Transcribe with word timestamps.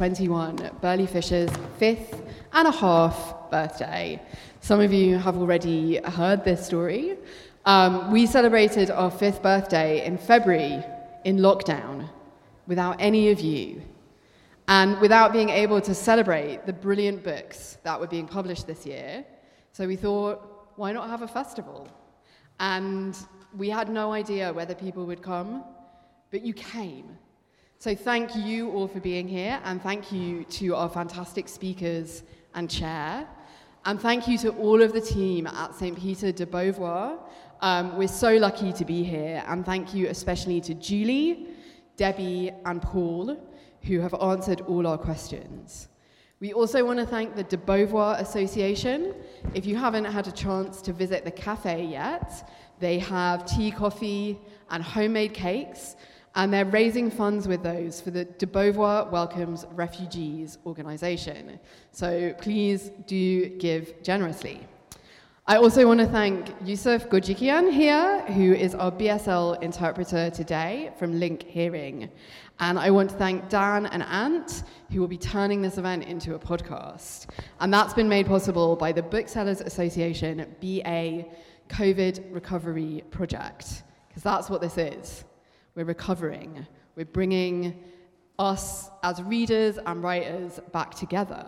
21, 0.00 0.78
Burley 0.80 1.06
Fisher's 1.06 1.50
fifth 1.78 2.22
and 2.54 2.66
a 2.66 2.70
half 2.70 3.34
birthday. 3.50 4.18
Some 4.60 4.80
of 4.80 4.94
you 4.94 5.18
have 5.18 5.36
already 5.36 5.98
heard 5.98 6.42
this 6.42 6.64
story. 6.64 7.18
Um, 7.66 8.10
we 8.10 8.24
celebrated 8.24 8.90
our 8.90 9.10
fifth 9.10 9.42
birthday 9.42 10.06
in 10.06 10.16
February 10.16 10.82
in 11.26 11.36
lockdown 11.36 12.08
without 12.66 12.96
any 12.98 13.28
of 13.28 13.40
you 13.40 13.82
and 14.68 14.98
without 15.02 15.34
being 15.34 15.50
able 15.50 15.82
to 15.82 15.94
celebrate 15.94 16.64
the 16.64 16.72
brilliant 16.72 17.22
books 17.22 17.76
that 17.82 18.00
were 18.00 18.06
being 18.06 18.26
published 18.26 18.66
this 18.66 18.86
year. 18.86 19.22
So 19.72 19.86
we 19.86 19.96
thought, 19.96 20.70
why 20.76 20.92
not 20.92 21.10
have 21.10 21.20
a 21.20 21.28
festival? 21.28 21.86
And 22.58 23.14
we 23.54 23.68
had 23.68 23.90
no 23.90 24.14
idea 24.14 24.50
whether 24.50 24.74
people 24.74 25.04
would 25.04 25.20
come, 25.20 25.62
but 26.30 26.40
you 26.40 26.54
came. 26.54 27.18
So 27.82 27.94
thank 27.94 28.36
you 28.36 28.70
all 28.72 28.88
for 28.88 29.00
being 29.00 29.26
here, 29.26 29.58
and 29.64 29.80
thank 29.80 30.12
you 30.12 30.44
to 30.44 30.74
our 30.74 30.90
fantastic 30.90 31.48
speakers 31.48 32.24
and 32.54 32.68
chair. 32.68 33.26
And 33.86 33.98
thank 33.98 34.28
you 34.28 34.36
to 34.40 34.50
all 34.50 34.82
of 34.82 34.92
the 34.92 35.00
team 35.00 35.46
at 35.46 35.74
St. 35.74 35.98
Peter 35.98 36.30
de 36.30 36.44
Beauvoir. 36.44 37.18
Um, 37.62 37.96
we're 37.96 38.06
so 38.06 38.36
lucky 38.36 38.74
to 38.74 38.84
be 38.84 39.02
here, 39.02 39.42
and 39.48 39.64
thank 39.64 39.94
you 39.94 40.08
especially 40.08 40.60
to 40.60 40.74
Julie, 40.74 41.46
Debbie, 41.96 42.52
and 42.66 42.82
Paul, 42.82 43.38
who 43.84 43.98
have 44.00 44.12
answered 44.12 44.60
all 44.68 44.86
our 44.86 44.98
questions. 44.98 45.88
We 46.38 46.52
also 46.52 46.84
want 46.84 46.98
to 46.98 47.06
thank 47.06 47.34
the 47.34 47.44
de 47.44 47.56
Beauvoir 47.56 48.20
Association. 48.20 49.14
If 49.54 49.64
you 49.64 49.76
haven't 49.76 50.04
had 50.04 50.28
a 50.28 50.32
chance 50.32 50.82
to 50.82 50.92
visit 50.92 51.24
the 51.24 51.30
cafe 51.30 51.86
yet, 51.86 52.46
they 52.78 52.98
have 52.98 53.46
tea, 53.46 53.70
coffee, 53.70 54.38
and 54.68 54.82
homemade 54.82 55.32
cakes 55.32 55.96
and 56.34 56.52
they're 56.52 56.64
raising 56.64 57.10
funds 57.10 57.48
with 57.48 57.62
those 57.62 58.00
for 58.00 58.10
the 58.10 58.24
de 58.24 58.46
Beauvoir 58.46 59.10
Welcomes 59.10 59.66
Refugees 59.72 60.58
organisation. 60.64 61.58
So 61.92 62.34
please 62.38 62.90
do 63.06 63.48
give 63.58 64.02
generously. 64.02 64.66
I 65.46 65.56
also 65.56 65.84
want 65.84 65.98
to 65.98 66.06
thank 66.06 66.54
Yusuf 66.64 67.08
Gojikian 67.08 67.72
here, 67.72 68.20
who 68.26 68.52
is 68.52 68.76
our 68.76 68.92
BSL 68.92 69.60
interpreter 69.62 70.30
today 70.30 70.92
from 70.96 71.18
Link 71.18 71.42
Hearing. 71.42 72.08
And 72.60 72.78
I 72.78 72.90
want 72.92 73.10
to 73.10 73.16
thank 73.16 73.48
Dan 73.48 73.86
and 73.86 74.04
Ant, 74.04 74.62
who 74.92 75.00
will 75.00 75.08
be 75.08 75.18
turning 75.18 75.60
this 75.60 75.78
event 75.78 76.04
into 76.04 76.36
a 76.36 76.38
podcast. 76.38 77.30
And 77.58 77.74
that's 77.74 77.94
been 77.94 78.08
made 78.08 78.26
possible 78.26 78.76
by 78.76 78.92
the 78.92 79.02
Booksellers 79.02 79.60
Association 79.60 80.46
BA 80.60 81.24
COVID 81.68 82.32
Recovery 82.32 83.02
Project, 83.10 83.82
because 84.08 84.22
that's 84.22 84.48
what 84.50 84.60
this 84.60 84.78
is. 84.78 85.24
We're 85.74 85.84
recovering. 85.84 86.66
We're 86.96 87.04
bringing 87.04 87.84
us 88.38 88.90
as 89.02 89.22
readers 89.22 89.78
and 89.86 90.02
writers 90.02 90.58
back 90.72 90.94
together. 90.94 91.46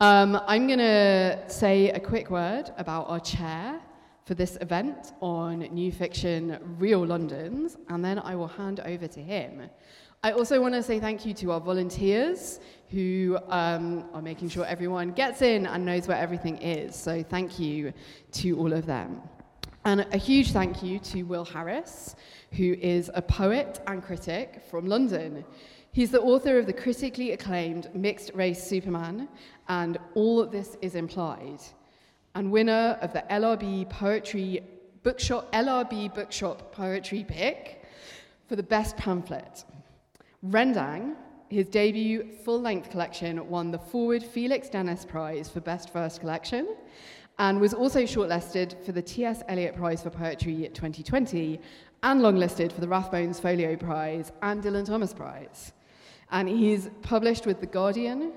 Um, 0.00 0.40
I'm 0.46 0.66
going 0.66 0.78
to 0.78 1.38
say 1.48 1.90
a 1.90 2.00
quick 2.00 2.30
word 2.30 2.70
about 2.76 3.08
our 3.08 3.20
chair 3.20 3.80
for 4.24 4.34
this 4.34 4.58
event 4.60 5.12
on 5.20 5.60
New 5.60 5.90
Fiction 5.90 6.58
Real 6.78 7.04
Londons, 7.04 7.76
and 7.88 8.04
then 8.04 8.18
I 8.18 8.34
will 8.34 8.48
hand 8.48 8.80
over 8.80 9.06
to 9.06 9.20
him. 9.20 9.68
I 10.22 10.32
also 10.32 10.60
want 10.60 10.74
to 10.74 10.82
say 10.82 11.00
thank 11.00 11.24
you 11.24 11.32
to 11.34 11.52
our 11.52 11.60
volunteers 11.60 12.60
who 12.90 13.38
um, 13.48 14.04
are 14.12 14.20
making 14.20 14.50
sure 14.50 14.66
everyone 14.66 15.12
gets 15.12 15.40
in 15.40 15.66
and 15.66 15.86
knows 15.86 16.06
where 16.06 16.18
everything 16.18 16.58
is. 16.58 16.94
So 16.94 17.22
thank 17.22 17.58
you 17.58 17.92
to 18.32 18.58
all 18.58 18.72
of 18.72 18.84
them. 18.84 19.22
And 19.84 20.06
a 20.12 20.18
huge 20.18 20.52
thank 20.52 20.82
you 20.82 20.98
to 20.98 21.22
Will 21.22 21.44
Harris, 21.44 22.14
who 22.52 22.74
is 22.74 23.10
a 23.14 23.22
poet 23.22 23.80
and 23.86 24.02
critic 24.02 24.62
from 24.70 24.86
London. 24.86 25.42
He's 25.92 26.10
the 26.10 26.20
author 26.20 26.58
of 26.58 26.66
the 26.66 26.72
critically 26.74 27.32
acclaimed 27.32 27.88
Mixed 27.94 28.30
Race 28.34 28.62
Superman 28.62 29.26
and 29.68 29.96
All 30.14 30.44
This 30.44 30.76
Is 30.82 30.96
Implied, 30.96 31.60
and 32.34 32.52
winner 32.52 32.98
of 33.00 33.14
the 33.14 33.24
LRB 33.30 33.88
Poetry 33.88 34.62
Bookshop, 35.02 35.50
LRB 35.52 36.14
Bookshop 36.14 36.72
Poetry 36.72 37.24
Pick 37.24 37.82
for 38.48 38.56
the 38.56 38.62
best 38.62 38.98
pamphlet. 38.98 39.64
Rendang, 40.44 41.16
his 41.48 41.68
debut 41.68 42.28
full 42.44 42.60
length 42.60 42.90
collection, 42.90 43.48
won 43.48 43.70
the 43.70 43.78
Forward 43.78 44.22
Felix 44.22 44.68
Dennis 44.68 45.06
Prize 45.06 45.48
for 45.48 45.60
Best 45.60 45.90
First 45.90 46.20
Collection 46.20 46.76
and 47.40 47.58
was 47.58 47.72
also 47.72 48.02
shortlisted 48.02 48.74
for 48.84 48.92
the 48.92 49.00
T.S. 49.00 49.42
Eliot 49.48 49.74
Prize 49.74 50.02
for 50.02 50.10
Poetry 50.10 50.70
2020 50.74 51.58
and 52.02 52.20
longlisted 52.20 52.70
for 52.70 52.82
the 52.82 52.86
Rathbones 52.86 53.40
Folio 53.40 53.76
Prize 53.76 54.30
and 54.42 54.62
Dylan 54.62 54.84
Thomas 54.84 55.14
Prize. 55.14 55.72
And 56.30 56.46
he's 56.46 56.90
published 57.00 57.46
with 57.46 57.58
The 57.60 57.66
Guardian, 57.66 58.32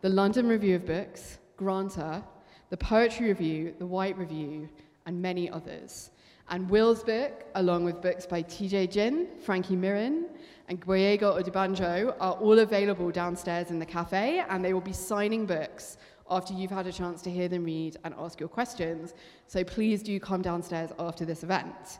the 0.00 0.08
London 0.08 0.48
Review 0.48 0.76
of 0.76 0.86
Books, 0.86 1.36
Granta, 1.58 2.24
the 2.70 2.76
Poetry 2.78 3.28
Review, 3.28 3.74
the 3.78 3.86
White 3.86 4.16
Review, 4.16 4.70
and 5.04 5.20
many 5.20 5.50
others. 5.50 6.10
And 6.48 6.70
Will's 6.70 7.04
book, 7.04 7.44
along 7.54 7.84
with 7.84 8.00
books 8.00 8.24
by 8.24 8.40
Tice 8.40 8.94
Cin, 8.94 9.28
Frankie 9.42 9.76
Miren, 9.76 10.24
and 10.68 10.80
Gboyega 10.80 11.38
Odubanjo, 11.38 12.16
are 12.18 12.32
all 12.32 12.60
available 12.60 13.10
downstairs 13.10 13.70
in 13.70 13.78
the 13.78 13.84
cafe, 13.84 14.42
and 14.48 14.64
they 14.64 14.72
will 14.72 14.80
be 14.80 14.94
signing 14.94 15.44
books 15.44 15.98
after 16.30 16.52
you've 16.54 16.70
had 16.70 16.86
a 16.86 16.92
chance 16.92 17.22
to 17.22 17.30
hear 17.30 17.48
them 17.48 17.64
read 17.64 17.96
and 18.04 18.14
ask 18.18 18.40
your 18.40 18.48
questions. 18.48 19.14
So 19.46 19.64
please 19.64 20.02
do 20.02 20.18
come 20.20 20.42
downstairs 20.42 20.90
after 20.98 21.24
this 21.24 21.42
event. 21.42 21.98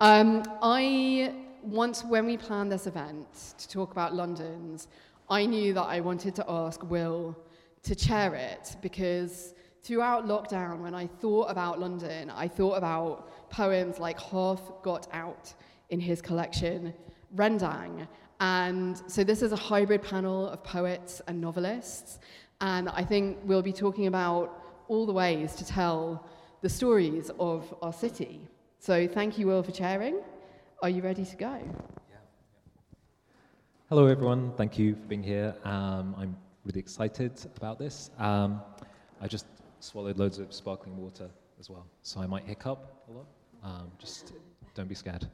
Um, 0.00 0.42
I 0.62 1.34
once, 1.62 2.04
when 2.04 2.26
we 2.26 2.36
planned 2.36 2.70
this 2.70 2.86
event 2.86 3.54
to 3.58 3.68
talk 3.68 3.90
about 3.92 4.14
London's, 4.14 4.88
I 5.30 5.46
knew 5.46 5.72
that 5.74 5.84
I 5.84 6.00
wanted 6.00 6.34
to 6.36 6.44
ask 6.48 6.82
Will 6.82 7.36
to 7.82 7.94
chair 7.94 8.34
it 8.34 8.76
because 8.82 9.54
throughout 9.82 10.26
lockdown, 10.26 10.80
when 10.80 10.94
I 10.94 11.06
thought 11.06 11.50
about 11.50 11.80
London, 11.80 12.30
I 12.30 12.48
thought 12.48 12.74
about 12.74 13.50
poems 13.50 13.98
like 13.98 14.20
Half 14.20 14.60
Got 14.82 15.08
Out 15.12 15.54
in 15.90 16.00
his 16.00 16.20
collection, 16.20 16.92
Rendang. 17.34 18.06
And 18.40 19.00
so 19.06 19.24
this 19.24 19.42
is 19.42 19.52
a 19.52 19.56
hybrid 19.56 20.02
panel 20.02 20.48
of 20.48 20.62
poets 20.64 21.22
and 21.28 21.40
novelists. 21.40 22.18
And 22.64 22.88
I 22.88 23.04
think 23.04 23.36
we'll 23.44 23.60
be 23.60 23.74
talking 23.74 24.06
about 24.06 24.58
all 24.88 25.04
the 25.04 25.12
ways 25.12 25.54
to 25.56 25.66
tell 25.66 26.26
the 26.62 26.68
stories 26.70 27.30
of 27.38 27.74
our 27.82 27.92
city. 27.92 28.40
So 28.78 29.06
thank 29.06 29.36
you, 29.38 29.46
Will, 29.48 29.62
for 29.62 29.70
chairing. 29.70 30.22
Are 30.82 30.88
you 30.88 31.02
ready 31.02 31.26
to 31.26 31.36
go? 31.36 31.58
Yeah. 32.10 32.16
Hello, 33.90 34.06
everyone. 34.06 34.54
Thank 34.56 34.78
you 34.78 34.94
for 34.94 35.06
being 35.08 35.22
here. 35.22 35.54
Um, 35.64 36.14
I'm 36.16 36.38
really 36.64 36.80
excited 36.80 37.32
about 37.58 37.78
this. 37.78 38.10
Um, 38.18 38.62
I 39.20 39.28
just 39.28 39.44
swallowed 39.80 40.16
loads 40.16 40.38
of 40.38 40.50
sparkling 40.50 40.96
water 40.96 41.28
as 41.60 41.68
well, 41.68 41.84
so 42.00 42.22
I 42.22 42.26
might 42.26 42.46
hiccup 42.46 42.80
a 43.10 43.12
lot. 43.12 43.26
Um, 43.62 43.90
just 43.98 44.32
don't 44.74 44.88
be 44.88 44.94
scared. 44.94 45.28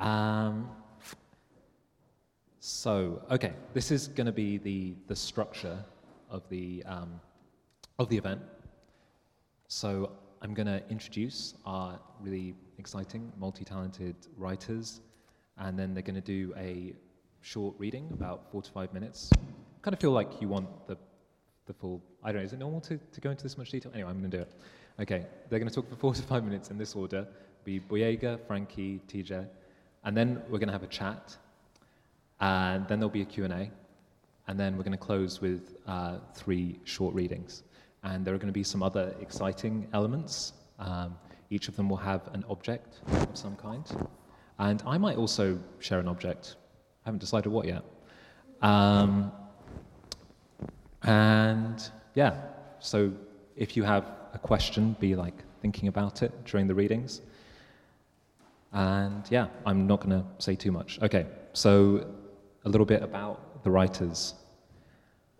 Um, 0.00 0.68
so, 2.58 3.22
okay, 3.30 3.52
this 3.72 3.92
is 3.92 4.08
going 4.08 4.26
to 4.26 4.32
be 4.32 4.58
the, 4.58 4.96
the 5.06 5.14
structure 5.14 5.78
of 6.36 6.48
the, 6.50 6.84
um, 6.86 7.20
of 7.98 8.08
the 8.08 8.16
event. 8.16 8.40
So 9.68 10.12
I'm 10.42 10.54
going 10.54 10.66
to 10.66 10.82
introduce 10.90 11.54
our 11.64 11.98
really 12.20 12.54
exciting, 12.78 13.32
multi-talented 13.38 14.14
writers, 14.36 15.00
and 15.58 15.78
then 15.78 15.94
they're 15.94 16.02
going 16.02 16.22
to 16.22 16.32
do 16.38 16.54
a 16.56 16.94
short 17.40 17.74
reading, 17.78 18.08
about 18.12 18.50
four 18.52 18.62
to 18.62 18.70
five 18.70 18.92
minutes. 18.92 19.30
Kind 19.82 19.94
of 19.94 20.00
feel 20.00 20.12
like 20.12 20.40
you 20.40 20.48
want 20.48 20.68
the, 20.86 20.96
the 21.66 21.72
full, 21.72 22.02
I 22.22 22.32
don't 22.32 22.42
know, 22.42 22.44
is 22.44 22.52
it 22.52 22.58
normal 22.58 22.80
to, 22.82 22.98
to 22.98 23.20
go 23.20 23.30
into 23.30 23.42
this 23.42 23.56
much 23.56 23.70
detail? 23.70 23.92
Anyway, 23.94 24.10
I'm 24.10 24.18
going 24.20 24.30
to 24.30 24.36
do 24.36 24.42
it. 24.42 24.52
Okay, 25.00 25.26
they're 25.48 25.58
going 25.58 25.68
to 25.68 25.74
talk 25.74 25.88
for 25.88 25.96
four 25.96 26.14
to 26.14 26.22
five 26.22 26.44
minutes 26.44 26.70
in 26.70 26.78
this 26.78 26.94
order. 26.94 27.26
Be 27.64 27.80
Gboyega, 27.80 28.46
Frankie, 28.46 29.00
Tice, 29.08 29.46
and 30.04 30.16
then 30.16 30.42
we're 30.48 30.58
going 30.58 30.68
to 30.68 30.72
have 30.72 30.82
a 30.82 30.88
chat, 30.88 31.36
and 32.40 32.86
then 32.88 33.00
there'll 33.00 33.10
be 33.10 33.22
a 33.22 33.26
Q&A, 33.26 33.70
and 34.48 34.58
then 34.58 34.76
we're 34.76 34.84
going 34.84 34.92
to 34.92 34.98
close 34.98 35.40
with 35.40 35.76
uh, 35.86 36.18
three 36.34 36.78
short 36.84 37.14
readings. 37.14 37.62
And 38.02 38.24
there 38.24 38.34
are 38.34 38.38
going 38.38 38.48
to 38.48 38.52
be 38.52 38.62
some 38.62 38.82
other 38.82 39.14
exciting 39.20 39.88
elements. 39.92 40.52
Um, 40.78 41.16
each 41.50 41.68
of 41.68 41.76
them 41.76 41.88
will 41.88 41.96
have 41.96 42.28
an 42.32 42.44
object 42.48 43.00
of 43.08 43.36
some 43.36 43.56
kind. 43.56 43.84
And 44.58 44.82
I 44.86 44.98
might 44.98 45.16
also 45.16 45.58
share 45.80 45.98
an 45.98 46.08
object. 46.08 46.56
I 47.04 47.08
haven't 47.08 47.18
decided 47.18 47.50
what 47.50 47.66
yet. 47.66 47.82
Um, 48.62 49.32
and 51.02 51.90
yeah, 52.14 52.40
so 52.78 53.12
if 53.56 53.76
you 53.76 53.82
have 53.82 54.10
a 54.32 54.38
question, 54.38 54.96
be 55.00 55.14
like 55.16 55.42
thinking 55.60 55.88
about 55.88 56.22
it 56.22 56.44
during 56.44 56.66
the 56.66 56.74
readings. 56.74 57.22
And 58.72 59.24
yeah, 59.30 59.48
I'm 59.64 59.86
not 59.86 60.00
going 60.00 60.20
to 60.20 60.26
say 60.38 60.54
too 60.54 60.72
much. 60.72 61.00
Okay, 61.02 61.26
so 61.52 62.06
a 62.64 62.68
little 62.68 62.86
bit 62.86 63.02
about 63.02 63.45
the 63.66 63.70
writers. 63.72 64.34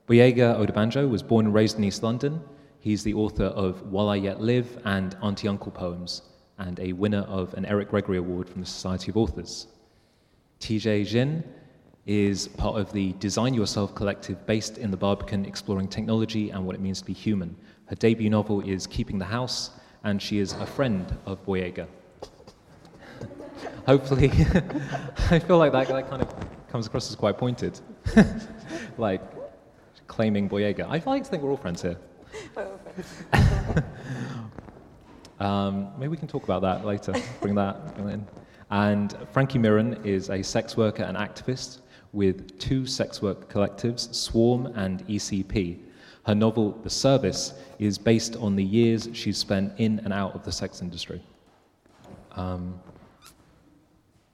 Gboyega 0.08 0.58
Odubanjo 0.58 1.08
was 1.08 1.23
born 1.23 1.46
and 1.46 1.55
raised 1.55 1.78
in 1.78 1.84
East 1.84 2.02
London. 2.02 2.40
He's 2.81 3.05
the 3.05 3.14
author 3.14 3.44
of 3.44 3.81
While 3.93 4.08
I 4.08 4.17
Yet 4.17 4.40
Live 4.40 4.78
and 4.84 5.17
Auntie 5.23 5.46
Uncle 5.46 5.70
poems, 5.70 6.23
and 6.58 6.81
a 6.81 6.93
winner 6.93 7.20
of 7.28 7.55
an 7.55 7.64
Eric 7.67 7.90
Gregory 7.90 8.19
Award 8.19 8.49
from 8.49 8.61
the 8.61 8.67
Society 8.67 9.12
of 9.12 9.17
Authors. 9.17 9.69
Tice 10.58 10.82
Cin 11.12 11.44
is 12.05 12.49
part 12.49 12.81
of 12.81 12.93
the 12.93 13.12
Design 13.20 13.55
Yourself 13.55 13.94
collective 13.94 14.44
based 14.44 14.76
in 14.76 14.90
the 14.90 14.96
Barbican 14.96 15.44
exploring 15.44 15.87
technology 15.87 16.50
and 16.50 16.67
what 16.67 16.75
it 16.75 16.81
means 16.81 16.99
to 16.99 17.05
be 17.05 17.12
human. 17.12 17.55
Her 17.87 17.94
debut 17.94 18.28
novel 18.28 18.61
is 18.61 18.88
Keeping 18.88 19.20
the 19.20 19.25
House, 19.25 19.70
and 20.02 20.20
she 20.20 20.40
is 20.40 20.52
a 20.55 20.67
friend 20.67 21.17
of 21.26 21.46
Boyega. 21.46 21.87
Hopefully, 23.87 24.31
I 25.31 25.38
feel 25.38 25.58
like 25.58 25.70
that, 25.70 25.87
that 25.87 26.11
kind 26.11 26.23
of 26.23 26.56
comes 26.69 26.87
across 26.87 27.11
as 27.11 27.17
quite 27.17 27.39
pointed. 27.39 27.81
like 28.99 29.23
claiming 30.07 30.49
Boyega. 30.49 30.85
I 30.85 31.03
like 31.09 31.25
to 31.25 31.31
think 31.31 31.43
we're 31.43 31.51
all 31.51 31.57
friends 31.57 31.83
here. 31.83 31.97
um, 35.41 35.93
maybe 35.99 36.09
we 36.09 36.17
can 36.17 36.29
talk 36.29 36.45
about 36.45 36.63
that 36.63 36.85
later. 36.85 37.15
Bring 37.41 37.55
that 37.55 37.77
in. 37.99 38.27
And 38.71 39.17
Frankie 39.33 39.59
Miren 39.59 40.05
is 40.05 40.31
a 40.31 40.43
sex 40.43 40.77
worker 40.77 41.05
and 41.05 41.17
activist 41.17 41.81
with 42.13 42.59
two 42.59 42.87
sex 42.87 43.23
work 43.23 43.53
collectives, 43.53 44.12
Swarm 44.15 44.67
and 44.75 45.07
ECP. 45.07 45.79
Her 46.25 46.35
novel, 46.35 46.73
The 46.83 46.91
Service, 46.91 47.55
is 47.79 47.99
based 47.99 48.35
on 48.37 48.57
the 48.57 48.65
years 48.65 49.09
she's 49.12 49.39
spent 49.39 49.73
in 49.79 50.01
and 50.01 50.12
out 50.12 50.35
of 50.35 50.45
the 50.45 50.51
sex 50.51 50.83
industry. 50.83 51.23
Um, 52.33 52.81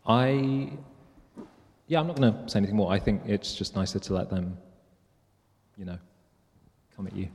I, 0.07 0.73
yeah, 1.87 2.01
I'm 2.01 2.07
not 2.07 2.17
going 2.17 2.33
to 2.33 2.51
say 2.51 2.59
anything 2.59 2.77
more. 2.77 2.93
I 2.93 2.99
think 2.99 3.23
it's 3.27 3.55
just 3.55 3.77
nicer 3.77 3.99
to 3.99 4.15
let 4.15 4.31
them, 4.31 4.57
you 5.77 5.85
know, 5.85 5.99
come 6.97 7.07
at 7.07 7.15
you. 7.15 7.29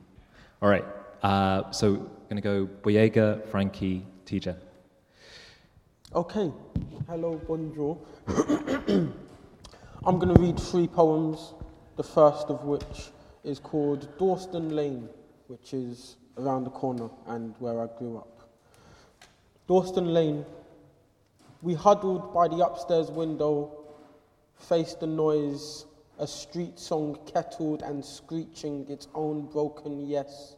All 0.61 0.69
right, 0.69 0.85
uh, 1.21 1.71
so 1.71 2.09
going 2.29 2.35
to 2.35 2.41
go 2.41 2.67
Boyega, 2.83 3.47
Frankie, 3.49 4.05
Tice. 4.25 4.55
Okay, 6.13 6.51
hello, 7.07 7.39
bonjour. 7.47 7.97
I'm 10.05 10.19
going 10.19 10.33
to 10.33 10.41
read 10.41 10.59
three 10.59 10.87
poems, 10.87 11.53
the 11.95 12.03
first 12.03 12.47
of 12.47 12.63
which 12.63 13.11
is 13.43 13.59
called 13.59 14.07
Dalston 14.17 14.75
Lane, 14.75 15.07
which 15.47 15.73
is 15.73 16.17
around 16.37 16.65
the 16.65 16.69
corner 16.69 17.09
and 17.27 17.55
where 17.59 17.81
I 17.81 17.87
grew 17.97 18.17
up. 18.17 18.49
Dalston 19.67 20.13
Lane, 20.13 20.45
we 21.61 21.73
huddled 21.73 22.33
by 22.33 22.47
the 22.47 22.65
upstairs 22.65 23.09
window, 23.09 23.71
faced 24.59 24.99
the 24.99 25.07
noise, 25.07 25.85
a 26.19 26.27
street 26.27 26.79
song 26.79 27.17
kettled 27.25 27.83
and 27.83 28.03
screeching 28.03 28.85
its 28.89 29.07
own 29.13 29.45
broken 29.45 30.07
yes. 30.07 30.55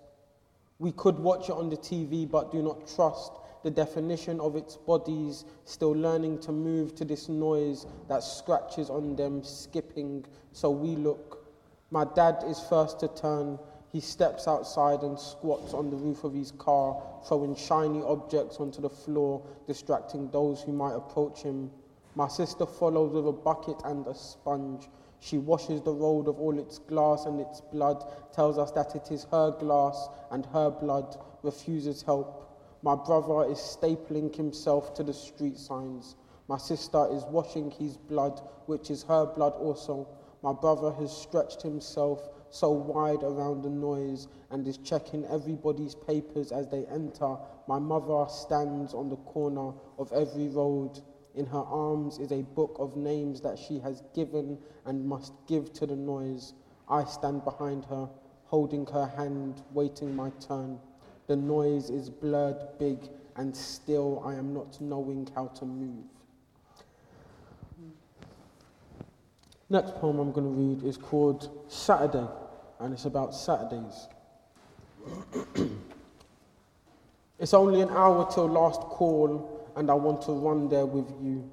We 0.80 0.94
could 0.94 1.20
watch 1.20 1.50
it 1.50 1.54
on 1.54 1.70
the 1.70 1.78
TV 1.78 2.30
but 2.30 2.52
do 2.52 2.62
not 2.62 2.88
trust 2.88 3.34
the 3.64 3.72
definition 3.72 4.40
of 4.40 4.56
its 4.56 4.78
bodies, 4.78 5.46
still 5.66 5.92
learning 5.92 6.40
to 6.40 6.52
move 6.52 6.96
to 6.96 7.06
this 7.06 7.28
noise 7.28 7.86
that 8.08 8.24
scratches 8.24 8.90
on 8.90 9.16
them, 9.16 9.44
skipping. 9.44 10.26
So 10.54 10.70
we 10.70 10.96
look. 10.96 11.46
My 11.92 12.06
dad 12.16 12.44
is 12.48 12.60
first 12.60 13.00
to 13.02 13.10
turn. 13.10 13.60
He 13.92 14.00
steps 14.00 14.48
outside 14.48 15.02
and 15.02 15.20
squats 15.20 15.74
on 15.74 15.90
the 15.90 15.98
roof 15.98 16.24
of 16.24 16.34
his 16.34 16.52
car, 16.52 17.02
throwing 17.28 17.56
shiny 17.56 18.02
objects 18.04 18.58
onto 18.58 18.82
the 18.82 18.90
floor, 18.90 19.42
distracting 19.68 20.30
those 20.30 20.62
who 20.62 20.72
might 20.72 20.94
approach 20.94 21.42
him. 21.42 21.72
My 22.20 22.28
sister 22.28 22.66
follows 22.66 23.14
with 23.14 23.26
a 23.28 23.32
bucket 23.32 23.82
and 23.86 24.06
a 24.06 24.14
sponge. 24.14 24.90
She 25.22 25.38
washes 25.38 25.82
the 25.82 25.94
road 25.94 26.28
of 26.28 26.38
all 26.38 26.60
its 26.60 26.78
glass 26.78 27.24
and 27.24 27.40
its 27.40 27.62
blood, 27.62 28.04
tells 28.34 28.58
us 28.58 28.72
that 28.72 28.94
it 28.94 29.10
is 29.10 29.24
her 29.32 29.52
glass 29.52 30.10
and 30.30 30.46
her 30.48 30.70
blood, 30.70 31.18
refuses 31.44 32.02
help. 32.02 32.60
My 32.82 32.94
brother 32.94 33.50
is 33.50 33.58
stapling 33.58 34.36
himself 34.36 34.94
to 34.96 35.04
the 35.04 35.14
street 35.14 35.58
signs. 35.58 36.18
My 36.50 36.58
sister 36.58 37.08
is 37.10 37.24
washing 37.24 37.72
his 37.72 37.96
blood, 37.96 38.42
which 38.66 38.92
is 38.92 39.04
her 39.04 39.26
blood 39.26 39.54
also. 39.54 40.06
My 40.44 40.52
brother 40.52 40.92
has 40.92 41.16
stretched 41.16 41.62
himself 41.62 42.28
so 42.50 42.70
wide 42.70 43.24
around 43.24 43.62
the 43.62 43.70
noise 43.70 44.28
and 44.50 44.68
is 44.68 44.78
checking 44.80 45.24
everybody's 45.28 45.96
papers 45.96 46.52
as 46.52 46.68
they 46.68 46.86
enter. 46.88 47.38
My 47.66 47.80
mother 47.80 48.30
stands 48.30 48.94
on 48.94 49.08
the 49.08 49.16
corner 49.16 49.72
of 49.98 50.12
every 50.12 50.50
road. 50.50 51.00
In 51.36 51.46
her 51.46 51.64
arms 51.64 52.18
is 52.18 52.32
a 52.32 52.42
book 52.42 52.76
of 52.80 52.96
names 52.98 53.42
that 53.42 53.58
she 53.58 53.80
has 53.80 54.04
given 54.14 54.58
and 54.86 55.06
must 55.06 55.34
give 55.48 55.72
to 55.74 55.86
the 55.86 55.96
noise. 55.96 56.54
I 56.90 57.04
stand 57.06 57.44
behind 57.44 57.86
her, 57.86 58.10
holding 58.46 58.86
her 58.88 59.06
hand, 59.06 59.62
waiting 59.74 60.16
my 60.16 60.32
turn. 60.40 60.80
The 61.28 61.36
noise 61.36 61.90
is 61.92 62.10
blurred 62.10 62.80
big, 62.80 63.00
and 63.36 63.56
still 63.56 64.24
I 64.26 64.34
am 64.34 64.54
not 64.54 64.82
knowing 64.82 65.30
how 65.36 65.48
to 65.48 65.66
move. 65.66 66.06
Next 69.70 69.94
poem 69.96 70.18
I'm 70.18 70.32
going 70.32 70.48
to 70.48 70.60
read 70.60 70.84
is 70.84 70.98
called 70.98 71.64
Saturday, 71.68 72.28
and 72.80 72.92
it's 72.92 73.06
about 73.06 73.36
Saturdays. 73.36 74.08
it's 77.40 77.54
only 77.54 77.82
an 77.82 77.90
hour 77.90 78.28
till 78.34 78.48
last 78.48 78.82
call, 78.82 79.59
and 79.80 79.90
I 79.90 79.94
want 79.94 80.22
to 80.24 80.34
run 80.34 80.68
there 80.68 80.86
with 80.86 81.10
you. 81.24 81.50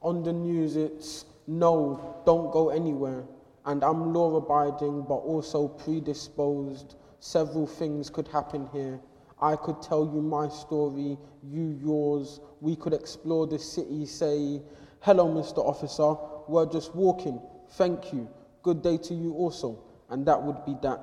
On 0.00 0.22
the 0.22 0.32
news, 0.32 0.76
it's 0.76 1.24
no, 1.48 2.22
don't 2.24 2.52
go 2.52 2.68
anywhere. 2.68 3.24
And 3.66 3.82
I'm 3.82 4.14
law 4.14 4.36
abiding, 4.36 5.02
but 5.02 5.16
also 5.16 5.66
predisposed. 5.66 6.94
Several 7.18 7.66
things 7.66 8.10
could 8.10 8.28
happen 8.28 8.68
here. 8.72 9.00
I 9.42 9.56
could 9.56 9.82
tell 9.82 10.04
you 10.04 10.22
my 10.22 10.48
story, 10.48 11.18
you 11.42 11.76
yours. 11.82 12.38
We 12.60 12.76
could 12.76 12.92
explore 12.92 13.48
the 13.48 13.58
city, 13.58 14.06
say, 14.06 14.62
Hello, 15.00 15.26
Mr. 15.26 15.58
Officer, 15.58 16.14
we're 16.46 16.70
just 16.70 16.94
walking. 16.94 17.42
Thank 17.72 18.12
you. 18.12 18.28
Good 18.62 18.82
day 18.82 18.98
to 18.98 19.14
you 19.14 19.32
also. 19.34 19.82
And 20.10 20.24
that 20.26 20.40
would 20.40 20.64
be 20.64 20.76
that. 20.82 21.00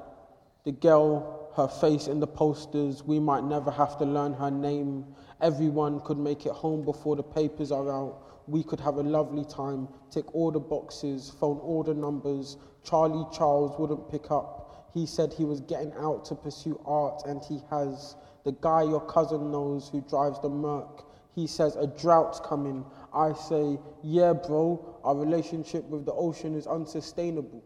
The 0.63 0.71
girl, 0.71 1.50
her 1.56 1.67
face 1.67 2.07
in 2.07 2.19
the 2.21 2.27
posters, 2.27 3.03
we 3.03 3.19
might 3.19 3.44
never 3.44 3.71
have 3.71 3.97
to 3.97 4.06
learn 4.06 4.33
her 4.33 4.50
name. 4.51 5.06
Everyone 5.41 5.99
could 6.01 6.17
make 6.17 6.45
it 6.45 6.51
home 6.51 6.85
before 6.85 7.15
the 7.15 7.23
papers 7.23 7.71
are 7.71 7.91
out. 7.91 8.43
We 8.47 8.63
could 8.63 8.79
have 8.79 8.95
a 8.95 9.03
lovely 9.03 9.45
time, 9.45 9.88
tick 10.11 10.33
all 10.35 10.51
the 10.51 10.59
boxes, 10.59 11.31
phone 11.39 11.57
all 11.57 11.83
the 11.83 11.93
numbers. 11.93 12.57
Charlie 12.83 13.25
Charles 13.31 13.77
wouldn't 13.79 14.09
pick 14.09 14.31
up. 14.31 14.89
He 14.93 15.05
said 15.05 15.33
he 15.33 15.45
was 15.45 15.61
getting 15.61 15.93
out 15.93 16.25
to 16.25 16.35
pursue 16.35 16.79
art, 16.85 17.23
and 17.25 17.43
he 17.43 17.61
has. 17.69 18.15
The 18.43 18.53
guy 18.53 18.83
your 18.83 19.05
cousin 19.05 19.51
knows 19.51 19.89
who 19.89 20.01
drives 20.01 20.39
the 20.41 20.49
Merc, 20.49 21.05
he 21.35 21.47
says 21.47 21.75
a 21.75 21.88
drought's 21.88 22.39
coming. 22.39 22.85
I 23.13 23.33
say, 23.33 23.79
yeah, 24.03 24.33
bro, 24.33 24.99
our 25.03 25.15
relationship 25.15 25.85
with 25.85 26.05
the 26.05 26.13
ocean 26.13 26.55
is 26.55 26.67
unsustainable. 26.67 27.63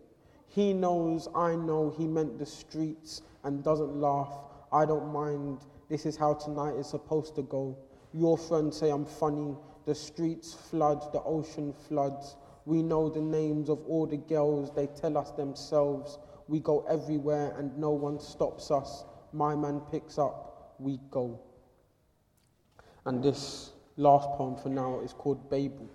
He 0.47 0.73
knows, 0.73 1.27
I 1.35 1.55
know, 1.55 1.93
he 1.97 2.07
meant 2.07 2.37
the 2.39 2.45
streets 2.45 3.21
and 3.43 3.63
doesn't 3.63 3.99
laugh. 3.99 4.37
I 4.71 4.85
don't 4.85 5.11
mind. 5.11 5.59
This 5.89 6.05
is 6.05 6.17
how 6.17 6.33
tonight 6.33 6.75
is 6.75 6.87
supposed 6.87 7.35
to 7.35 7.43
go. 7.43 7.77
Your 8.13 8.37
friends 8.37 8.77
say 8.77 8.89
I'm 8.89 9.05
funny. 9.05 9.55
The 9.85 9.95
streets 9.95 10.53
flood, 10.53 11.11
the 11.13 11.21
ocean 11.23 11.73
floods. 11.87 12.37
We 12.65 12.81
know 12.81 13.09
the 13.09 13.21
names 13.21 13.69
of 13.69 13.79
all 13.87 14.07
the 14.07 14.17
girls, 14.17 14.71
they 14.75 14.87
tell 14.87 15.17
us 15.17 15.31
themselves. 15.31 16.17
We 16.47 16.59
go 16.59 16.85
everywhere 16.89 17.53
and 17.57 17.77
no 17.77 17.91
one 17.91 18.19
stops 18.19 18.71
us. 18.71 19.03
My 19.33 19.55
man 19.55 19.81
picks 19.91 20.17
up 20.17 20.45
we 20.79 20.99
go. 21.09 21.39
And 23.05 23.23
this 23.23 23.71
last 23.97 24.29
poem 24.37 24.55
for 24.55 24.69
now 24.69 24.99
is 25.01 25.13
called 25.13 25.49
Babel. 25.49 25.89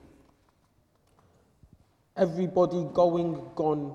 Everybody 2.17 2.87
going, 2.93 3.41
gone. 3.55 3.95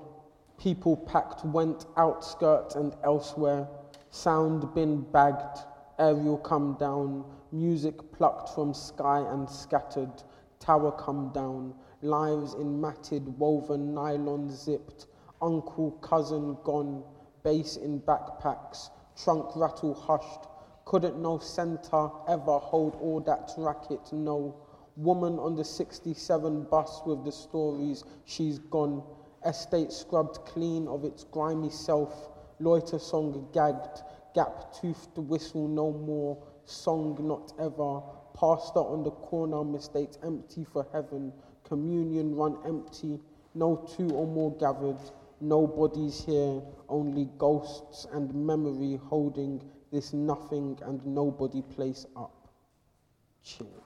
People 0.58 0.96
packed, 0.96 1.44
went 1.44 1.86
outskirts 1.96 2.74
and 2.74 2.94
elsewhere. 3.04 3.68
Sound 4.10 4.74
bin 4.74 5.02
bagged, 5.12 5.58
aerial 5.98 6.38
come 6.38 6.76
down. 6.78 7.24
Music 7.52 8.12
plucked 8.12 8.50
from 8.50 8.74
sky 8.74 9.20
and 9.20 9.48
scattered. 9.48 10.22
Tower 10.58 10.92
come 10.92 11.30
down. 11.32 11.74
Lives 12.02 12.54
in 12.54 12.80
matted, 12.80 13.38
woven 13.38 13.94
nylon 13.94 14.50
zipped. 14.50 15.06
Uncle, 15.40 15.92
cousin 16.02 16.56
gone. 16.64 17.02
Bass 17.42 17.76
in 17.76 18.00
backpacks. 18.00 18.90
Trunk 19.16 19.54
rattle 19.56 19.94
hushed 19.94 20.46
couldn't 20.86 21.20
no 21.20 21.36
centre 21.38 22.08
ever 22.28 22.58
hold 22.58 22.94
all 23.00 23.20
that 23.20 23.52
racket, 23.58 24.12
no. 24.12 24.54
Woman 24.96 25.36
on 25.40 25.56
the 25.56 25.64
67 25.64 26.62
bus 26.70 27.02
with 27.04 27.24
the 27.24 27.32
stories, 27.32 28.04
she's 28.24 28.60
gone. 28.60 29.02
Estate 29.44 29.92
scrubbed 29.92 30.36
clean 30.46 30.86
of 30.86 31.04
its 31.04 31.24
grimy 31.24 31.70
self. 31.70 32.28
Loiter 32.60 33.00
song 33.00 33.48
gagged, 33.52 34.02
gap 34.36 34.70
toothed 34.78 35.16
whistle 35.16 35.66
no 35.66 35.90
more. 35.90 36.36
Song 36.66 37.16
not 37.20 37.52
ever. 37.58 38.02
Pastor 38.34 38.80
on 38.80 39.02
the 39.02 39.10
corner 39.10 39.64
mistakes 39.64 40.18
empty 40.22 40.62
for 40.62 40.86
heaven. 40.92 41.32
Communion 41.64 42.36
run 42.36 42.58
empty. 42.66 43.18
No 43.54 43.88
two 43.96 44.10
or 44.10 44.26
more 44.26 44.54
gathered. 44.58 45.00
No 45.40 45.66
bodies 45.66 46.22
here, 46.24 46.62
only 46.88 47.28
ghosts 47.38 48.06
and 48.12 48.34
memory 48.34 49.00
holding 49.08 49.62
this 49.90 50.12
nothing 50.12 50.78
and 50.84 51.04
nobody 51.06 51.62
place 51.62 52.06
up. 52.16 52.48
Cheers. 53.42 53.85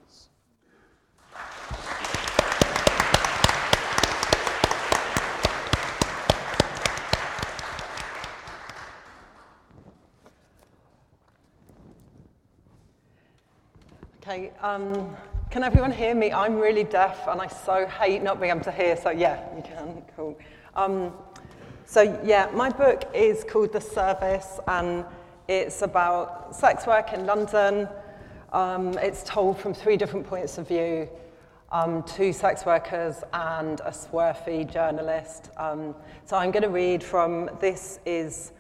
Okay, 14.31 14.53
um, 14.61 15.17
can 15.51 15.65
everyone 15.65 15.91
hear 15.91 16.15
me? 16.15 16.31
I'm 16.31 16.61
really 16.61 16.85
deaf 16.85 17.27
and 17.27 17.41
I 17.41 17.49
so 17.49 17.85
hate 17.89 18.23
not 18.23 18.39
being 18.39 18.53
able 18.53 18.63
to 18.63 18.71
hear, 18.71 18.97
so 18.97 19.11
yeah, 19.11 19.45
you 19.57 19.61
can, 19.61 20.05
cool. 20.15 20.39
Um, 20.77 21.13
so 21.85 22.03
yeah, 22.23 22.49
my 22.55 22.71
book 22.71 23.11
is 23.13 23.43
called 23.43 23.73
The 23.73 23.81
Service 23.81 24.61
and 24.69 25.05
it's 25.49 25.83
about 25.83 26.55
sex 26.55 26.87
work 26.87 27.13
in 27.13 27.27
London. 27.27 27.89
Um, 28.53 28.97
it's 28.99 29.25
told 29.25 29.59
from 29.59 29.75
three 29.75 29.97
different 29.97 30.29
points 30.29 30.59
of 30.59 30.69
view, 30.69 31.09
um, 31.73 32.05
two 32.05 32.33
sex 32.33 32.65
workers 32.65 33.25
and 33.33 33.81
a 33.81 33.91
swerfy 33.91 34.73
journalist. 34.73 35.51
Um, 35.57 35.93
so 36.25 36.37
I'm 36.37 36.53
going 36.53 36.63
to 36.63 36.69
read 36.69 37.03
from, 37.03 37.51
this 37.59 37.99
is 38.07 38.53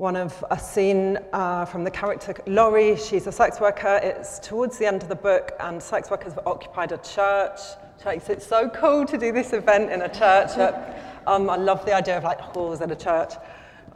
one 0.00 0.16
of 0.16 0.42
a 0.50 0.58
scene 0.58 1.18
uh, 1.34 1.66
from 1.66 1.84
the 1.84 1.90
character 1.90 2.34
Laurie. 2.46 2.96
She's 2.96 3.26
a 3.26 3.32
sex 3.32 3.60
worker. 3.60 4.00
It's 4.02 4.38
towards 4.38 4.78
the 4.78 4.86
end 4.86 5.02
of 5.02 5.10
the 5.10 5.14
book, 5.14 5.52
and 5.60 5.80
sex 5.80 6.10
workers 6.10 6.32
have 6.32 6.46
occupied 6.46 6.92
a 6.92 6.96
church. 6.96 7.60
It's 8.06 8.46
so 8.46 8.70
cool 8.70 9.04
to 9.04 9.18
do 9.18 9.30
this 9.30 9.52
event 9.52 9.92
in 9.92 10.00
a 10.00 10.08
church. 10.08 10.56
um, 11.26 11.50
I 11.50 11.56
love 11.56 11.84
the 11.84 11.92
idea 11.92 12.16
of 12.16 12.24
like 12.24 12.40
whores 12.40 12.80
at 12.80 12.90
a 12.90 12.96
church. 12.96 13.34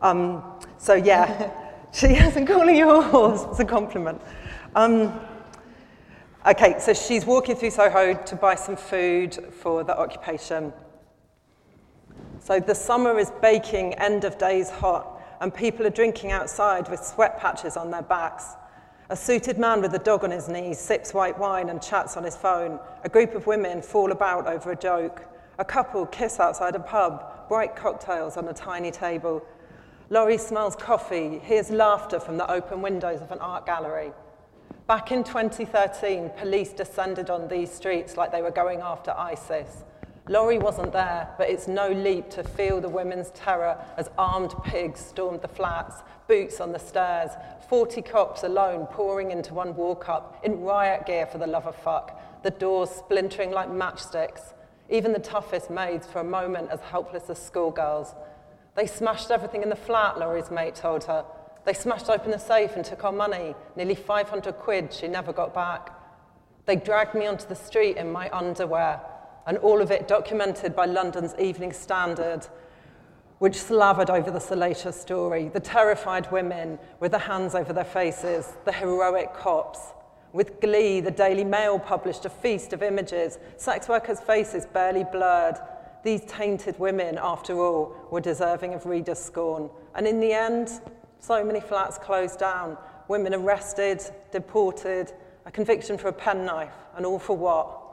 Um, 0.03 0.45
so 0.77 0.93
yeah, 0.93 1.51
she 1.95 2.09
isn't 2.09 2.47
calling 2.49 2.77
you 2.77 2.91
a 2.91 3.01
horse. 3.01 3.47
It's 3.49 3.61
a 3.61 3.65
compliment. 3.65 4.21
Um, 4.75 5.19
okay, 6.47 6.79
so 6.81 6.93
she's 6.93 7.25
walking 7.25 7.57
through 7.57 7.71
Soho 7.71 8.13
to 8.13 8.37
buy 8.37 8.57
some 8.57 8.77
food 8.77 9.39
for 9.59 9.85
the 9.85 9.99
occupation. 9.99 10.71
So 12.41 12.61
the 12.61 12.75
summer 12.75 13.19
is 13.19 13.33
baking, 13.41 13.95
end 13.95 14.25
of 14.25 14.37
days 14.37 14.69
hot 14.69 15.14
and 15.45 15.53
people 15.53 15.87
are 15.87 15.91
drinking 15.91 16.33
outside 16.33 16.89
with 16.89 17.05
sweat 17.05 17.39
patches 17.39 17.77
on 17.77 17.91
their 17.91 18.01
backs. 18.01 18.55
A 19.11 19.17
suited 19.17 19.59
man 19.59 19.83
with 19.83 19.93
a 19.93 19.99
dog 19.99 20.25
on 20.25 20.31
his 20.31 20.49
knees 20.49 20.79
sips 20.79 21.13
white 21.13 21.39
wine 21.39 21.69
and 21.69 21.83
chats 21.83 22.17
on 22.17 22.25
his 22.25 22.35
phone. 22.35 22.81
A 23.05 23.11
group 23.11 23.35
of 23.35 23.47
women 23.47 23.83
fall 23.83 24.11
about 24.11 24.47
over 24.47 24.73
a 24.73 24.77
joke. 24.77 25.27
A 25.59 25.65
couple 25.65 26.07
kiss 26.07 26.41
outside 26.41 26.75
a 26.75 26.81
pub, 26.81 27.47
bright 27.47 27.77
cocktails 27.77 28.39
on 28.39 28.49
a 28.49 28.55
tiny 28.55 28.91
table. 28.91 29.45
Laurie 30.09 30.39
smells 30.39 30.77
coffee, 30.77 31.41
hears 31.41 31.69
laughter 31.69 32.19
from 32.19 32.39
the 32.39 32.51
open 32.51 32.81
windows 32.81 33.21
of 33.21 33.31
an 33.31 33.39
art 33.41 33.67
gallery. 33.67 34.13
Back 34.87 35.13
in 35.13 35.25
2013, 35.25 36.31
police 36.39 36.73
descended 36.73 37.29
on 37.29 37.49
these 37.49 37.71
streets 37.71 38.17
like 38.17 38.33
they 38.33 38.41
were 38.41 38.51
going 38.51 38.81
after 38.81 39.11
ISIS. 39.11 39.85
Laurie 40.27 40.57
wasn't 40.59 40.91
there, 40.91 41.29
but 41.37 41.51
it's 41.51 41.69
no 41.69 41.91
leap 41.91 42.31
to 42.31 42.43
feel 42.43 42.81
the 42.81 42.89
women's 42.89 43.29
terror 43.33 43.77
as 43.99 44.09
armed 44.17 44.55
pigs 44.65 44.99
stormed 44.99 45.43
the 45.43 45.49
flats, 45.49 45.97
boots 46.29 46.63
on 46.63 46.73
the 46.73 46.79
stairs, 46.79 47.31
40 47.69 48.01
cops 48.01 48.43
alone 48.43 48.87
pouring 48.87 49.33
into 49.33 49.53
one 49.53 49.77
walk 49.77 50.09
up 50.09 50.41
in 50.43 50.63
riot 50.63 51.05
gear 51.05 51.27
for 51.27 51.37
the 51.37 51.47
love 51.47 51.67
of 51.67 51.77
fuck, 51.77 52.43
the 52.43 52.51
doors 52.51 52.89
splintering 52.89 53.51
like 53.51 53.69
matchsticks, 53.69 54.55
even 54.89 55.13
the 55.13 55.19
toughest 55.19 55.69
maids 55.69 56.07
for 56.07 56.21
a 56.21 56.25
moment 56.25 56.71
as 56.71 56.81
helpless 56.81 57.29
as 57.29 57.39
schoolgirls. 57.39 58.15
They 58.77 58.87
smashed 58.87 59.31
everything 59.31 59.63
in 59.63 59.69
the 59.69 59.77
flat, 59.77 60.19
Laurie's 60.19 60.51
mate 60.51 60.75
told 60.75 61.05
her. 61.05 61.27
They 61.67 61.75
smashed 61.75 62.09
open 62.09 62.31
the 62.31 62.39
safe 62.39 62.77
and 62.77 62.85
took 62.85 63.05
our 63.05 63.13
money, 63.13 63.55
nearly 63.77 63.95
500 63.95 64.55
quid 64.55 64.91
she 64.91 65.07
never 65.07 65.35
got 65.35 65.53
back. 65.53 65.91
They 66.65 66.77
dragged 66.77 67.15
me 67.15 67.27
onto 67.27 67.47
the 67.47 67.55
street 67.55 67.99
in 67.99 68.11
my 68.11 68.31
underwear 68.35 69.03
and 69.47 69.59
all 69.59 69.81
of 69.81 69.91
it 69.91 70.09
documented 70.09 70.75
by 70.75 70.87
London's 70.87 71.35
Evening 71.39 71.73
Standard, 71.73 72.47
which 73.39 73.57
slavered 73.57 74.11
over 74.11 74.31
the 74.31 74.41
salacious 74.41 74.99
story 75.01 75.49
the 75.49 75.61
terrified 75.61 76.31
women 76.33 76.79
with 77.01 77.11
their 77.11 77.21
hands 77.21 77.55
over 77.55 77.73
their 77.73 77.85
faces, 77.85 78.53
the 78.65 78.73
heroic 78.73 79.35
cops. 79.35 79.81
With 80.33 80.61
glee, 80.61 81.01
the 81.01 81.11
Daily 81.11 81.45
Mail 81.45 81.79
published 81.79 82.25
a 82.25 82.31
feast 82.31 82.73
of 82.73 82.83
images, 82.83 83.39
sex 83.57 83.89
workers' 83.89 84.21
faces 84.21 84.67
barely 84.67 85.05
blurred. 85.05 85.57
These 86.03 86.23
tainted 86.27 86.79
women, 86.79 87.19
after 87.21 87.59
all, 87.61 87.95
were 88.11 88.21
deserving 88.21 88.75
of 88.75 88.85
reader 88.85 89.15
scorn. 89.15 89.71
And 89.95 90.07
in 90.07 90.21
the 90.21 90.33
end, 90.33 90.71
so 91.21 91.45
many 91.45 91.61
flats 91.61 91.99
closed 91.99 92.39
down, 92.39 92.77
women 93.09 93.33
arrested, 93.33 94.03
deported, 94.33 95.13
a 95.47 95.51
conviction 95.51 95.97
for 95.99 96.09
a 96.09 96.13
penknife, 96.13 96.75
and 96.97 97.07
all 97.07 97.19
for 97.19 97.37
what? 97.37 97.84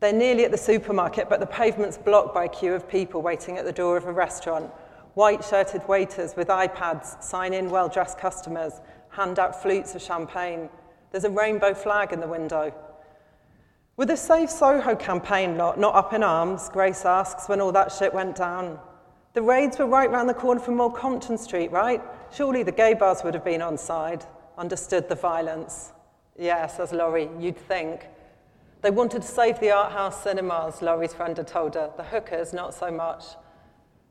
They're 0.00 0.12
nearly 0.12 0.44
at 0.44 0.52
the 0.52 0.58
supermarket, 0.58 1.28
but 1.28 1.40
the 1.40 1.46
pavement's 1.46 1.98
blocked 1.98 2.32
by 2.32 2.44
a 2.44 2.48
queue 2.48 2.74
of 2.74 2.88
people 2.88 3.20
waiting 3.20 3.58
at 3.58 3.64
the 3.64 3.72
door 3.72 3.96
of 3.96 4.06
a 4.06 4.12
restaurant. 4.12 4.70
White 5.14 5.44
shirted 5.44 5.86
waiters 5.88 6.36
with 6.36 6.48
iPads 6.48 7.20
sign 7.22 7.52
in 7.52 7.70
well 7.70 7.88
dressed 7.88 8.18
customers, 8.18 8.74
hand 9.10 9.40
out 9.40 9.60
flutes 9.60 9.96
of 9.96 10.02
champagne. 10.02 10.68
There's 11.10 11.24
a 11.24 11.30
rainbow 11.30 11.74
flag 11.74 12.12
in 12.12 12.20
the 12.20 12.28
window. 12.28 12.72
With 13.96 14.06
the 14.06 14.16
Save 14.16 14.50
Soho 14.50 14.94
campaign 14.94 15.56
lot 15.56 15.80
not 15.80 15.96
up 15.96 16.12
in 16.12 16.22
arms, 16.22 16.68
Grace 16.68 17.04
asks 17.04 17.48
when 17.48 17.60
all 17.60 17.72
that 17.72 17.90
shit 17.90 18.14
went 18.14 18.36
down. 18.36 18.78
The 19.32 19.42
raids 19.42 19.78
were 19.78 19.86
right 19.86 20.10
round 20.10 20.28
the 20.28 20.34
corner 20.34 20.60
from 20.60 20.80
Old 20.80 20.94
Compton 20.94 21.36
Street, 21.36 21.72
right? 21.72 22.00
Surely 22.32 22.62
the 22.62 22.70
gay 22.70 22.94
bars 22.94 23.24
would 23.24 23.34
have 23.34 23.44
been 23.44 23.62
on 23.62 23.76
side, 23.76 24.24
understood 24.56 25.08
the 25.08 25.16
violence. 25.16 25.92
Yes, 26.38 26.76
says 26.76 26.92
Laurie, 26.92 27.28
you'd 27.40 27.56
think. 27.56 28.06
They 28.80 28.90
wanted 28.90 29.22
to 29.22 29.28
save 29.28 29.58
the 29.58 29.72
art 29.72 29.92
house 29.92 30.22
cinemas, 30.22 30.82
Laurie's 30.82 31.12
friend 31.12 31.36
had 31.36 31.48
told 31.48 31.74
her. 31.74 31.90
The 31.96 32.04
hookers, 32.04 32.52
not 32.52 32.74
so 32.74 32.90
much. 32.90 33.24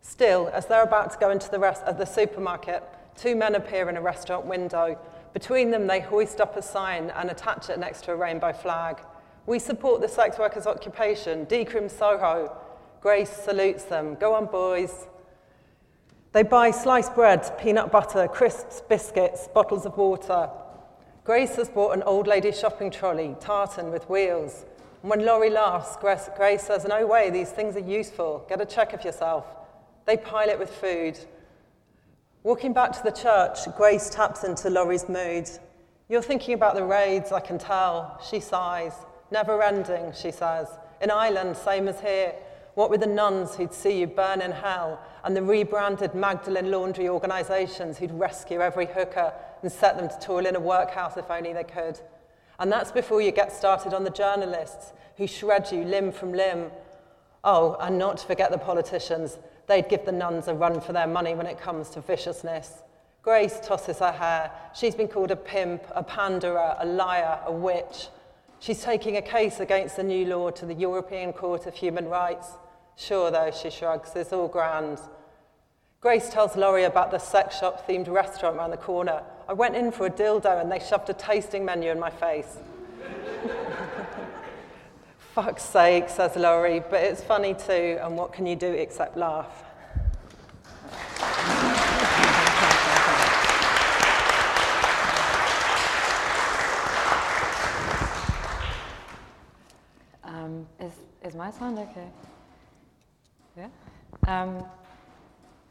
Still, 0.02 0.50
as 0.54 0.66
they're 0.66 0.84
about 0.84 1.12
to 1.14 1.18
go 1.20 1.32
into 1.32 1.50
the, 1.50 1.60
rest- 1.60 1.84
uh, 1.86 1.94
the 1.94 2.06
supermarket, 2.06 2.84
two 3.16 3.36
men 3.36 3.56
appear 3.56 3.90
in 3.90 3.96
a 3.96 4.02
restaurant 4.02 4.46
window. 4.46 5.00
Between 5.34 5.72
them, 5.72 5.88
they 5.88 6.02
hoist 6.02 6.42
up 6.42 6.58
a 6.58 6.62
sign 6.62 7.12
and 7.16 7.30
attach 7.30 7.70
it 7.70 7.80
next 7.80 8.04
to 8.06 8.12
a 8.12 8.16
rainbow 8.16 8.52
flag. 8.52 9.00
We 9.46 9.60
support 9.60 10.02
the 10.02 10.08
sex 10.10 10.38
workers' 10.38 10.68
occupation. 10.68 11.46
Decrim 11.46 11.90
Soho. 11.90 12.56
Grace 13.02 13.30
salutes 13.30 13.84
them. 13.84 14.16
Go 14.16 14.34
on, 14.34 14.48
boys. 14.48 15.08
They 16.34 16.44
buy 16.44 16.72
sliced 16.72 17.16
bread, 17.16 17.58
peanut 17.58 17.92
butter, 17.92 18.28
crisps, 18.28 18.82
biscuits, 18.82 19.48
bottles 19.48 19.86
of 19.86 19.96
water. 19.98 20.50
Grace 21.28 21.58
has 21.58 21.68
bought 21.68 21.92
an 21.92 22.04
old 22.04 22.26
lady 22.26 22.54
shopping 22.54 22.90
trolley, 22.90 23.36
tartan 23.42 23.92
with 23.92 24.10
wheels. 24.10 24.64
And 25.02 25.10
when 25.10 25.26
Laurie 25.26 25.50
laughs, 25.50 25.98
Grace 25.98 26.64
says, 26.64 26.86
No 26.86 27.06
way, 27.06 27.30
these 27.30 27.50
things 27.50 27.76
are 27.76 27.80
useful. 27.80 28.46
Get 28.48 28.62
a 28.62 28.66
check 28.66 28.94
of 28.94 29.04
yourself. 29.04 29.46
They 30.06 30.16
pile 30.16 30.48
it 30.48 30.58
with 30.58 30.70
food. 30.70 31.20
Walking 32.44 32.72
back 32.72 32.94
to 32.94 33.04
the 33.04 33.12
church, 33.12 33.58
Grace 33.76 34.10
taps 34.10 34.46
into 34.46 34.70
Laurie's 34.70 35.10
mood. 35.10 35.50
You're 36.08 36.22
thinking 36.22 36.54
about 36.54 36.76
the 36.76 36.86
raids, 36.86 37.34
I 37.34 37.42
can 37.42 37.58
tell. 37.58 38.22
She 38.30 38.40
sighs. 38.40 38.94
Never 39.30 39.62
ending, 39.62 40.14
she 40.14 40.32
says. 40.32 40.70
In 41.02 41.12
Ireland, 41.12 41.58
same 41.58 41.90
as 41.90 42.00
here. 42.00 42.36
What 42.76 42.90
with 42.90 43.02
the 43.02 43.08
nuns 43.08 43.54
who'd 43.56 43.74
see 43.74 44.00
you 44.00 44.08
burn 44.08 44.40
in 44.40 44.52
hell 44.52 45.02
and 45.26 45.36
the 45.36 45.44
rebranded 45.44 46.16
Magdalene 46.16 46.72
laundry 46.72 47.10
organisations 47.10 47.98
who'd 47.98 48.18
rescue 48.18 48.62
every 48.62 48.86
hooker 48.86 49.34
and 49.62 49.72
set 49.72 49.98
them 49.98 50.10
to 50.10 50.20
toil 50.20 50.46
in 50.46 50.56
a 50.56 50.60
workhouse 50.60 51.18
if 51.18 51.30
only 51.30 51.54
they 51.54 51.64
could. 51.64 52.00
And 52.60 52.72
that's 52.72 52.92
before 52.92 53.22
you 53.22 53.32
get 53.32 53.52
started 53.52 53.94
on 53.94 54.04
the 54.04 54.10
journalists 54.10 54.94
who 55.18 55.28
shred 55.28 55.72
you 55.72 55.84
limb 55.84 56.12
from 56.12 56.34
limb. 56.34 56.72
Oh, 57.44 57.78
and 57.80 57.98
not 57.98 58.18
to 58.18 58.26
forget 58.26 58.52
the 58.52 58.58
politicians. 58.58 59.38
They'd 59.68 59.90
give 59.90 60.06
the 60.06 60.12
nuns 60.12 60.48
a 60.48 60.54
run 60.54 60.82
for 60.82 60.94
their 60.94 61.08
money 61.08 61.36
when 61.36 61.46
it 61.46 61.60
comes 61.60 61.90
to 61.92 62.02
viciousness. 62.02 62.84
Grace 63.22 63.60
tosses 63.64 64.00
her 64.00 64.12
hair. 64.12 64.52
She's 64.74 64.96
been 64.96 65.08
called 65.08 65.32
a 65.32 65.36
pimp, 65.36 65.84
a 65.96 66.04
panderer, 66.04 66.78
a 66.80 66.86
liar, 66.86 67.40
a 67.46 67.52
witch. 67.52 68.08
She's 68.60 68.82
taking 68.82 69.18
a 69.18 69.22
case 69.22 69.60
against 69.60 69.98
the 69.98 70.04
new 70.04 70.26
law 70.26 70.50
to 70.52 70.66
the 70.66 70.74
European 70.74 71.34
Court 71.34 71.66
of 71.68 71.76
Human 71.76 72.08
Rights. 72.08 72.48
Sure, 72.96 73.30
though, 73.30 73.52
she 73.52 73.70
shrugs, 73.70 74.12
it's 74.16 74.34
all 74.34 74.48
grand. 74.48 75.00
Grace 76.00 76.30
tells 76.30 76.56
Laurie 76.56 76.86
about 76.86 77.12
the 77.12 77.20
sex 77.20 77.60
shop 77.60 77.88
themed 77.88 78.08
restaurant 78.08 78.56
around 78.56 78.72
the 78.72 78.78
corner. 78.78 79.24
I 79.50 79.54
went 79.54 79.78
in 79.78 79.92
for 79.94 80.08
a 80.08 80.10
dildo 80.10 80.60
and 80.60 80.70
they 80.70 80.80
shoved 80.80 81.10
a 81.10 81.14
tasting 81.14 81.64
menu 81.64 81.90
in 81.90 81.98
my 82.00 82.10
face. 82.10 82.58
Fuck's 85.34 85.64
sake, 85.64 86.10
says 86.10 86.36
Laurie, 86.36 86.82
but 86.82 87.02
it's 87.02 87.24
funny 87.24 87.54
too, 87.54 87.98
and 88.02 88.18
what 88.18 88.34
can 88.34 88.46
you 88.46 88.58
do 88.58 88.68
except 88.68 89.16
laugh? 89.16 89.64
Um, 100.26 100.68
is, 100.82 100.92
is 101.24 101.36
my 101.36 101.52
sound 101.52 101.80
okay? 101.80 102.10
Yeah? 103.56 103.70
Um, 104.28 104.66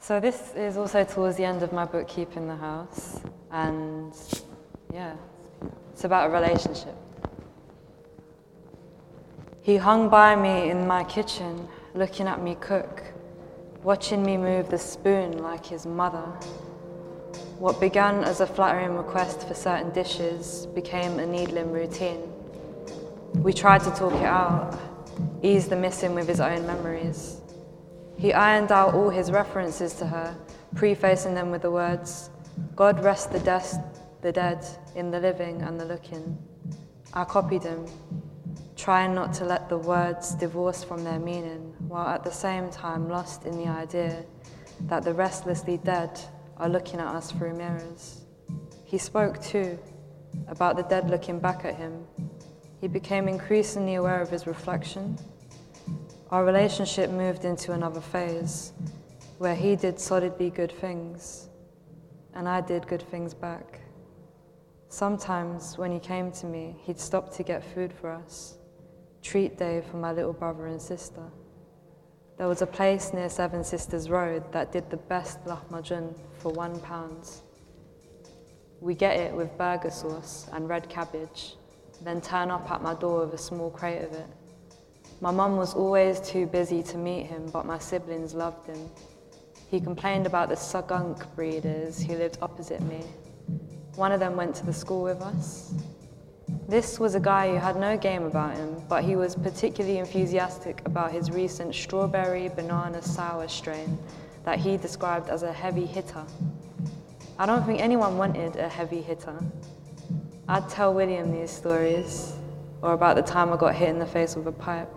so 0.07 0.21
this 0.21 0.53
is 0.55 0.77
also 0.77 1.03
towards 1.03 1.37
the 1.37 1.45
end 1.45 1.65
of 1.65 1.73
my 1.73 1.85
book, 1.85 2.07
Keeping 2.07 2.47
the 2.47 2.55
House, 2.55 3.19
and 3.51 4.15
yeah, 4.95 5.17
it's 5.93 6.05
about 6.05 6.31
a 6.31 6.33
relationship. 6.33 6.95
He 9.63 9.77
hung 9.77 10.09
by 10.09 10.37
me 10.37 10.71
in 10.71 10.87
my 10.87 11.03
kitchen, 11.03 11.67
looking 11.95 12.29
at 12.29 12.41
me 12.41 12.57
cook, 12.61 13.03
watching 13.83 14.25
me 14.25 14.37
move 14.37 14.71
the 14.71 14.79
spoon 14.79 15.39
like 15.39 15.67
his 15.67 15.87
mother. 15.87 16.27
What 17.59 17.81
began 17.81 18.23
as 18.23 18.41
a 18.41 18.47
flattering 18.47 18.97
request 18.97 19.49
for 19.49 19.55
certain 19.55 19.91
dishes 19.91 20.67
became 20.67 21.19
a 21.19 21.27
needling 21.27 21.73
routine. 21.73 22.23
We 23.35 23.53
tried 23.53 23.83
to 23.83 23.91
talk 23.91 24.13
it 24.13 24.23
out, 24.23 24.79
ease 25.43 25.67
the 25.67 25.75
missing 25.75 26.15
with 26.15 26.29
his 26.29 26.39
own 26.39 26.65
memories. 26.65 27.36
He 28.19 28.33
ironed 28.33 28.73
out 28.73 28.95
all 28.95 29.11
his 29.11 29.31
references 29.31 29.95
to 29.95 30.07
her, 30.07 30.37
prefacing 30.75 31.35
them 31.35 31.51
with 31.51 31.63
the 31.63 31.71
words, 31.71 32.31
God 32.75 33.03
rest 33.03 33.33
the, 33.33 33.41
des- 33.41 33.83
the 34.23 34.33
dead 34.33 34.65
in 34.95 35.11
the 35.11 35.21
living 35.21 35.63
and 35.63 35.79
the 35.79 35.85
looking. 35.85 36.39
I 37.13 37.25
copied 37.25 37.63
him, 37.63 37.87
trying 38.77 39.15
not 39.15 39.35
to 39.35 39.45
let 39.45 39.69
the 39.69 39.79
words 39.79 40.35
divorce 40.35 40.83
from 40.83 41.05
their 41.05 41.19
meaning, 41.19 41.75
while 41.89 42.07
at 42.09 42.25
the 42.25 42.31
same 42.31 42.71
time 42.71 43.09
lost 43.09 43.45
in 43.45 43.57
the 43.57 43.69
idea 43.69 44.25
that 44.83 45.05
the 45.05 45.13
restlessly 45.13 45.79
dead 45.79 46.19
are 46.57 46.69
looking 46.69 47.01
at 47.01 47.07
us 47.07 47.31
through 47.33 47.55
mirrors. 47.55 48.23
He 48.85 48.99
spoke 48.99 49.41
too 49.43 49.79
about 50.49 50.77
the 50.77 50.83
dead 50.83 51.11
looking 51.11 51.39
back 51.39 51.65
at 51.65 51.75
him. 51.75 52.07
He 52.81 52.89
became 52.89 53.29
increasingly 53.29 53.95
aware 53.95 54.21
of 54.21 54.31
his 54.31 54.47
reflection. 54.47 55.19
Our 56.37 56.45
relationship 56.45 57.11
moved 57.11 57.47
into 57.47 57.73
another 57.73 58.03
phase 58.03 58.75
where 59.39 59.55
he 59.55 59.75
did 59.75 59.99
solidly 59.99 60.51
good 60.51 60.71
things 60.71 61.49
and 62.35 62.47
I 62.47 62.61
did 62.61 62.87
good 62.87 63.01
things 63.01 63.33
back. 63.33 63.81
Sometimes 64.91 65.79
when 65.79 65.91
he 65.91 65.99
came 65.99 66.31
to 66.33 66.45
me, 66.45 66.77
he'd 66.83 67.01
stop 67.01 67.33
to 67.37 67.43
get 67.43 67.65
food 67.65 67.91
for 67.91 68.11
us, 68.11 68.59
treat 69.23 69.57
day 69.57 69.83
for 69.91 69.97
my 69.97 70.13
little 70.13 70.35
brother 70.35 70.67
and 70.67 70.79
sister. 70.79 71.23
There 72.37 72.49
was 72.49 72.61
a 72.61 72.67
place 72.67 73.15
near 73.15 73.31
Seven 73.31 73.65
Sisters 73.65 74.11
Road 74.11 74.53
that 74.53 74.73
did 74.73 74.91
the 74.91 74.99
best 74.99 75.43
lahmacun 75.47 76.15
for 76.35 76.53
one 76.53 76.79
pound. 76.81 77.31
We 78.83 78.95
get 78.95 79.17
it 79.17 79.33
with 79.35 79.57
burger 79.57 79.91
sauce 79.91 80.51
and 80.53 80.69
red 80.69 80.91
cabbage, 80.91 81.55
then 82.03 82.21
turn 82.21 82.51
up 82.51 82.71
at 82.71 82.83
my 82.83 82.93
door 82.93 83.25
with 83.25 83.33
a 83.33 83.39
small 83.39 83.71
crate 83.71 84.03
of 84.03 84.13
it. 84.13 84.27
My 85.21 85.31
mum 85.31 85.57
was 85.57 85.75
always 85.75 86.21
too 86.21 86.45
busy 86.47 86.83
to 86.83 86.99
meet 86.99 87.27
him, 87.27 87.49
but 87.51 87.65
my 87.65 87.79
siblings 87.79 88.35
loved 88.35 88.67
him. 88.67 88.91
He 89.71 89.81
complained 89.81 90.27
about 90.27 90.51
the 90.51 90.57
skunk 90.57 91.35
breeders 91.35 92.03
who 92.03 92.15
lived 92.15 92.37
opposite 92.43 92.83
me. 92.83 93.03
One 93.95 94.13
of 94.13 94.21
them 94.21 94.37
went 94.37 94.55
to 94.57 94.67
the 94.67 94.75
school 94.75 95.03
with 95.03 95.23
us. 95.23 95.73
This 96.69 97.01
was 97.01 97.15
a 97.15 97.21
guy 97.21 97.49
who 97.49 97.57
had 97.57 97.77
no 97.77 97.97
game 97.97 98.25
about 98.25 98.57
him, 98.57 98.77
but 98.91 99.05
he 99.05 99.17
was 99.17 99.35
particularly 99.35 99.99
enthusiastic 99.99 100.83
about 100.85 101.13
his 101.13 101.31
recent 101.31 101.75
strawberry 101.75 102.49
banana 102.49 103.01
sour 103.01 103.49
strain 103.49 103.99
that 104.45 104.59
he 104.59 104.77
described 104.77 105.31
as 105.31 105.43
a 105.43 105.53
heavy 105.53 105.87
hitter. 105.87 106.25
I 107.39 107.47
don't 107.47 107.65
think 107.65 107.81
anyone 107.81 108.19
wanted 108.19 108.57
a 108.57 108.69
heavy 108.69 109.01
hitter. 109.01 109.39
I'd 110.47 110.69
tell 110.69 110.93
William 110.93 111.33
these 111.33 111.51
stories, 111.51 112.35
or 112.83 112.93
about 112.93 113.17
the 113.17 113.23
time 113.23 113.53
I 113.53 113.57
got 113.57 113.75
hit 113.75 113.89
in 113.89 113.99
the 113.99 114.07
face 114.07 114.37
with 114.37 114.47
a 114.47 114.53
pipe. 114.53 114.93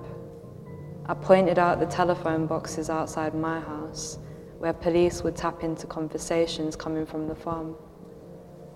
I 1.09 1.15
pointed 1.15 1.57
out 1.57 1.79
the 1.79 1.87
telephone 1.87 2.45
boxes 2.45 2.87
outside 2.87 3.33
my 3.33 3.59
house, 3.59 4.19
where 4.59 4.73
police 4.73 5.23
would 5.23 5.35
tap 5.35 5.63
into 5.63 5.87
conversations 5.87 6.75
coming 6.75 7.03
from 7.03 7.27
the 7.27 7.33
farm. 7.33 7.75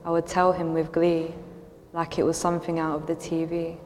I 0.03 0.09
would 0.09 0.25
tell 0.25 0.51
him 0.51 0.73
with 0.73 0.91
glee, 0.91 1.31
like 1.93 2.17
it 2.17 2.23
was 2.23 2.35
something 2.35 2.79
out 2.79 2.95
of 2.95 3.05
the 3.05 3.15
TV, 3.15 3.77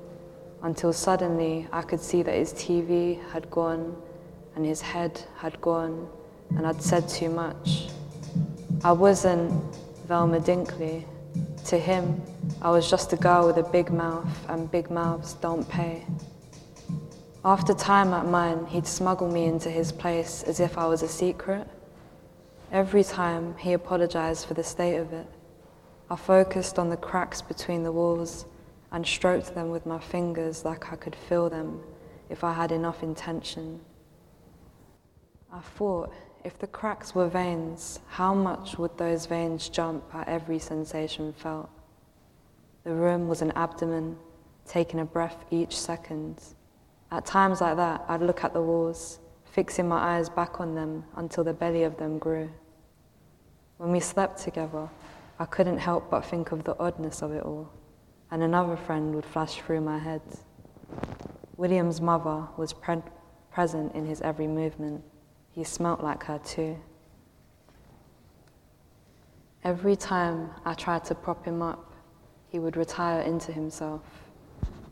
until 0.64 0.94
suddenly 0.94 1.68
I 1.74 1.82
could 1.82 2.00
see 2.00 2.24
that 2.24 2.34
his 2.34 2.54
TV 2.54 3.22
had 3.32 3.52
gone 3.52 4.02
and 4.56 4.66
his 4.66 4.80
head 4.80 5.22
had 5.36 5.60
gone, 5.60 6.08
and 6.52 6.66
I'd 6.66 6.82
said 6.82 7.10
too 7.10 7.30
much. 7.30 7.90
I 8.82 8.94
wasn't 8.94 9.52
Velma 10.06 10.40
Dinkley. 10.40 11.04
To 11.66 11.78
him, 11.78 12.22
I 12.62 12.70
was 12.70 12.90
just 12.90 13.12
a 13.12 13.18
girl 13.18 13.48
with 13.48 13.58
a 13.58 13.70
big 13.72 13.92
mouth, 13.92 14.46
and 14.48 14.72
big 14.72 14.90
mouths 14.90 15.34
don't 15.34 15.68
pay. 15.68 16.06
After 17.48 17.74
time 17.74 18.14
at 18.14 18.26
mine, 18.26 18.66
he'd 18.66 18.86
smuggle 18.86 19.32
me 19.32 19.46
into 19.46 19.70
his 19.70 19.94
place 19.94 20.44
as 20.44 20.60
if 20.60 20.78
I 20.78 20.86
was 20.86 21.02
a 21.02 21.08
secret. 21.08 21.66
Every 22.74 23.06
time, 23.06 23.56
he 23.58 23.72
apologized 23.72 24.46
for 24.46 24.54
the 24.54 24.66
state 24.66 24.98
of 24.98 25.14
it. 25.14 25.28
I 26.10 26.18
focused 26.18 26.78
on 26.78 26.90
the 26.90 26.98
cracks 26.98 27.42
between 27.42 27.84
the 27.84 27.92
walls 27.94 28.48
and 28.92 29.08
stroked 29.08 29.56
them 29.56 29.70
with 29.70 29.86
my 29.86 29.98
fingers 29.98 30.66
like 30.66 30.92
I 30.92 30.98
could 30.98 31.16
feel 31.16 31.50
them 31.50 31.80
if 32.28 32.44
I 32.44 32.52
had 32.52 32.74
enough 32.74 33.02
intention. 33.02 33.80
I 35.50 35.62
thought, 35.62 36.14
if 36.44 36.60
the 36.60 36.68
cracks 36.68 37.16
were 37.16 37.30
veins, 37.30 38.02
how 38.10 38.34
much 38.34 38.78
would 38.78 38.98
those 38.98 39.26
veins 39.26 39.70
jump 39.70 40.04
at 40.14 40.28
every 40.28 40.60
sensation 40.60 41.32
felt? 41.32 41.70
The 42.84 42.94
room 42.94 43.30
was 43.30 43.42
an 43.42 43.52
abdomen, 43.52 44.18
taking 44.66 45.00
a 45.00 45.06
breath 45.06 45.46
each 45.50 45.80
second. 45.80 46.42
At 47.12 47.26
times 47.26 47.62
like 47.62 47.78
that, 47.78 48.04
I'd 48.08 48.22
look 48.22 48.44
at 48.44 48.54
the 48.54 48.62
walls, 48.62 49.20
fixing 49.46 49.88
my 49.88 50.18
eyes 50.18 50.30
back 50.30 50.60
on 50.60 50.76
them 50.76 51.06
until 51.16 51.44
the 51.44 51.54
belly 51.54 51.84
of 51.84 51.98
them 51.98 52.18
grew. 52.18 52.50
When 53.78 53.92
we 53.92 54.00
slept 54.00 54.40
together, 54.40 54.90
I 55.40 55.46
couldn't 55.46 55.78
help 55.78 56.10
but 56.10 56.26
think 56.26 56.52
of 56.52 56.64
the 56.64 56.78
oddness 56.80 57.22
of 57.22 57.32
it 57.32 57.44
all, 57.44 57.70
and 58.32 58.44
another 58.44 58.76
friend 58.76 59.16
would 59.16 59.26
flash 59.26 59.56
through 59.56 59.82
my 59.82 60.00
head. 60.00 60.22
William's 61.56 62.02
mother 62.02 62.48
was 62.58 62.74
pre- 62.74 63.02
present 63.52 63.96
in 63.96 64.06
his 64.06 64.22
every 64.22 64.48
movement. 64.48 65.04
He 65.52 65.64
smelt 65.64 66.04
like 66.04 66.24
her 66.26 66.40
too. 66.40 66.78
Every 69.64 69.96
time 69.96 70.52
I 70.66 70.74
tried 70.74 71.06
to 71.06 71.16
prop 71.16 71.46
him 71.46 71.62
up, 71.62 71.94
he 72.50 72.60
would 72.60 72.78
retire 72.78 73.22
into 73.22 73.52
himself. 73.52 74.02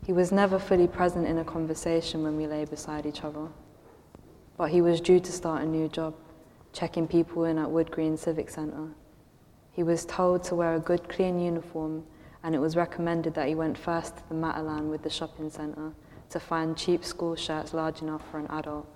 He 0.06 0.12
was 0.12 0.30
never 0.30 0.58
fully 0.58 0.86
present 0.86 1.26
in 1.26 1.38
a 1.38 1.44
conversation 1.44 2.22
when 2.22 2.36
we 2.36 2.46
lay 2.46 2.64
beside 2.64 3.04
each 3.04 3.24
other. 3.24 3.48
But 4.56 4.70
he 4.70 4.80
was 4.80 5.00
due 5.00 5.20
to 5.20 5.32
start 5.32 5.62
a 5.62 5.66
new 5.66 5.88
job, 5.88 6.14
checking 6.72 7.08
people 7.08 7.44
in 7.44 7.58
at 7.58 7.70
Wood 7.70 7.90
Green 7.90 8.16
Civic 8.16 8.48
Centre 8.48 8.94
he 9.76 9.82
was 9.82 10.06
told 10.06 10.42
to 10.44 10.54
wear 10.54 10.74
a 10.74 10.80
good, 10.80 11.06
clean 11.06 11.38
uniform, 11.38 12.02
and 12.42 12.54
it 12.54 12.58
was 12.58 12.76
recommended 12.76 13.34
that 13.34 13.46
he 13.46 13.54
went 13.54 13.76
first 13.76 14.16
to 14.16 14.22
the 14.30 14.34
Matalan 14.34 14.88
with 14.88 15.02
the 15.02 15.10
shopping 15.10 15.50
centre 15.50 15.92
to 16.30 16.40
find 16.40 16.78
cheap 16.78 17.04
school 17.04 17.36
shirts 17.36 17.74
large 17.74 18.00
enough 18.00 18.22
for 18.30 18.38
an 18.38 18.46
adult. 18.46 18.88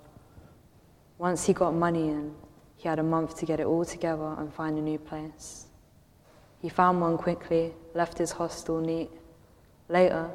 Once 1.19 1.45
he 1.45 1.53
got 1.53 1.75
money 1.75 2.09
in, 2.09 2.33
he 2.77 2.89
had 2.89 2.97
a 2.97 3.03
month 3.03 3.37
to 3.37 3.45
get 3.45 3.59
it 3.59 3.67
all 3.67 3.85
together 3.85 4.33
and 4.39 4.51
find 4.51 4.79
a 4.79 4.81
new 4.81 4.97
place. 4.97 5.67
He 6.57 6.67
found 6.67 6.99
one 6.99 7.15
quickly, 7.15 7.75
left 7.93 8.17
his 8.17 8.31
hostel 8.31 8.81
neat. 8.81 9.11
Later, 9.87 10.31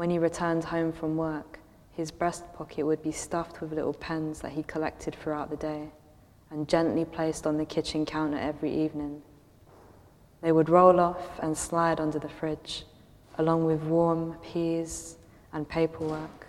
when 0.00 0.08
he 0.08 0.18
returned 0.18 0.64
home 0.64 0.90
from 0.90 1.14
work, 1.14 1.58
his 1.92 2.10
breast 2.10 2.42
pocket 2.54 2.86
would 2.86 3.02
be 3.02 3.12
stuffed 3.12 3.60
with 3.60 3.70
little 3.70 3.92
pens 3.92 4.40
that 4.40 4.52
he 4.52 4.62
collected 4.62 5.14
throughout 5.14 5.50
the 5.50 5.56
day 5.58 5.90
and 6.50 6.66
gently 6.66 7.04
placed 7.04 7.46
on 7.46 7.58
the 7.58 7.66
kitchen 7.66 8.06
counter 8.06 8.38
every 8.38 8.74
evening 8.74 9.20
they 10.40 10.52
would 10.52 10.70
roll 10.70 10.98
off 10.98 11.38
and 11.40 11.54
slide 11.54 12.00
under 12.00 12.18
the 12.18 12.30
fridge, 12.30 12.86
along 13.36 13.66
with 13.66 13.82
warm 13.82 14.38
peas 14.42 15.18
and 15.52 15.68
paperwork. 15.68 16.46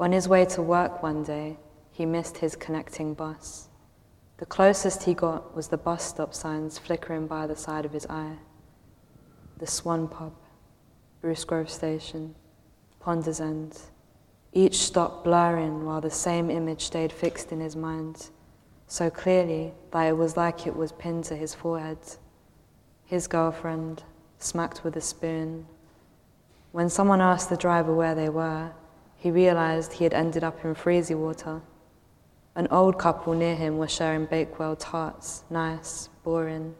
On 0.00 0.10
his 0.10 0.26
way 0.26 0.46
to 0.46 0.62
work 0.62 1.02
one 1.02 1.24
day, 1.24 1.58
he 1.92 2.06
missed 2.06 2.38
his 2.38 2.56
connecting 2.56 3.12
bus. 3.12 3.68
The 4.38 4.46
closest 4.46 5.02
he 5.02 5.12
got 5.12 5.54
was 5.54 5.68
the 5.68 5.76
bus 5.76 6.02
stop 6.02 6.32
signs 6.32 6.78
flickering 6.78 7.26
by 7.26 7.46
the 7.46 7.54
side 7.54 7.84
of 7.84 7.92
his 7.92 8.06
eye. 8.06 8.38
The 9.58 9.66
Swan 9.66 10.08
Pub, 10.08 10.32
Bruce 11.20 11.44
Grove 11.44 11.68
Station, 11.68 12.34
Ponders 13.06 13.40
End, 13.40 13.78
each 14.52 14.78
stop 14.78 15.22
blurring 15.22 15.84
while 15.84 16.00
the 16.00 16.10
same 16.10 16.50
image 16.50 16.82
stayed 16.82 17.12
fixed 17.12 17.52
in 17.52 17.60
his 17.60 17.76
mind, 17.76 18.30
so 18.88 19.08
clearly 19.08 19.72
that 19.92 20.08
it 20.08 20.16
was 20.16 20.36
like 20.36 20.66
it 20.66 20.74
was 20.74 20.90
pinned 20.90 21.22
to 21.22 21.36
his 21.36 21.54
forehead 21.54 21.98
his 23.04 23.28
girlfriend, 23.28 24.02
smacked 24.40 24.82
with 24.82 24.96
a 24.96 25.00
spoon. 25.00 25.68
When 26.72 26.90
someone 26.90 27.20
asked 27.20 27.48
the 27.48 27.56
driver 27.56 27.94
where 27.94 28.16
they 28.16 28.28
were, 28.28 28.72
he 29.16 29.30
realized 29.30 29.92
he 29.92 30.02
had 30.02 30.12
ended 30.12 30.42
up 30.42 30.64
in 30.64 30.74
Freezywater. 30.74 31.62
An 32.56 32.66
old 32.72 32.98
couple 32.98 33.34
near 33.34 33.54
him 33.54 33.78
were 33.78 33.86
sharing 33.86 34.26
Bakewell 34.26 34.74
tarts, 34.74 35.44
nice, 35.48 36.08
boring. 36.24 36.74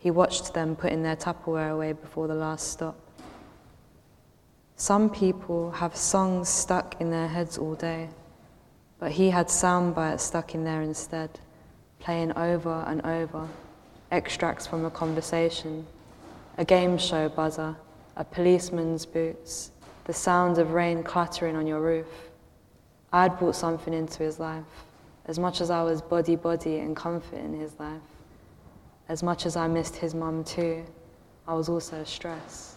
He 0.00 0.10
watched 0.10 0.52
them 0.52 0.74
putting 0.74 1.04
their 1.04 1.14
Tupperware 1.14 1.70
away 1.70 1.92
before 1.92 2.26
the 2.26 2.34
last 2.34 2.72
stop. 2.72 3.03
Some 4.76 5.08
people 5.08 5.70
have 5.70 5.94
songs 5.94 6.48
stuck 6.48 7.00
in 7.00 7.10
their 7.10 7.28
heads 7.28 7.58
all 7.58 7.74
day, 7.74 8.08
but 8.98 9.12
he 9.12 9.30
had 9.30 9.48
sound 9.48 9.94
bites 9.94 10.24
stuck 10.24 10.54
in 10.54 10.64
there 10.64 10.82
instead, 10.82 11.30
playing 12.00 12.32
over 12.32 12.84
and 12.88 13.00
over 13.06 13.48
extracts 14.10 14.66
from 14.66 14.84
a 14.84 14.90
conversation, 14.90 15.86
a 16.58 16.64
game 16.64 16.98
show 16.98 17.28
buzzer, 17.28 17.76
a 18.16 18.24
policeman's 18.24 19.06
boots, 19.06 19.70
the 20.04 20.12
sound 20.12 20.58
of 20.58 20.72
rain 20.72 21.02
clattering 21.02 21.56
on 21.56 21.66
your 21.66 21.80
roof. 21.80 22.30
I'd 23.12 23.38
brought 23.38 23.56
something 23.56 23.94
into 23.94 24.22
his 24.22 24.38
life, 24.38 24.64
as 25.26 25.38
much 25.38 25.60
as 25.60 25.70
I 25.70 25.82
was 25.82 26.02
body 26.02 26.36
body 26.36 26.78
and 26.78 26.96
comfort 26.96 27.38
in 27.38 27.58
his 27.58 27.78
life. 27.78 28.02
as 29.08 29.22
much 29.22 29.44
as 29.44 29.54
I 29.54 29.68
missed 29.68 29.96
his 29.96 30.14
mum 30.14 30.44
too, 30.44 30.82
I 31.46 31.54
was 31.54 31.68
also 31.68 32.04
stressed. 32.04 32.73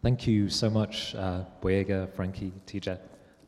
Thank 0.00 0.28
you 0.28 0.48
so 0.48 0.70
much, 0.70 1.16
uh, 1.16 1.42
Boyega, 1.60 2.08
Frankie, 2.14 2.52
Tice. 2.66 2.98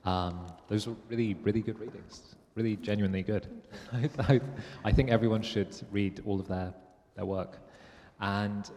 Um, 0.05 0.49
those 0.67 0.89
were 0.89 0.97
really, 1.09 1.35
really 1.35 1.61
good 1.61 1.79
readings. 1.79 2.35
Really 2.57 2.75
genuinely 2.75 3.23
good. 3.23 3.47
I, 3.93 4.11
I, 4.19 4.41
I 4.85 4.91
think 4.91 5.11
everyone 5.11 5.43
should 5.43 5.77
read 5.93 6.21
all 6.27 6.41
of 6.41 6.49
their, 6.49 6.75
their 7.15 7.25
work. 7.25 7.59
And 8.21 8.69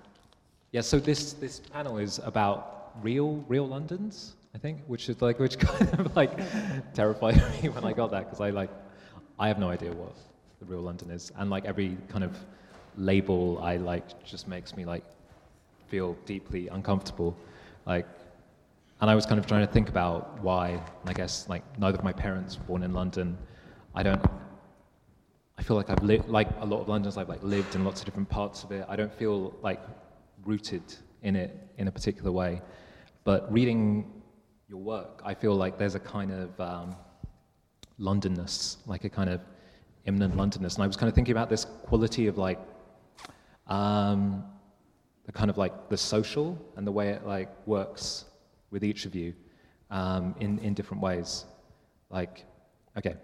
yeah, 0.71 0.81
so 0.81 0.99
this, 0.99 1.33
this 1.33 1.61
panel 1.61 1.97
is 1.97 2.19
about 2.23 2.91
real, 3.01 3.43
real 3.47 3.67
Londons, 3.67 4.35
I 4.53 4.59
think, 4.59 4.81
which 4.85 5.09
is 5.09 5.19
like, 5.23 5.39
which 5.39 5.57
kind 5.67 5.99
of 5.99 6.15
like 6.15 6.37
terrified 6.93 7.37
me 7.63 7.69
when 7.69 7.85
I 7.85 7.93
got 7.93 8.11
that, 8.11 8.25
because 8.25 8.39
I 8.39 8.51
like, 8.51 8.69
I 9.39 9.47
have 9.47 9.57
no 9.57 9.69
idea 9.69 9.91
what 9.93 10.13
the 10.59 10.65
real 10.67 10.81
London 10.81 11.09
is. 11.09 11.31
And 11.37 11.49
like 11.49 11.65
every 11.65 11.97
kind 12.07 12.23
of 12.23 12.37
label 12.97 13.59
I 13.63 13.77
like 13.77 14.23
just 14.23 14.47
makes 14.47 14.77
me 14.77 14.85
like 14.85 15.03
feel 15.87 16.15
deeply 16.27 16.67
uncomfortable. 16.67 17.35
Like, 17.85 18.07
and 19.01 19.09
I 19.09 19.15
was 19.15 19.25
kind 19.25 19.39
of 19.39 19.45
trying 19.45 19.65
to 19.65 19.71
think 19.71 19.89
about 19.89 20.41
why. 20.41 20.81
I 21.05 21.13
guess 21.13 21.47
like 21.49 21.63
neither 21.77 21.97
of 21.97 22.03
my 22.03 22.13
parents 22.13 22.57
were 22.57 22.63
born 22.65 22.83
in 22.83 22.93
London. 22.93 23.37
I 23.95 24.03
don't. 24.03 24.23
I 25.57 25.63
feel 25.63 25.75
like 25.75 25.89
I've 25.89 26.03
lived 26.03 26.29
like 26.29 26.49
a 26.59 26.65
lot 26.65 26.81
of 26.81 26.87
Londoners. 26.87 27.17
I've 27.17 27.29
like 27.29 27.43
lived 27.43 27.75
in 27.75 27.83
lots 27.83 27.99
of 28.01 28.05
different 28.05 28.29
parts 28.29 28.63
of 28.63 28.71
it. 28.71 28.85
I 28.87 28.95
don't 28.95 29.13
feel 29.13 29.53
like 29.61 29.81
rooted 30.45 30.83
in 31.21 31.35
it 31.35 31.55
in 31.77 31.87
a 31.87 31.91
particular 31.91 32.31
way. 32.31 32.61
But 33.23 33.51
reading 33.51 34.11
your 34.67 34.79
work, 34.79 35.21
I 35.23 35.33
feel 35.33 35.55
like 35.55 35.77
there's 35.77 35.95
a 35.95 35.99
kind 35.99 36.31
of 36.31 36.59
um, 36.59 36.95
Londonness, 37.99 38.77
like 38.85 39.03
a 39.03 39.09
kind 39.09 39.29
of 39.29 39.41
imminent 40.05 40.35
Londonness. 40.35 40.75
And 40.75 40.83
I 40.83 40.87
was 40.87 40.97
kind 40.97 41.07
of 41.07 41.15
thinking 41.15 41.31
about 41.31 41.49
this 41.49 41.65
quality 41.65 42.27
of 42.27 42.37
like 42.37 42.59
um, 43.67 44.43
the 45.25 45.31
kind 45.31 45.49
of 45.49 45.57
like 45.57 45.89
the 45.89 45.97
social 45.97 46.57
and 46.75 46.85
the 46.85 46.91
way 46.91 47.09
it 47.09 47.25
like 47.25 47.49
works 47.65 48.25
with 48.71 48.83
each 48.83 49.05
of 49.05 49.15
you 49.15 49.33
um, 49.89 50.35
in, 50.39 50.59
in 50.59 50.73
different 50.73 51.01
ways. 51.01 51.45
Like, 52.09 52.45
okay, 52.97 53.15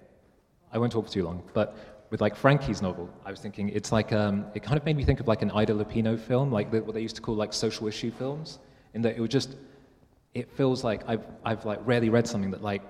I 0.72 0.78
won't 0.78 0.92
talk 0.92 1.06
for 1.06 1.12
too 1.12 1.24
long, 1.24 1.44
but 1.54 1.78
with 2.10 2.22
like 2.22 2.36
Frankie's 2.36 2.82
novel, 2.82 3.10
I 3.26 3.32
was 3.32 3.40
thinking 3.40 3.70
it's 3.70 3.92
like, 3.92 4.14
um, 4.14 4.46
it 4.56 4.64
kind 4.64 4.78
of 4.78 4.86
made 4.86 4.96
me 4.96 5.04
think 5.04 5.20
of 5.20 5.28
like 5.28 5.42
an 5.42 5.52
Ida 5.52 5.74
Lupino 5.74 6.20
film, 6.20 6.52
like 6.52 6.72
the, 6.72 6.82
what 6.82 6.96
they 6.96 7.02
used 7.02 7.16
to 7.18 7.22
call 7.22 7.36
like 7.36 7.54
social 7.54 7.88
issue 7.88 8.12
films, 8.12 8.60
in 8.94 9.02
that 9.04 9.16
it 9.16 9.22
would 9.22 9.32
just, 9.32 9.58
it 10.34 10.52
feels 10.52 10.84
like 10.84 11.02
I've, 11.08 11.26
I've 11.44 11.66
like 11.66 11.80
rarely 11.86 12.10
read 12.10 12.28
something 12.28 12.52
that 12.52 12.64
like 12.64 12.82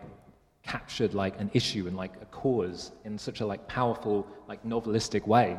captured 0.63 1.13
like 1.13 1.39
an 1.39 1.49
issue 1.53 1.87
and 1.87 1.97
like 1.97 2.13
a 2.21 2.25
cause 2.25 2.91
in 3.05 3.17
such 3.17 3.41
a 3.41 3.45
like 3.45 3.67
powerful, 3.67 4.27
like 4.47 4.63
novelistic 4.63 5.25
way 5.25 5.57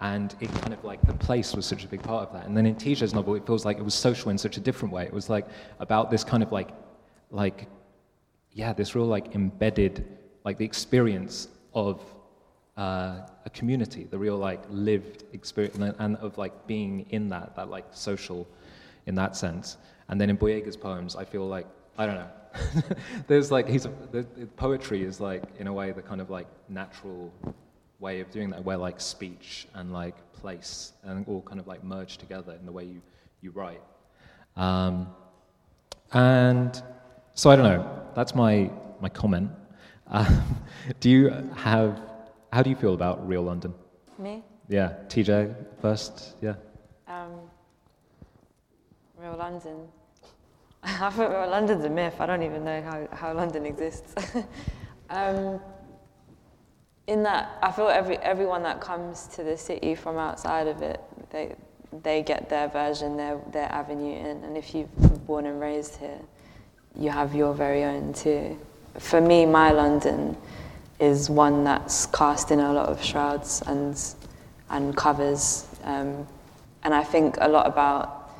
and 0.00 0.36
it 0.40 0.50
kind 0.60 0.72
of 0.72 0.84
like 0.84 1.04
the 1.06 1.14
place 1.14 1.54
was 1.54 1.66
such 1.66 1.84
a 1.84 1.88
big 1.88 2.02
part 2.02 2.28
of 2.28 2.32
that. 2.32 2.46
And 2.46 2.56
then 2.56 2.66
in 2.66 2.76
Tice's 2.76 3.12
novel, 3.12 3.34
it 3.34 3.44
feels 3.44 3.64
like 3.64 3.78
it 3.78 3.84
was 3.84 3.94
social 3.94 4.30
in 4.30 4.38
such 4.38 4.56
a 4.56 4.60
different 4.60 4.94
way. 4.94 5.04
It 5.04 5.12
was 5.12 5.28
like 5.28 5.46
about 5.80 6.10
this 6.10 6.22
kind 6.22 6.42
of 6.42 6.52
like, 6.52 6.68
like, 7.30 7.66
yeah, 8.52 8.72
this 8.72 8.94
real 8.94 9.06
like 9.06 9.34
embedded, 9.34 10.06
like 10.44 10.56
the 10.56 10.64
experience 10.64 11.48
of 11.74 12.00
uh, 12.76 13.26
a 13.44 13.50
community, 13.52 14.04
the 14.04 14.18
real 14.18 14.36
like 14.36 14.62
lived 14.70 15.24
experience, 15.32 15.76
and, 15.76 15.94
and 15.98 16.16
of 16.18 16.38
like 16.38 16.66
being 16.68 17.04
in 17.10 17.28
that, 17.30 17.56
that 17.56 17.68
like 17.68 17.86
social, 17.90 18.46
in 19.06 19.16
that 19.16 19.36
sense. 19.36 19.78
And 20.08 20.20
then 20.20 20.30
in 20.30 20.38
Boyega's 20.38 20.76
poems, 20.76 21.16
I 21.16 21.24
feel 21.24 21.46
like 21.48 21.66
I 21.98 22.06
don't 22.06 22.14
know. 22.14 22.30
There's 23.26 23.50
like 23.50 23.68
he's 23.68 23.84
a, 23.84 23.92
the, 24.12 24.24
the 24.36 24.46
poetry 24.46 25.02
is 25.02 25.20
like 25.20 25.42
in 25.58 25.66
a 25.66 25.72
way 25.72 25.90
the 25.90 26.02
kind 26.02 26.20
of 26.20 26.30
like 26.30 26.46
natural 26.68 27.32
way 28.00 28.20
of 28.20 28.30
doing 28.30 28.50
that, 28.50 28.64
where 28.64 28.76
like 28.76 29.00
speech 29.00 29.66
and 29.74 29.92
like 29.92 30.14
place 30.32 30.92
and 31.02 31.26
all 31.26 31.42
kind 31.42 31.60
of 31.60 31.66
like 31.66 31.82
merge 31.82 32.18
together 32.18 32.56
in 32.58 32.64
the 32.64 32.72
way 32.72 32.84
you, 32.84 33.02
you 33.40 33.50
write. 33.50 33.82
Um, 34.56 35.08
and 36.12 36.82
so 37.34 37.50
I 37.50 37.56
don't 37.56 37.64
know. 37.64 38.02
That's 38.14 38.34
my 38.34 38.70
my 39.00 39.08
comment. 39.08 39.50
Um, 40.08 40.42
do 41.00 41.10
you 41.10 41.28
have? 41.54 42.00
How 42.52 42.62
do 42.62 42.70
you 42.70 42.76
feel 42.76 42.94
about 42.94 43.26
real 43.28 43.42
London? 43.42 43.74
Me? 44.18 44.42
Yeah, 44.68 44.94
Tice 45.08 45.54
first. 45.80 46.36
Yeah. 46.40 46.54
Um, 47.06 47.32
real 49.16 49.36
London. 49.36 49.88
I 50.82 51.10
thought 51.10 51.30
real 51.30 51.50
London's 51.50 51.84
a 51.84 51.90
myth. 51.90 52.14
I 52.20 52.26
don't 52.26 52.42
even 52.42 52.64
know 52.64 52.82
how, 52.82 53.08
how 53.12 53.32
London 53.34 53.66
exists. 53.66 54.14
um, 55.10 55.60
in 57.08 57.22
that 57.22 57.58
I 57.62 57.72
feel 57.72 57.88
every 57.88 58.18
everyone 58.18 58.62
that 58.62 58.80
comes 58.80 59.26
to 59.28 59.42
the 59.42 59.56
city 59.56 59.94
from 59.94 60.18
outside 60.18 60.68
of 60.68 60.82
it, 60.82 61.00
they 61.30 61.56
they 62.04 62.22
get 62.22 62.50
their 62.50 62.68
version, 62.68 63.16
their 63.16 63.40
their 63.50 63.72
avenue 63.72 64.14
in, 64.14 64.44
and 64.44 64.56
if 64.56 64.74
you've 64.74 64.94
been 65.00 65.16
born 65.24 65.46
and 65.46 65.58
raised 65.58 65.96
here, 65.96 66.20
you 66.94 67.10
have 67.10 67.34
your 67.34 67.54
very 67.54 67.82
own 67.82 68.12
too. 68.12 68.58
For 68.98 69.20
me, 69.20 69.46
my 69.46 69.72
London 69.72 70.36
is 71.00 71.30
one 71.30 71.64
that's 71.64 72.06
cast 72.06 72.50
in 72.50 72.60
a 72.60 72.72
lot 72.72 72.90
of 72.90 73.02
shrouds 73.02 73.62
and 73.66 73.98
and 74.68 74.94
covers, 74.94 75.66
um, 75.84 76.26
and 76.84 76.92
I 76.92 77.02
think 77.02 77.38
a 77.40 77.48
lot 77.48 77.66
about 77.66 78.30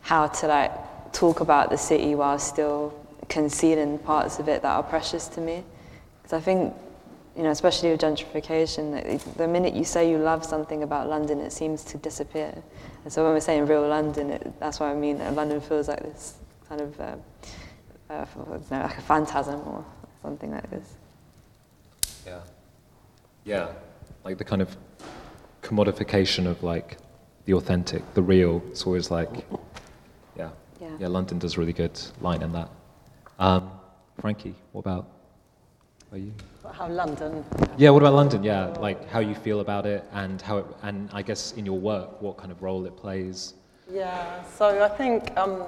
how 0.00 0.28
to 0.28 0.46
like 0.46 0.72
talk 1.12 1.40
about 1.40 1.68
the 1.68 1.76
city 1.76 2.14
while 2.14 2.38
still 2.38 2.94
concealing 3.28 3.98
parts 3.98 4.38
of 4.38 4.48
it 4.48 4.62
that 4.62 4.70
are 4.70 4.82
precious 4.82 5.28
to 5.28 5.42
me, 5.42 5.62
because 6.22 6.32
I 6.32 6.40
think 6.40 6.72
you 7.38 7.44
know, 7.44 7.50
especially 7.50 7.92
with 7.92 8.00
gentrification, 8.00 9.36
the 9.36 9.46
minute 9.46 9.72
you 9.72 9.84
say 9.84 10.10
you 10.10 10.18
love 10.18 10.44
something 10.44 10.82
about 10.82 11.08
London, 11.08 11.38
it 11.38 11.52
seems 11.52 11.84
to 11.84 11.96
disappear. 11.98 12.52
And 13.04 13.12
so 13.12 13.22
when 13.22 13.32
we're 13.32 13.38
saying 13.38 13.64
real 13.66 13.86
London, 13.86 14.30
it, 14.30 14.52
that's 14.58 14.80
what 14.80 14.86
I 14.86 14.94
mean. 14.94 15.18
London 15.36 15.60
feels 15.60 15.86
like 15.86 16.02
this 16.02 16.34
kind 16.68 16.80
of, 16.80 17.00
uh, 17.00 17.16
uh, 18.10 18.26
know, 18.36 18.60
like 18.70 18.98
a 18.98 19.02
phantasm 19.02 19.60
or 19.68 19.84
something 20.20 20.50
like 20.50 20.68
this. 20.68 20.94
Yeah. 22.26 22.40
Yeah. 23.44 23.68
Like 24.24 24.36
the 24.36 24.44
kind 24.44 24.60
of 24.60 24.76
commodification 25.62 26.44
of 26.44 26.64
like 26.64 26.98
the 27.44 27.54
authentic, 27.54 28.02
the 28.14 28.22
real. 28.22 28.60
It's 28.70 28.84
always 28.84 29.12
like, 29.12 29.30
yeah. 30.36 30.50
Yeah. 30.80 30.88
Yeah, 30.98 31.06
London 31.06 31.38
does 31.38 31.56
a 31.56 31.60
really 31.60 31.72
good 31.72 32.00
line 32.20 32.42
in 32.42 32.50
that. 32.50 32.68
Um, 33.38 33.70
Frankie, 34.20 34.56
what 34.72 34.80
about, 34.80 35.06
are 36.10 36.18
you? 36.18 36.32
How 36.72 36.88
London. 36.88 37.44
Yeah, 37.76 37.90
what 37.90 38.02
about 38.02 38.14
London? 38.14 38.42
Yeah, 38.42 38.66
like 38.80 39.08
how 39.08 39.20
you 39.20 39.34
feel 39.34 39.60
about 39.60 39.86
it 39.86 40.04
and 40.12 40.40
how 40.42 40.58
it, 40.58 40.66
and 40.82 41.10
I 41.12 41.22
guess 41.22 41.52
in 41.52 41.66
your 41.66 41.78
work, 41.78 42.20
what 42.22 42.36
kind 42.36 42.50
of 42.52 42.62
role 42.62 42.86
it 42.86 42.96
plays. 42.96 43.54
Yeah, 43.90 44.42
so 44.44 44.84
I 44.84 44.88
think. 44.88 45.36
Um, 45.36 45.64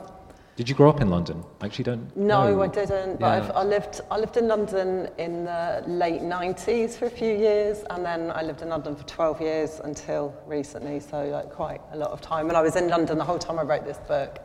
Did 0.57 0.69
you 0.69 0.75
grow 0.75 0.91
up 0.91 1.01
in 1.01 1.09
London? 1.09 1.43
I 1.61 1.67
actually 1.67 1.85
don't. 1.85 2.15
No, 2.17 2.53
know. 2.53 2.63
I 2.63 2.69
didn't. 2.69 3.19
But 3.19 3.27
Yeah. 3.27 3.49
I've, 3.49 3.51
I 3.53 3.63
lived. 3.65 4.01
I 4.11 4.19
lived 4.19 4.37
in 4.37 4.47
London 4.49 5.09
in 5.19 5.45
the 5.45 5.83
late 5.87 6.21
'90s 6.23 6.95
for 6.99 7.07
a 7.07 7.11
few 7.11 7.35
years, 7.35 7.85
and 7.91 8.05
then 8.05 8.31
I 8.31 8.43
lived 8.43 8.63
in 8.63 8.69
London 8.69 8.95
for 8.95 9.05
12 9.05 9.41
years 9.41 9.81
until 9.83 10.35
recently. 10.47 11.01
So 11.01 11.25
like 11.25 11.51
quite 11.51 11.81
a 11.93 11.97
lot 11.97 12.11
of 12.11 12.21
time. 12.21 12.49
And 12.49 12.57
I 12.57 12.63
was 12.63 12.77
in 12.77 12.89
London 12.89 13.19
the 13.19 13.25
whole 13.25 13.39
time 13.39 13.59
I 13.59 13.63
wrote 13.63 13.85
this 13.85 13.99
book. 14.07 14.39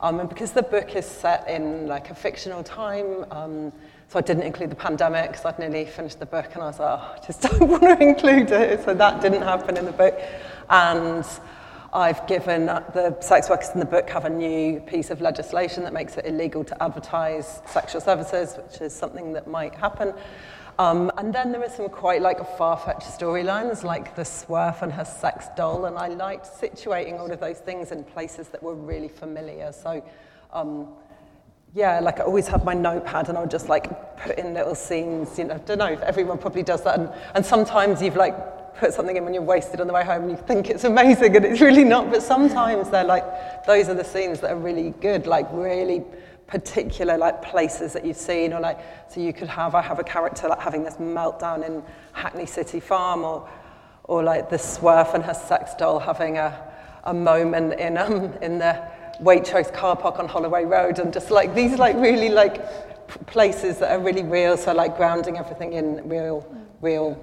Um, 0.00 0.20
and 0.20 0.28
because 0.28 0.52
the 0.52 0.62
book 0.62 0.94
is 0.94 1.06
set 1.06 1.48
in 1.48 1.86
like 1.86 2.10
a 2.10 2.14
fictional 2.14 2.62
time, 2.62 3.24
um, 3.30 3.72
so 4.08 4.18
I 4.18 4.22
didn't 4.22 4.44
include 4.44 4.70
the 4.70 4.76
pandemic 4.76 5.32
because 5.32 5.44
I'd 5.44 5.58
nearly 5.58 5.84
finished 5.84 6.20
the 6.20 6.26
book 6.26 6.50
and 6.54 6.62
I 6.62 6.66
was 6.66 6.78
like, 6.78 7.00
oh, 7.00 7.16
I 7.16 7.26
just 7.26 7.40
don't 7.42 7.68
want 7.68 7.82
to 7.82 8.00
include 8.00 8.50
it. 8.50 8.84
So 8.84 8.94
that 8.94 9.20
didn't 9.20 9.42
happen 9.42 9.76
in 9.76 9.84
the 9.84 9.92
book. 9.92 10.18
And 10.70 11.24
I've 11.92 12.26
given, 12.26 12.68
uh, 12.68 12.88
the 12.94 13.20
sex 13.20 13.50
workers 13.50 13.70
in 13.70 13.80
the 13.80 13.86
book 13.86 14.08
have 14.10 14.24
a 14.24 14.30
new 14.30 14.80
piece 14.80 15.10
of 15.10 15.20
legislation 15.20 15.82
that 15.84 15.92
makes 15.92 16.16
it 16.16 16.26
illegal 16.26 16.62
to 16.64 16.82
advertise 16.82 17.60
sexual 17.66 18.00
services, 18.00 18.56
which 18.56 18.80
is 18.80 18.94
something 18.94 19.32
that 19.32 19.48
might 19.48 19.74
happen. 19.74 20.12
Um, 20.78 21.10
and 21.16 21.34
then 21.34 21.52
there 21.52 21.62
are 21.62 21.70
some 21.70 21.88
quite 21.88 22.20
like 22.20 22.38
far-fetched 22.58 23.06
storylines, 23.06 23.82
like 23.82 24.14
the 24.14 24.22
Swerf 24.22 24.82
and 24.82 24.92
her 24.92 25.06
sex 25.06 25.46
doll, 25.56 25.86
and 25.86 25.96
I 25.96 26.08
liked 26.08 26.46
situating 26.46 27.18
all 27.18 27.32
of 27.32 27.40
those 27.40 27.60
things 27.60 27.92
in 27.92 28.04
places 28.04 28.48
that 28.48 28.62
were 28.62 28.74
really 28.74 29.08
familiar. 29.08 29.72
So 29.72 30.04
um, 30.52 30.88
yeah, 31.76 32.00
like 32.00 32.20
I 32.20 32.22
always 32.22 32.48
have 32.48 32.64
my 32.64 32.72
notepad 32.72 33.28
and 33.28 33.36
I'll 33.36 33.46
just 33.46 33.68
like 33.68 34.16
put 34.16 34.38
in 34.38 34.54
little 34.54 34.74
scenes, 34.74 35.38
you 35.38 35.44
know, 35.44 35.56
I 35.56 35.58
don't 35.58 35.76
know 35.76 35.92
if 35.92 36.00
everyone 36.00 36.38
probably 36.38 36.62
does 36.62 36.82
that. 36.84 36.98
And, 36.98 37.12
and 37.34 37.44
sometimes 37.44 38.00
you've 38.00 38.16
like 38.16 38.78
put 38.78 38.94
something 38.94 39.14
in 39.14 39.24
when 39.24 39.34
you're 39.34 39.42
wasted 39.42 39.82
on 39.82 39.86
the 39.86 39.92
way 39.92 40.02
home 40.02 40.22
and 40.22 40.30
you 40.30 40.38
think 40.38 40.70
it's 40.70 40.84
amazing 40.84 41.36
and 41.36 41.44
it's 41.44 41.60
really 41.60 41.84
not. 41.84 42.10
But 42.10 42.22
sometimes 42.22 42.88
they're 42.88 43.04
like, 43.04 43.66
those 43.66 43.90
are 43.90 43.94
the 43.94 44.04
scenes 44.04 44.40
that 44.40 44.52
are 44.52 44.56
really 44.56 44.94
good, 45.02 45.26
like 45.26 45.46
really 45.52 46.02
particular 46.46 47.18
like 47.18 47.42
places 47.42 47.92
that 47.92 48.06
you've 48.06 48.16
seen 48.16 48.54
or 48.54 48.60
like, 48.60 48.78
so 49.10 49.20
you 49.20 49.34
could 49.34 49.48
have, 49.48 49.74
I 49.74 49.82
have 49.82 49.98
a 49.98 50.04
character 50.04 50.48
like 50.48 50.60
having 50.60 50.82
this 50.82 50.94
meltdown 50.94 51.62
in 51.66 51.82
Hackney 52.14 52.46
City 52.46 52.80
Farm 52.80 53.22
or, 53.22 53.46
or 54.04 54.22
like 54.22 54.48
the 54.48 54.56
Swerf 54.56 55.12
and 55.12 55.22
her 55.22 55.34
sex 55.34 55.74
doll 55.74 55.98
having 55.98 56.38
a, 56.38 56.72
a 57.04 57.12
moment 57.12 57.78
in, 57.78 57.98
um, 57.98 58.32
in 58.40 58.60
the 58.60 58.82
Waitrose 59.20 59.72
car 59.72 59.96
park 59.96 60.18
on 60.18 60.28
Holloway 60.28 60.64
Road, 60.64 60.98
and 60.98 61.12
just 61.12 61.30
like 61.30 61.54
these 61.54 61.78
like 61.78 61.96
really 61.96 62.28
like 62.28 63.26
places 63.26 63.78
that 63.78 63.92
are 63.92 64.00
really 64.00 64.22
real, 64.22 64.56
so 64.56 64.72
like 64.72 64.96
grounding 64.96 65.38
everything 65.38 65.72
in 65.74 66.08
real, 66.08 66.46
real 66.80 67.18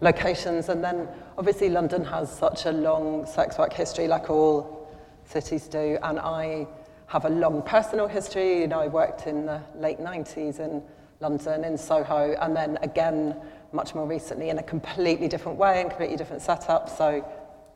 locations. 0.00 0.68
And 0.68 0.82
then 0.84 1.08
obviously 1.38 1.70
London 1.70 2.04
has 2.04 2.30
such 2.30 2.66
a 2.66 2.72
long 2.72 3.26
sex 3.26 3.58
work 3.58 3.72
history, 3.72 4.06
like 4.06 4.30
all 4.30 4.88
cities 5.24 5.66
do, 5.68 5.98
and 6.02 6.18
I 6.18 6.66
have 7.06 7.24
a 7.24 7.30
long 7.30 7.62
personal 7.62 8.06
history. 8.06 8.60
You 8.60 8.68
know, 8.68 8.80
I 8.80 8.88
worked 8.88 9.26
in 9.26 9.46
the 9.46 9.60
late 9.76 9.98
90s 9.98 10.60
in 10.60 10.82
London, 11.20 11.64
in 11.64 11.78
Soho, 11.78 12.36
and 12.40 12.54
then 12.54 12.78
again, 12.82 13.36
much 13.72 13.94
more 13.94 14.06
recently 14.06 14.50
in 14.50 14.58
a 14.58 14.62
completely 14.62 15.28
different 15.28 15.58
way 15.58 15.80
and 15.80 15.90
completely 15.90 16.16
different 16.16 16.42
setup. 16.42 16.88
So, 16.88 17.24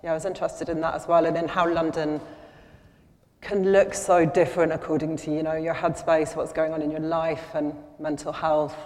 yeah, 0.05 0.11
I 0.11 0.15
was 0.15 0.25
interested 0.25 0.69
in 0.69 0.81
that 0.83 0.95
as 0.95 1.09
well, 1.09 1.25
and 1.27 1.37
in 1.37 1.49
how 1.49 1.69
London 1.73 2.21
can 3.41 3.73
look 3.73 3.95
so 3.95 4.27
different 4.27 4.73
according 4.73 5.17
to, 5.17 5.31
you 5.33 5.43
know, 5.43 5.55
your 5.55 5.75
headspace, 5.75 6.35
what's 6.35 6.53
going 6.53 6.73
on 6.73 6.83
in 6.83 6.91
your 6.91 7.01
life, 7.01 7.55
and 7.55 7.75
mental 7.99 8.33
health, 8.33 8.77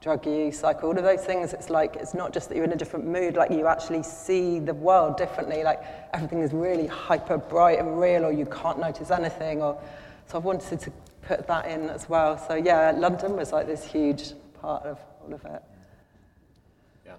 drug 0.00 0.26
use, 0.26 0.62
like 0.62 0.84
all 0.84 0.96
of 0.96 1.02
those 1.02 1.24
things. 1.24 1.52
It's 1.52 1.70
like, 1.70 1.96
it's 1.96 2.12
not 2.12 2.32
just 2.32 2.48
that 2.48 2.56
you're 2.56 2.64
in 2.64 2.72
a 2.72 2.76
different 2.76 3.06
mood, 3.06 3.36
like 3.36 3.50
you 3.50 3.66
actually 3.66 4.02
see 4.02 4.58
the 4.58 4.74
world 4.74 5.16
differently, 5.16 5.62
like 5.62 5.80
everything 6.12 6.40
is 6.40 6.52
really 6.52 6.86
hyper 6.86 7.38
bright 7.38 7.78
and 7.78 8.00
real, 8.00 8.24
or 8.24 8.32
you 8.32 8.46
can't 8.46 8.78
notice 8.78 9.10
anything, 9.10 9.62
or 9.62 9.80
so 10.26 10.38
I've 10.38 10.44
wanted 10.44 10.80
to 10.80 10.92
put 11.22 11.46
that 11.46 11.66
in 11.66 11.88
as 11.88 12.08
well. 12.08 12.36
So 12.36 12.54
yeah, 12.54 12.90
London 12.90 13.36
was 13.36 13.52
like 13.52 13.66
this 13.66 13.84
huge 13.84 14.32
part 14.60 14.84
of 14.84 14.98
all 15.24 15.32
of 15.32 15.44
it. 15.44 15.62
Yeah. 17.06 17.14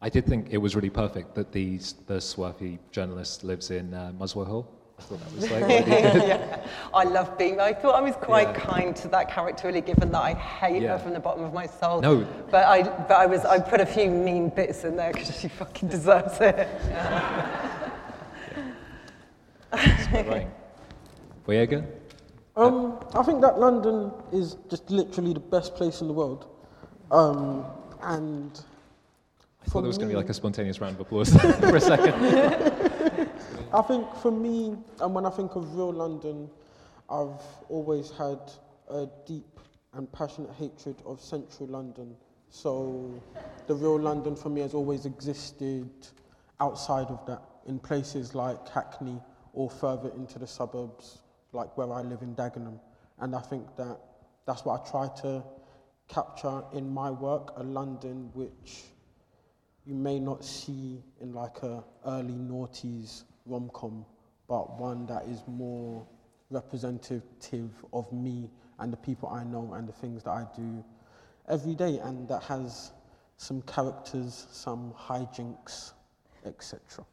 I 0.00 0.08
did 0.08 0.26
think 0.26 0.48
it 0.50 0.58
was 0.58 0.74
really 0.74 0.90
perfect 0.90 1.34
that 1.36 1.52
these, 1.52 1.94
the 2.06 2.14
swerfy 2.14 2.78
journalist 2.90 3.44
lives 3.44 3.70
in 3.70 3.94
uh, 3.94 4.12
Muswell 4.18 4.44
Hill. 4.44 4.68
I 4.98 5.02
thought 5.02 5.20
that 5.20 5.32
was 5.34 5.50
like 5.50 5.62
really 5.86 6.26
yeah. 6.28 6.66
I 6.94 7.04
love 7.04 7.36
being. 7.38 7.60
I 7.60 7.72
thought 7.72 7.94
I 7.96 8.00
was 8.00 8.14
quite 8.16 8.48
Yeah. 8.48 8.60
kind 8.60 8.96
to 8.96 9.08
that 9.08 9.28
character, 9.30 9.66
really, 9.66 9.80
given 9.80 10.12
that 10.12 10.22
I 10.22 10.34
hate 10.34 10.82
Yeah. 10.82 10.92
her 10.92 10.98
from 10.98 11.12
the 11.12 11.20
bottom 11.20 11.44
of 11.44 11.52
my 11.52 11.66
soul. 11.66 12.00
No. 12.00 12.26
But 12.50 12.66
I, 12.66 12.82
but 12.82 13.12
I 13.14 13.26
was. 13.26 13.44
I 13.44 13.58
put 13.58 13.80
a 13.80 13.86
few 13.86 14.10
mean 14.10 14.48
bits 14.50 14.84
in 14.84 14.96
there 14.96 15.12
because 15.12 15.38
she 15.40 15.48
fucking 15.48 15.88
deserves 15.88 16.40
it. 16.40 16.68
That's 19.70 20.06
quite 20.08 20.28
right. 20.28 20.48
Boyega? 21.46 21.86
Um, 22.56 22.98
I 23.14 23.22
think 23.22 23.40
that 23.40 23.58
London 23.58 24.12
is 24.30 24.56
just 24.68 24.90
literally 24.90 25.32
the 25.32 25.40
best 25.40 25.74
place 25.74 26.02
in 26.02 26.06
the 26.06 26.12
world. 26.12 26.46
Um, 27.10 27.64
and 28.02 28.60
I 29.64 29.70
thought 29.70 29.80
there 29.80 29.88
was 29.88 29.96
going 29.96 30.08
to 30.10 30.12
be 30.12 30.16
like 30.16 30.28
a 30.28 30.34
spontaneous 30.34 30.80
round 30.80 30.94
of 30.96 31.00
applause 31.00 31.30
for 31.60 31.76
a 31.76 31.80
second. 31.80 32.12
I 33.74 33.80
think 33.80 34.14
for 34.16 34.30
me, 34.30 34.76
and 35.00 35.14
when 35.14 35.24
I 35.24 35.30
think 35.30 35.54
of 35.56 35.74
real 35.74 35.94
London, 35.94 36.50
I've 37.08 37.40
always 37.70 38.10
had 38.10 38.38
a 38.90 39.08
deep 39.24 39.60
and 39.94 40.12
passionate 40.12 40.50
hatred 40.52 40.96
of 41.06 41.22
central 41.22 41.70
London. 41.70 42.14
So 42.50 43.18
the 43.66 43.74
real 43.74 43.98
London 43.98 44.36
for 44.36 44.50
me 44.50 44.60
has 44.60 44.74
always 44.74 45.06
existed 45.06 45.88
outside 46.60 47.06
of 47.06 47.24
that, 47.24 47.42
in 47.66 47.78
places 47.78 48.34
like 48.34 48.68
Hackney 48.68 49.18
or 49.54 49.70
further 49.70 50.10
into 50.16 50.38
the 50.38 50.46
suburbs, 50.46 51.22
like 51.54 51.74
where 51.78 51.90
I 51.94 52.02
live 52.02 52.20
in 52.20 52.34
Dagenham. 52.34 52.78
And 53.20 53.34
I 53.34 53.40
think 53.40 53.74
that 53.76 53.98
that's 54.44 54.66
what 54.66 54.82
I 54.82 54.90
try 54.90 55.08
to 55.22 55.42
capture 56.08 56.62
in 56.74 56.92
my 56.92 57.10
work, 57.10 57.54
a 57.56 57.62
London 57.62 58.30
which 58.34 58.82
you 59.86 59.94
may 59.94 60.18
not 60.18 60.44
see 60.44 61.02
in 61.22 61.32
like 61.32 61.62
a 61.62 61.82
early 62.04 62.34
noughties 62.34 63.24
rom-com, 63.46 64.04
but 64.48 64.78
one 64.78 65.06
that 65.06 65.24
is 65.24 65.42
more 65.46 66.06
representative 66.50 67.72
of 67.92 68.12
me 68.12 68.50
and 68.78 68.92
the 68.92 68.96
people 68.96 69.28
I 69.28 69.44
know 69.44 69.74
and 69.74 69.88
the 69.88 69.92
things 69.92 70.22
that 70.24 70.30
I 70.30 70.46
do 70.54 70.84
every 71.48 71.74
day, 71.74 71.98
and 71.98 72.28
that 72.28 72.42
has 72.44 72.92
some 73.36 73.62
characters, 73.62 74.46
some 74.50 74.94
hijinks, 74.98 75.92
etc. 76.44 77.04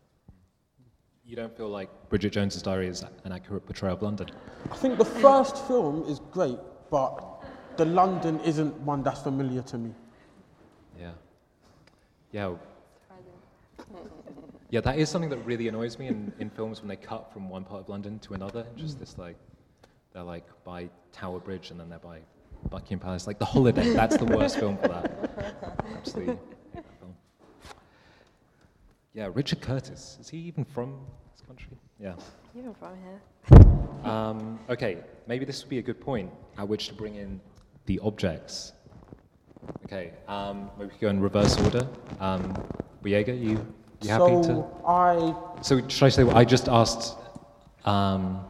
You 1.26 1.36
don't 1.36 1.56
feel 1.56 1.70
like 1.70 1.90
Bridget 2.10 2.32
Jones's 2.32 2.62
Diary 2.62 2.88
is 2.88 3.04
an 3.24 3.32
accurate 3.32 3.66
portrayal 3.66 3.94
of 3.96 4.02
London? 4.02 4.28
I 4.72 4.76
think 4.76 4.98
the 4.98 5.06
first 5.06 5.68
film 5.68 6.04
is 6.08 6.20
great, 6.32 6.58
but 6.90 7.44
the 7.78 7.86
London 7.86 8.40
isn't 8.42 8.76
one 8.82 9.04
that's 9.04 9.22
familiar 9.22 9.62
to 9.62 9.78
me. 9.78 9.94
Yeah. 11.00 11.12
Yeah. 12.32 12.56
Yeah, 14.72 14.82
that 14.82 15.00
is 15.00 15.10
something 15.10 15.32
that 15.32 15.40
really 15.46 15.68
annoys 15.68 15.98
me 15.98 16.08
in, 16.08 16.32
in 16.38 16.50
films 16.52 16.82
when 16.82 16.90
they 16.90 16.96
cut 16.96 17.34
from 17.34 17.50
one 17.50 17.64
part 17.64 17.82
of 17.82 17.90
London 17.90 18.20
to 18.20 18.36
another. 18.36 18.66
Just 18.76 19.00
this 19.00 19.18
like, 19.18 19.36
they're 20.14 20.24
like 20.24 20.46
by 20.64 20.90
Tower 21.12 21.40
Bridge 21.40 21.72
and 21.72 21.80
then 21.80 21.90
they're 21.90 21.98
by 21.98 22.20
Buckingham 22.70 23.00
Palace. 23.00 23.26
Like 23.26 23.40
The 23.40 23.46
Holiday, 23.46 23.94
that's 23.94 24.18
the 24.18 24.26
worst 24.26 24.60
film 24.60 24.78
for 24.78 24.90
that. 24.90 25.84
Absolutely 25.96 26.36
hate 26.36 26.42
that 26.76 26.86
film. 27.00 27.16
Yeah, 29.14 29.30
Richard 29.34 29.62
Curtis. 29.62 30.18
Is 30.22 30.30
he 30.30 30.38
even 30.38 30.66
from 30.66 31.00
this 31.34 31.42
country? 31.48 31.76
Yeah. 32.00 32.14
Even 32.56 32.74
from 32.76 32.92
here. 33.04 33.66
Um, 34.00 34.62
okay, 34.70 35.00
maybe 35.28 35.44
this 35.44 35.62
would 35.62 35.70
be 35.70 35.80
a 35.80 35.82
good 35.82 36.00
point 36.00 36.32
at 36.58 36.66
which 36.66 36.88
to 36.88 36.94
bring 36.94 37.16
in 37.16 37.42
the 37.86 38.00
objects. 38.00 38.72
Okay, 39.84 40.14
um, 40.30 40.72
maybe 40.78 40.86
we 40.86 40.92
could 40.92 41.02
go 41.02 41.10
in 41.10 41.20
reverse 41.20 41.60
order. 41.60 41.86
Um, 42.22 42.54
Boyega, 43.04 43.38
you, 43.38 43.66
you 44.02 44.10
happy 44.10 44.44
so 44.44 44.44
to? 44.44 44.88
I 44.88 45.36
So 45.62 45.88
should 45.88 46.06
I 46.06 46.10
say, 46.10 46.24
what 46.24 46.36
I 46.36 46.46
just 46.46 46.68
asked, 46.68 47.18
um, 47.86 48.46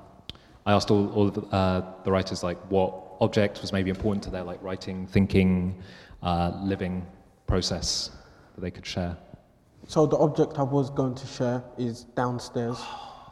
I 0.65 0.73
asked 0.73 0.91
all, 0.91 1.11
all 1.13 1.27
of 1.27 1.35
the, 1.35 1.41
uh, 1.55 1.83
the 2.03 2.11
writers 2.11 2.43
like 2.43 2.57
what 2.69 2.93
object 3.21 3.61
was 3.61 3.73
maybe 3.73 3.89
important 3.89 4.23
to 4.25 4.29
their 4.29 4.43
like 4.43 4.61
writing, 4.61 5.07
thinking, 5.07 5.75
uh, 6.21 6.51
living 6.61 7.05
process 7.47 8.11
that 8.55 8.61
they 8.61 8.71
could 8.71 8.85
share. 8.85 9.17
So 9.87 10.05
the 10.05 10.17
object 10.17 10.59
I 10.59 10.63
was 10.63 10.89
going 10.89 11.15
to 11.15 11.27
share 11.27 11.63
is 11.77 12.03
downstairs. 12.15 12.79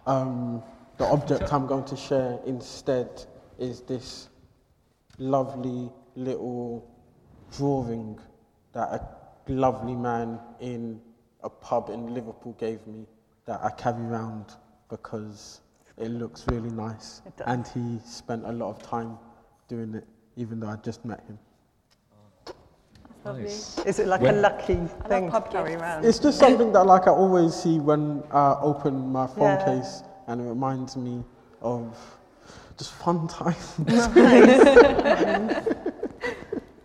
Um, 0.07 0.63
the 0.95 1.03
object 1.03 1.51
I'm 1.51 1.67
going 1.67 1.83
to 1.83 1.97
share 1.97 2.39
instead 2.45 3.25
is 3.59 3.81
this 3.81 4.29
lovely 5.17 5.89
little 6.15 6.89
drawing 7.57 8.17
that 8.71 8.87
a 8.87 9.01
lovely 9.49 9.95
man 9.95 10.39
in 10.61 11.01
a 11.47 11.49
pub 11.49 11.89
in 11.89 12.13
Liverpool 12.13 12.53
gave 12.59 12.85
me 12.85 13.05
that 13.45 13.59
I 13.63 13.69
carry 13.71 14.03
around 14.03 14.45
because 14.89 15.61
it 15.97 16.09
looks 16.09 16.45
really 16.47 16.69
nice. 16.69 17.21
And 17.45 17.65
he 17.73 17.99
spent 18.05 18.45
a 18.45 18.51
lot 18.51 18.69
of 18.69 18.83
time 18.83 19.17
doing 19.69 19.95
it, 19.95 20.05
even 20.35 20.59
though 20.59 20.67
I 20.67 20.75
just 20.83 21.05
met 21.05 21.23
him. 21.25 21.39
Nice. 23.25 23.79
Is 23.85 23.99
it 23.99 24.07
like 24.07 24.21
When- 24.21 24.35
a 24.35 24.41
lucky 24.41 24.75
thing 25.07 25.25
to 25.25 25.31
pub 25.31 25.49
carry 25.51 25.71
gifts. 25.71 25.81
around? 25.81 26.05
It's 26.05 26.19
just 26.19 26.37
something 26.39 26.71
that 26.73 26.85
like 26.85 27.07
I 27.07 27.11
always 27.11 27.53
see 27.53 27.79
when 27.79 28.23
I 28.31 28.55
open 28.61 29.11
my 29.11 29.25
phone 29.27 29.57
Yeah. 29.59 29.65
case, 29.65 30.03
and 30.27 30.41
it 30.41 30.45
reminds 30.45 30.95
me 30.97 31.23
of 31.61 31.95
just 32.77 32.91
fun 32.93 33.27
times. 33.39 33.65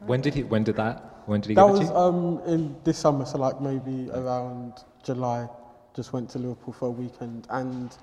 When 0.06 0.20
did 0.20 0.34
he? 0.34 0.42
When 0.42 0.64
did 0.64 0.76
that? 0.76 1.11
When 1.26 1.40
did 1.40 1.50
he 1.50 1.54
that 1.54 1.66
it 1.66 1.70
was 1.70 1.80
to 1.80 1.84
you? 1.86 1.94
um 1.94 2.40
in 2.46 2.76
this 2.84 2.98
summer, 2.98 3.24
so 3.24 3.38
like 3.38 3.60
maybe 3.60 4.10
around 4.10 4.84
July. 5.04 5.48
Just 5.94 6.12
went 6.14 6.30
to 6.30 6.38
Liverpool 6.38 6.72
for 6.72 6.88
a 6.88 6.90
weekend, 6.90 7.46
and 7.50 7.94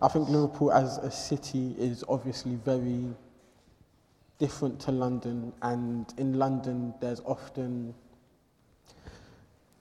I 0.00 0.08
think 0.08 0.28
Liverpool 0.28 0.70
as 0.72 0.98
a 0.98 1.10
city 1.10 1.74
is 1.78 2.04
obviously 2.08 2.54
very 2.54 3.04
different 4.38 4.78
to 4.80 4.92
London, 4.92 5.52
and 5.62 6.12
in 6.18 6.38
London 6.38 6.94
there's 7.00 7.20
often 7.20 7.94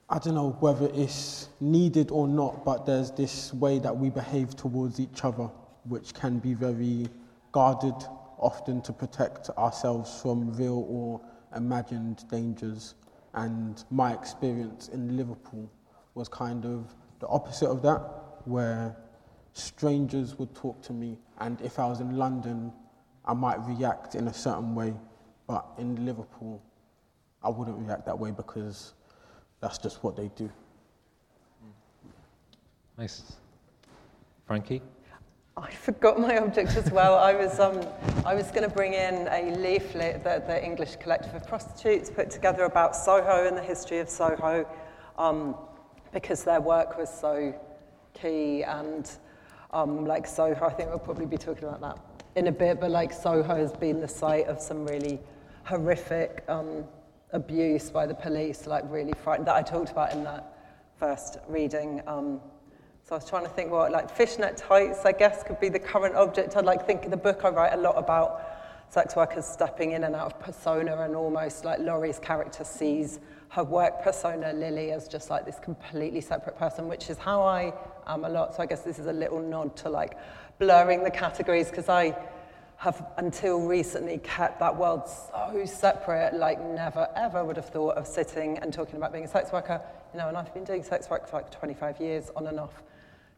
I 0.09 0.19
don't 0.19 0.35
know 0.35 0.51
whether 0.59 0.89
it's 0.93 1.49
needed 1.59 2.11
or 2.11 2.27
not, 2.27 2.63
but 2.63 2.85
there's 2.85 3.11
this 3.11 3.53
way 3.53 3.79
that 3.79 3.95
we 3.95 4.09
behave 4.11 4.55
towards 4.55 4.99
each 4.99 5.23
other, 5.23 5.49
which 5.85 6.13
can 6.13 6.37
be 6.39 6.53
very 6.53 7.07
guarded, 7.51 7.95
often 8.37 8.81
to 8.83 8.93
protect 8.93 9.49
ourselves 9.51 10.21
from 10.21 10.53
real 10.55 10.85
or 10.89 11.21
imagined 11.55 12.23
dangers. 12.29 12.95
And 13.33 13.83
my 13.91 14.13
experience 14.13 14.89
in 14.89 15.17
Liverpool 15.17 15.69
was 16.13 16.29
kind 16.29 16.65
of 16.65 16.95
the 17.19 17.27
opposite 17.27 17.69
of 17.69 17.81
that, 17.81 18.01
where 18.45 18.95
strangers 19.53 20.37
would 20.37 20.53
talk 20.53 20.81
to 20.83 20.93
me, 20.93 21.17
and 21.39 21.59
if 21.61 21.79
I 21.79 21.87
was 21.87 22.01
in 22.01 22.17
London, 22.17 22.71
I 23.25 23.33
might 23.33 23.59
react 23.65 24.15
in 24.15 24.27
a 24.27 24.33
certain 24.33 24.75
way, 24.75 24.93
but 25.47 25.65
in 25.77 26.05
Liverpool, 26.05 26.61
I 27.41 27.49
wouldn't 27.49 27.77
react 27.77 28.05
that 28.05 28.17
way 28.17 28.31
because 28.31 28.93
that's 29.61 29.77
just 29.77 30.03
what 30.03 30.15
they 30.15 30.29
do. 30.35 30.49
Nice. 32.97 33.33
Frankie? 34.45 34.81
I 35.57 35.71
forgot 35.71 36.19
my 36.19 36.37
object 36.37 36.75
as 36.75 36.91
well. 36.91 37.15
I 37.15 37.33
was, 37.33 37.61
um, 37.61 37.81
I 38.25 38.35
was 38.35 38.51
going 38.51 38.63
to 38.63 38.75
bring 38.75 38.93
in 38.93 39.29
a 39.29 39.55
leaflet 39.55 40.21
that 40.25 40.47
the 40.47 40.61
English 40.61 40.97
Collective 40.97 41.33
of 41.33 41.47
Prostitutes 41.47 42.09
put 42.09 42.29
together 42.29 42.65
about 42.65 42.93
Soho 42.93 43.47
and 43.47 43.55
the 43.55 43.61
history 43.61 43.99
of 43.99 44.09
Soho, 44.09 44.67
um, 45.17 45.55
because 46.11 46.43
their 46.43 46.59
work 46.59 46.97
was 46.97 47.09
so 47.09 47.57
key 48.13 48.63
and 48.63 49.09
um, 49.71 50.05
like 50.05 50.27
Soho, 50.27 50.65
I 50.65 50.73
think 50.73 50.89
we'll 50.89 50.99
probably 50.99 51.25
be 51.25 51.37
talking 51.37 51.63
about 51.63 51.79
that 51.79 51.99
in 52.35 52.47
a 52.47 52.51
bit, 52.51 52.81
but 52.81 52.91
like 52.91 53.13
Soho 53.13 53.55
has 53.55 53.71
been 53.71 54.01
the 54.01 54.09
site 54.09 54.47
of 54.47 54.59
some 54.59 54.85
really 54.85 55.21
horrific 55.63 56.43
um, 56.49 56.83
abuse 57.31 57.89
by 57.89 58.05
the 58.05 58.13
police, 58.13 58.67
like 58.67 58.83
really 58.89 59.13
frightened, 59.23 59.47
that 59.47 59.55
I 59.55 59.61
talked 59.61 59.91
about 59.91 60.11
in 60.11 60.25
that 60.25 60.53
first 60.99 61.37
reading. 61.47 62.01
So 63.07 63.13
I 63.13 63.19
was 63.19 63.29
trying 63.29 63.43
to 63.43 63.49
think 63.49 63.69
what, 63.69 63.91
like 63.91 64.09
fishnet 64.09 64.57
tights, 64.57 65.05
I 65.05 65.11
guess, 65.11 65.43
could 65.43 65.59
be 65.59 65.69
the 65.69 65.77
current 65.77 66.15
object. 66.15 66.57
I'd 66.57 66.65
like 66.65 66.87
think 66.87 67.03
in 67.03 67.11
the 67.11 67.17
book 67.17 67.41
I 67.43 67.49
write 67.49 67.73
a 67.73 67.77
lot 67.77 67.95
about 67.99 68.41
sex 68.89 69.15
workers 69.15 69.45
stepping 69.45 69.91
in 69.91 70.05
and 70.05 70.15
out 70.15 70.25
of 70.25 70.39
persona 70.39 70.99
and 71.01 71.15
almost 71.15 71.65
like 71.65 71.77
Laurie's 71.77 72.17
character 72.17 72.63
sees 72.63 73.19
her 73.49 73.63
work 73.63 74.01
persona, 74.01 74.53
Lily, 74.53 74.91
as 74.91 75.07
just 75.07 75.29
like 75.29 75.45
this 75.45 75.59
completely 75.59 76.19
separate 76.19 76.57
person, 76.57 76.87
which 76.87 77.11
is 77.11 77.19
how 77.19 77.43
I 77.43 77.73
am 78.07 78.25
a 78.25 78.29
lot. 78.29 78.55
So 78.55 78.63
I 78.63 78.65
guess 78.65 78.81
this 78.81 78.97
is 78.97 79.05
a 79.05 79.13
little 79.13 79.39
nod 79.39 79.75
to 79.77 79.89
like 79.89 80.17
blurring 80.57 81.03
the 81.03 81.11
categories 81.11 81.69
because 81.69 81.89
I 81.89 82.17
have 82.77 83.05
until 83.17 83.67
recently 83.67 84.17
kept 84.17 84.59
that 84.61 84.75
world 84.75 85.07
so 85.07 85.63
separate, 85.67 86.33
like 86.33 86.59
never 86.59 87.07
ever 87.15 87.45
would 87.45 87.57
have 87.57 87.69
thought 87.69 87.97
of 87.97 88.07
sitting 88.07 88.57
and 88.57 88.73
talking 88.73 88.95
about 88.95 89.11
being 89.11 89.25
a 89.25 89.27
sex 89.27 89.51
worker, 89.51 89.79
you 90.11 90.17
know, 90.17 90.27
and 90.27 90.35
I've 90.35 90.51
been 90.55 90.63
doing 90.63 90.81
sex 90.81 91.07
work 91.07 91.27
for 91.29 91.35
like 91.35 91.51
25 91.51 92.01
years 92.01 92.31
on 92.35 92.47
and 92.47 92.59
off. 92.59 92.81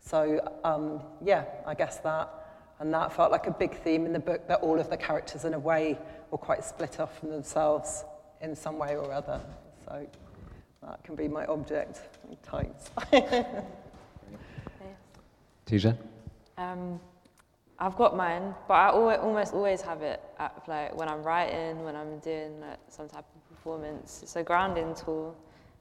So 0.07 0.39
um, 0.63 1.01
yeah, 1.21 1.43
I 1.65 1.73
guess 1.73 1.97
that, 1.97 2.29
and 2.79 2.93
that 2.93 3.11
felt 3.11 3.29
like 3.29 3.47
a 3.47 3.51
big 3.51 3.75
theme 3.75 4.05
in 4.05 4.13
the 4.13 4.19
book 4.19 4.47
that 4.47 4.61
all 4.61 4.79
of 4.79 4.89
the 4.89 4.95
characters 4.95 5.43
in 5.43 5.53
a 5.53 5.59
way 5.59 5.97
were 6.31 6.37
quite 6.37 6.63
split 6.63 7.01
off 7.01 7.19
from 7.19 7.29
themselves 7.29 8.05
in 8.39 8.55
some 8.55 8.77
way 8.77 8.95
or 8.95 9.11
other. 9.11 9.41
So 9.83 10.07
that 10.81 11.03
can 11.03 11.15
be 11.15 11.27
my 11.27 11.45
object, 11.47 11.99
tights. 12.41 12.89
Tisha? 15.67 15.97
Um, 16.57 17.01
I've 17.77 17.97
got 17.97 18.15
mine, 18.15 18.55
but 18.69 18.75
I 18.75 18.87
always, 18.91 19.19
almost 19.19 19.53
always 19.53 19.81
have 19.81 20.03
it 20.03 20.21
at, 20.39 20.63
like 20.69 20.95
when 20.95 21.09
I'm 21.09 21.21
writing, 21.21 21.83
when 21.83 21.97
I'm 21.97 22.19
doing 22.19 22.61
like, 22.61 22.79
some 22.87 23.09
type 23.09 23.25
of 23.35 23.49
performance. 23.49 24.21
It's 24.23 24.37
a 24.37 24.43
grounding 24.43 24.95
tool 24.95 25.35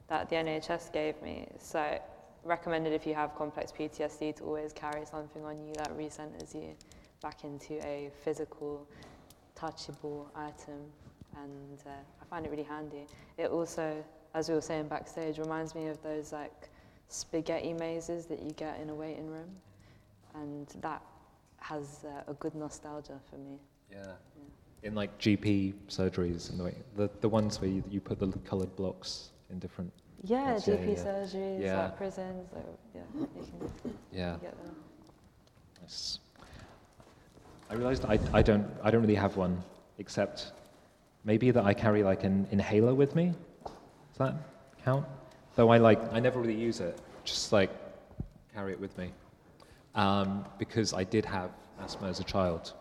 that 0.09 0.27
the 0.29 0.35
NHS 0.35 0.91
gave 0.91 1.21
me. 1.21 1.47
So 1.59 1.97
recommended 2.47 2.93
if 2.93 3.05
you 3.05 3.13
have 3.13 3.35
complex 3.35 3.71
PTSD 3.71 4.35
to 4.37 4.43
always 4.43 4.73
carry 4.73 5.05
something 5.05 5.43
on 5.45 5.57
you 5.57 5.73
that 5.75 5.95
recenters 5.97 6.55
you 6.55 6.75
back 7.21 7.43
into 7.43 7.73
a 7.85 8.09
physical, 8.23 8.87
touchable 9.55 10.25
item. 10.35 10.79
And 11.35 11.79
uh, 11.85 11.89
I 12.21 12.25
find 12.29 12.45
it 12.45 12.49
really 12.49 12.63
handy. 12.63 13.05
It 13.37 13.51
also, 13.51 14.03
as 14.33 14.49
we 14.49 14.55
were 14.55 14.61
saying 14.61 14.87
backstage, 14.87 15.37
reminds 15.37 15.75
me 15.75 15.87
of 15.87 16.01
those 16.01 16.31
like 16.31 16.69
spaghetti 17.09 17.73
mazes 17.73 18.25
that 18.27 18.41
you 18.41 18.51
get 18.51 18.79
in 18.79 18.89
a 18.89 18.95
waiting 18.95 19.27
room. 19.27 19.49
And 20.33 20.67
that 20.81 21.01
has 21.59 22.05
uh, 22.05 22.31
a 22.31 22.33
good 22.35 22.55
nostalgia 22.55 23.19
for 23.29 23.37
me. 23.37 23.59
Yeah. 23.91 24.13
In 24.83 24.95
like 24.95 25.17
GP 25.19 25.73
surgeries, 25.89 26.51
in 26.51 26.57
the, 26.57 26.63
way, 26.65 26.75
the, 26.95 27.09
the 27.21 27.29
ones 27.29 27.59
where 27.59 27.69
you, 27.69 27.83
you 27.89 27.99
put 27.99 28.19
the 28.19 28.27
coloured 28.45 28.75
blocks 28.75 29.31
in 29.49 29.59
different. 29.59 29.91
Yeah, 30.23 30.53
That's- 30.55 30.65
GP 30.65 30.87
yeah. 30.97 31.03
surgeries, 31.03 31.61
Yeah. 31.61 31.83
like 31.83 31.97
prisons, 31.97 32.49
like, 32.53 32.65
yeah, 32.95 33.01
you 33.15 33.27
can 33.81 33.97
Yeah. 34.11 34.35
get 34.41 34.57
them. 34.63 34.75
Nice. 35.81 36.19
I 37.69 37.73
realised 37.75 38.05
I, 38.05 38.19
I 38.33 38.41
don't 38.41 38.65
I 38.83 38.91
don't 38.91 39.01
really 39.01 39.15
have 39.15 39.35
one 39.37 39.61
except 39.99 40.53
maybe 41.23 41.51
that 41.51 41.65
I 41.65 41.73
carry 41.73 42.03
like 42.03 42.23
an 42.23 42.47
inhaler 42.51 42.95
with 42.95 43.15
me. 43.15 43.33
Does 43.65 44.17
that 44.19 44.35
count? 44.83 45.05
Though 45.55 45.69
I 45.69 45.77
like 45.77 45.99
I 46.13 46.19
never 46.19 46.39
really 46.39 46.55
use 46.55 46.79
it. 46.79 46.99
Just 47.25 47.51
like 47.51 47.69
carry 48.53 48.71
it 48.71 48.79
with 48.79 48.97
me 48.97 49.11
um, 49.95 50.45
because 50.57 50.93
I 50.93 51.03
did 51.03 51.25
have 51.25 51.51
asthma 51.79 52.07
as 52.07 52.19
a 52.19 52.23
child, 52.23 52.73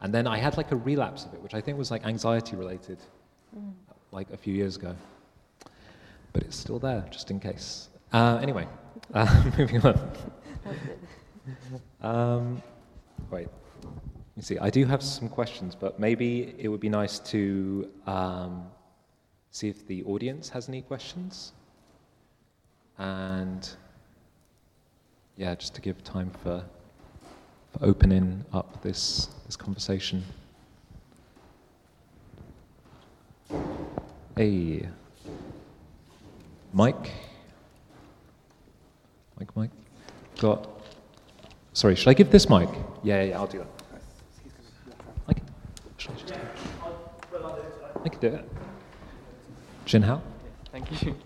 and 0.00 0.12
then 0.12 0.26
I 0.26 0.36
had 0.38 0.56
like 0.56 0.72
a 0.72 0.76
relapse 0.76 1.24
of 1.24 1.32
it, 1.34 1.40
which 1.40 1.54
I 1.54 1.60
think 1.60 1.78
was 1.78 1.90
like 1.90 2.04
anxiety 2.04 2.56
related, 2.56 2.98
like 4.12 4.30
a 4.32 4.36
few 4.36 4.52
years 4.52 4.76
ago. 4.76 4.94
But 6.32 6.42
it's 6.42 6.56
still 6.56 6.78
there, 6.78 7.04
just 7.10 7.30
in 7.30 7.40
case. 7.40 7.88
Uh, 8.12 8.38
anyway, 8.42 8.66
uh, 9.14 9.50
moving 9.58 9.82
on. 9.82 10.12
Um, 12.02 12.62
wait. 13.30 13.48
You 14.36 14.42
see, 14.42 14.58
I 14.58 14.70
do 14.70 14.84
have 14.84 15.02
some 15.02 15.28
questions, 15.28 15.74
but 15.74 15.98
maybe 15.98 16.54
it 16.58 16.68
would 16.68 16.80
be 16.80 16.88
nice 16.88 17.18
to 17.30 17.90
um, 18.06 18.66
see 19.50 19.68
if 19.68 19.86
the 19.86 20.04
audience 20.04 20.48
has 20.50 20.68
any 20.68 20.82
questions. 20.82 21.52
And 22.98 23.68
yeah, 25.36 25.54
just 25.54 25.74
to 25.74 25.80
give 25.80 26.04
time 26.04 26.30
for, 26.42 26.64
for 27.72 27.84
opening 27.84 28.44
up 28.52 28.80
this, 28.82 29.28
this 29.46 29.56
conversation. 29.56 30.24
Hey, 34.36 34.88
Mike? 36.72 37.10
Mike, 39.38 39.56
Mike? 39.56 39.70
Got. 40.38 40.68
Sorry, 41.72 41.94
should 41.96 42.08
I 42.08 42.14
give 42.14 42.30
this 42.30 42.48
mic? 42.48 42.68
Yeah, 43.02 43.22
yeah, 43.22 43.38
I'll 43.38 43.46
do 43.46 43.58
that. 43.58 43.68
I 45.28 45.32
can, 45.32 45.44
should 45.96 46.10
I 46.10 46.14
just 46.14 46.26
do 46.26 46.34
it? 46.34 46.40
I 48.04 48.08
can 48.08 48.20
do 48.20 48.26
it. 48.28 48.48
Jin 49.84 50.02
Hao? 50.02 50.20
Thank 50.72 51.02
you. 51.02 51.16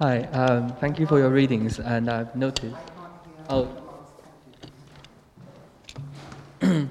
Hi, 0.00 0.22
um, 0.32 0.72
thank 0.76 0.98
you 0.98 1.06
for 1.06 1.18
your 1.18 1.30
readings, 1.30 1.78
and 1.78 2.08
I've 2.08 2.34
noticed. 2.34 2.74
Oh. 3.48 3.68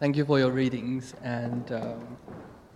thank 0.00 0.16
you 0.16 0.24
for 0.24 0.38
your 0.38 0.50
readings, 0.50 1.14
and 1.22 1.72
um, 1.72 2.16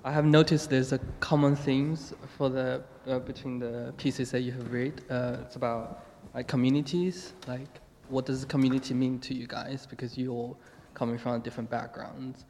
I 0.02 0.12
have 0.12 0.24
noticed 0.24 0.70
there's 0.70 0.92
a 0.92 0.98
common 1.20 1.54
themes 1.54 2.14
for 2.38 2.48
the 2.48 2.82
uh, 3.06 3.18
between 3.18 3.58
the 3.58 3.92
pieces 3.98 4.30
that 4.30 4.40
you 4.40 4.52
have 4.52 4.72
read. 4.72 5.02
Uh, 5.10 5.36
it's 5.42 5.56
about 5.56 6.06
like 6.34 6.48
communities, 6.48 7.34
like 7.46 7.68
what 8.08 8.24
does 8.24 8.44
community 8.46 8.94
mean 8.94 9.18
to 9.20 9.34
you 9.34 9.46
guys? 9.46 9.86
Because 9.86 10.16
you're 10.16 10.32
all 10.32 10.58
coming 10.94 11.18
from 11.18 11.40
different 11.42 11.68
backgrounds. 11.68 12.46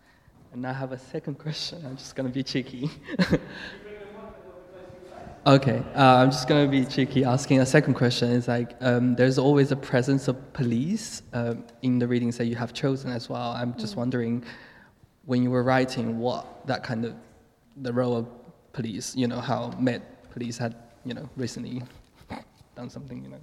And 0.52 0.64
I 0.64 0.72
have 0.72 0.92
a 0.92 0.98
second 0.98 1.38
question. 1.44 1.84
I'm 1.84 1.96
just 1.96 2.14
gonna 2.14 2.28
be 2.28 2.42
cheeky. 2.42 2.90
Okay, 5.46 5.82
uh, 5.96 6.16
I'm 6.16 6.30
just 6.30 6.46
gonna 6.46 6.68
be 6.68 6.84
cheeky, 6.84 7.24
asking 7.24 7.60
a 7.60 7.66
second 7.66 7.94
question. 7.94 8.30
Is 8.30 8.46
like, 8.46 8.76
um, 8.82 9.16
there's 9.16 9.38
always 9.38 9.72
a 9.72 9.76
presence 9.76 10.28
of 10.28 10.52
police 10.52 11.22
um, 11.32 11.64
in 11.80 11.98
the 11.98 12.06
readings 12.06 12.36
that 12.36 12.44
you 12.44 12.56
have 12.56 12.74
chosen 12.74 13.10
as 13.10 13.30
well. 13.30 13.52
I'm 13.52 13.74
just 13.78 13.96
wondering, 13.96 14.44
when 15.24 15.42
you 15.42 15.50
were 15.50 15.62
writing, 15.62 16.18
what 16.18 16.66
that 16.66 16.82
kind 16.82 17.06
of 17.06 17.14
the 17.82 17.92
role 17.92 18.16
of 18.16 18.26
police. 18.72 19.14
You 19.16 19.26
know 19.26 19.40
how 19.40 19.70
Met 19.78 20.30
Police 20.30 20.58
had, 20.58 20.74
you 21.04 21.14
know, 21.14 21.28
recently 21.36 21.82
done 22.76 22.88
something, 22.90 23.22
you 23.22 23.30
know, 23.30 23.40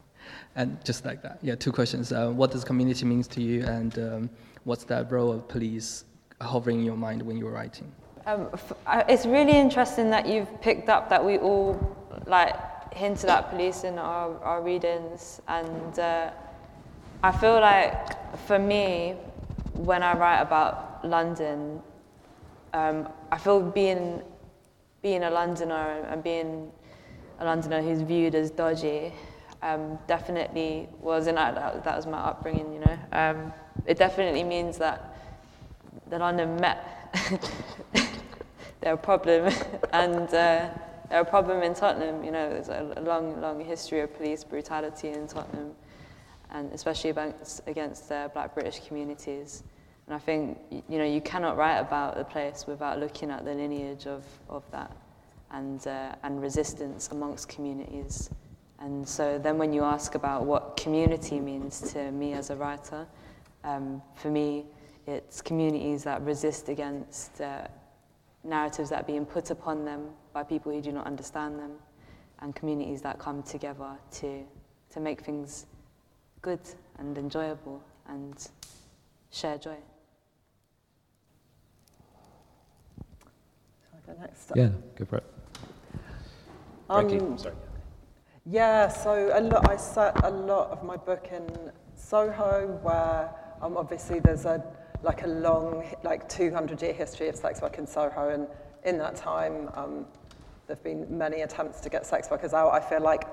and 0.56 0.84
just 0.86 1.06
like 1.06 1.22
that. 1.24 1.40
Yeah, 1.42 1.56
two 1.56 1.72
questions. 1.72 2.12
Uh, 2.12 2.30
what 2.32 2.52
does 2.52 2.64
community 2.64 3.06
means 3.06 3.28
to 3.30 3.42
you, 3.42 3.64
and 3.66 3.98
um, 4.00 4.30
what's 4.64 4.84
that 4.86 5.12
role 5.12 5.32
of 5.32 5.48
police 5.48 6.06
hovering 6.42 6.80
in 6.80 6.86
your 6.86 6.98
mind 6.98 7.22
when 7.22 7.38
you're 7.38 7.52
writing? 7.52 7.92
Um, 8.26 8.50
I- 8.86 9.06
it's 9.10 9.26
really 9.26 9.58
interesting 9.58 10.10
that 10.12 10.28
you've 10.28 10.62
picked 10.62 10.90
up 10.90 11.10
that 11.10 11.24
we 11.24 11.38
all 11.38 11.96
like 12.26 12.56
hinted 12.94 13.30
at 13.30 13.50
police 13.50 13.84
in 13.84 13.98
our, 14.00 14.38
our 14.44 14.62
readings, 14.62 15.42
and 15.48 16.00
uh, 16.00 16.32
I 17.24 17.32
feel 17.32 17.60
like 17.60 18.38
for 18.48 18.60
me, 18.60 19.16
when 19.74 20.04
I 20.04 20.18
write 20.18 20.42
about 20.42 21.06
London, 21.06 21.82
um, 22.74 23.10
I 23.32 23.38
feel 23.38 23.62
being 23.62 24.22
being 25.02 25.24
a 25.24 25.30
Londoner 25.30 26.06
and 26.10 26.24
being 26.24 26.72
a 27.40 27.46
Londoner 27.46 27.82
who's 27.82 28.02
viewed 28.02 28.36
as 28.36 28.50
dodgy 28.52 29.14
um, 29.62 29.98
definitely 30.08 30.90
was, 31.02 31.28
and 31.28 31.38
that, 31.38 31.84
that, 31.84 31.96
was 31.96 32.06
my 32.06 32.18
upbringing. 32.18 32.74
You 32.74 32.80
know, 32.80 32.98
um, 33.12 33.54
it 33.86 33.98
definitely 33.98 34.44
means 34.44 34.78
that 34.78 35.18
the 36.10 36.20
London 36.20 36.56
Met 36.58 36.98
they're 38.82 38.94
a 38.94 38.98
problem, 38.98 39.54
and 39.94 40.28
uh, 40.30 40.70
they're 41.10 41.22
a 41.22 41.26
problem 41.26 41.64
in 41.64 41.74
Tottenham. 41.74 42.24
You 42.24 42.32
know, 42.32 42.50
there's 42.50 42.70
a 42.70 43.02
long, 43.02 43.42
long 43.42 43.64
history 43.64 44.02
of 44.02 44.16
police 44.16 44.44
brutality 44.44 45.10
in 45.10 45.28
Tottenham, 45.28 45.72
and 46.52 46.72
especially 46.74 47.12
against, 47.12 47.62
against 47.68 48.12
uh, 48.12 48.30
Black 48.34 48.54
British 48.54 48.80
communities. 48.88 49.64
And 50.08 50.16
I 50.16 50.20
think 50.20 50.58
you 50.72 50.98
know 50.98 51.06
you 51.06 51.22
cannot 51.22 51.58
write 51.58 51.80
about 51.80 52.16
the 52.16 52.24
place 52.24 52.66
without 52.68 53.00
looking 53.00 53.30
at 53.30 53.46
the 53.46 53.54
lineage 53.54 54.08
of, 54.08 54.24
of 54.50 54.64
that, 54.72 54.96
and 55.52 55.86
uh, 55.86 56.16
and 56.24 56.42
resistance 56.42 57.10
amongst 57.12 57.50
communities. 57.50 58.30
And 58.80 59.08
so 59.08 59.38
then 59.38 59.58
when 59.58 59.74
you 59.74 59.84
ask 59.84 60.16
about 60.16 60.46
what 60.46 60.78
community 60.78 61.40
means 61.40 61.94
to 61.94 62.12
me 62.12 62.34
as 62.34 62.52
a 62.52 62.56
writer, 62.56 63.08
um, 63.64 64.02
for 64.16 64.30
me, 64.30 64.66
it's 65.08 65.42
communities 65.42 66.04
that 66.04 66.22
resist 66.22 66.70
against 66.70 67.42
uh, 67.42 67.68
narratives 68.44 68.90
that 68.92 69.02
are 69.02 69.06
being 69.06 69.26
put 69.26 69.50
upon 69.50 69.84
them 69.84 70.10
by 70.32 70.44
people 70.44 70.72
who 70.72 70.82
do 70.82 70.92
not 70.92 71.06
understand 71.06 71.60
them, 71.60 71.72
and 72.40 72.56
communities 72.56 73.02
that 73.02 73.20
come 73.20 73.44
together 73.44 73.98
to, 74.12 74.44
to 74.92 74.98
to 74.98 75.04
make 75.04 75.22
things 75.22 75.68
good 76.42 76.60
and 76.98 77.18
enjoyable 77.18 77.82
and 78.08 78.50
share 79.30 79.58
joy. 79.58 79.76
Shall 84.08 84.16
I 84.16 84.18
go 84.18 84.22
next? 84.22 84.52
Yeah, 84.56 84.70
go 84.96 85.06
for 85.06 85.18
it. 85.18 85.24
Frankie, 86.88 87.20
Um, 87.20 87.38
sorry. 87.38 87.56
Yeah, 88.46 88.88
so 88.88 89.32
a 89.34 89.42
lot, 89.42 89.70
I 89.70 89.76
set 89.76 90.24
a 90.24 90.30
lot 90.30 90.70
of 90.70 90.84
my 90.84 90.96
book 90.96 91.28
in 91.34 91.46
Soho, 91.96 92.80
where 92.82 93.30
um, 93.62 93.76
obviously 93.76 94.20
there's 94.20 94.46
a 94.46 94.64
like 95.04 95.24
a 95.24 95.28
long, 95.28 95.86
like 96.04 96.28
200 96.28 96.82
year 96.82 96.94
history 96.94 97.28
of 97.28 97.36
sex 97.36 97.62
work 97.62 97.78
in 97.78 97.86
Soho, 97.86 98.30
and 98.30 98.48
in 98.86 98.98
that 98.98 99.16
time, 99.16 99.70
um, 99.74 100.06
there've 100.66 100.84
been 100.84 101.06
many 101.16 101.42
attempts 101.42 101.82
to 101.82 101.90
get 101.90 102.06
sex 102.06 102.30
workers 102.32 102.54
out. 102.54 102.72
I 102.72 102.80
feel 102.80 103.02
like 103.02 103.28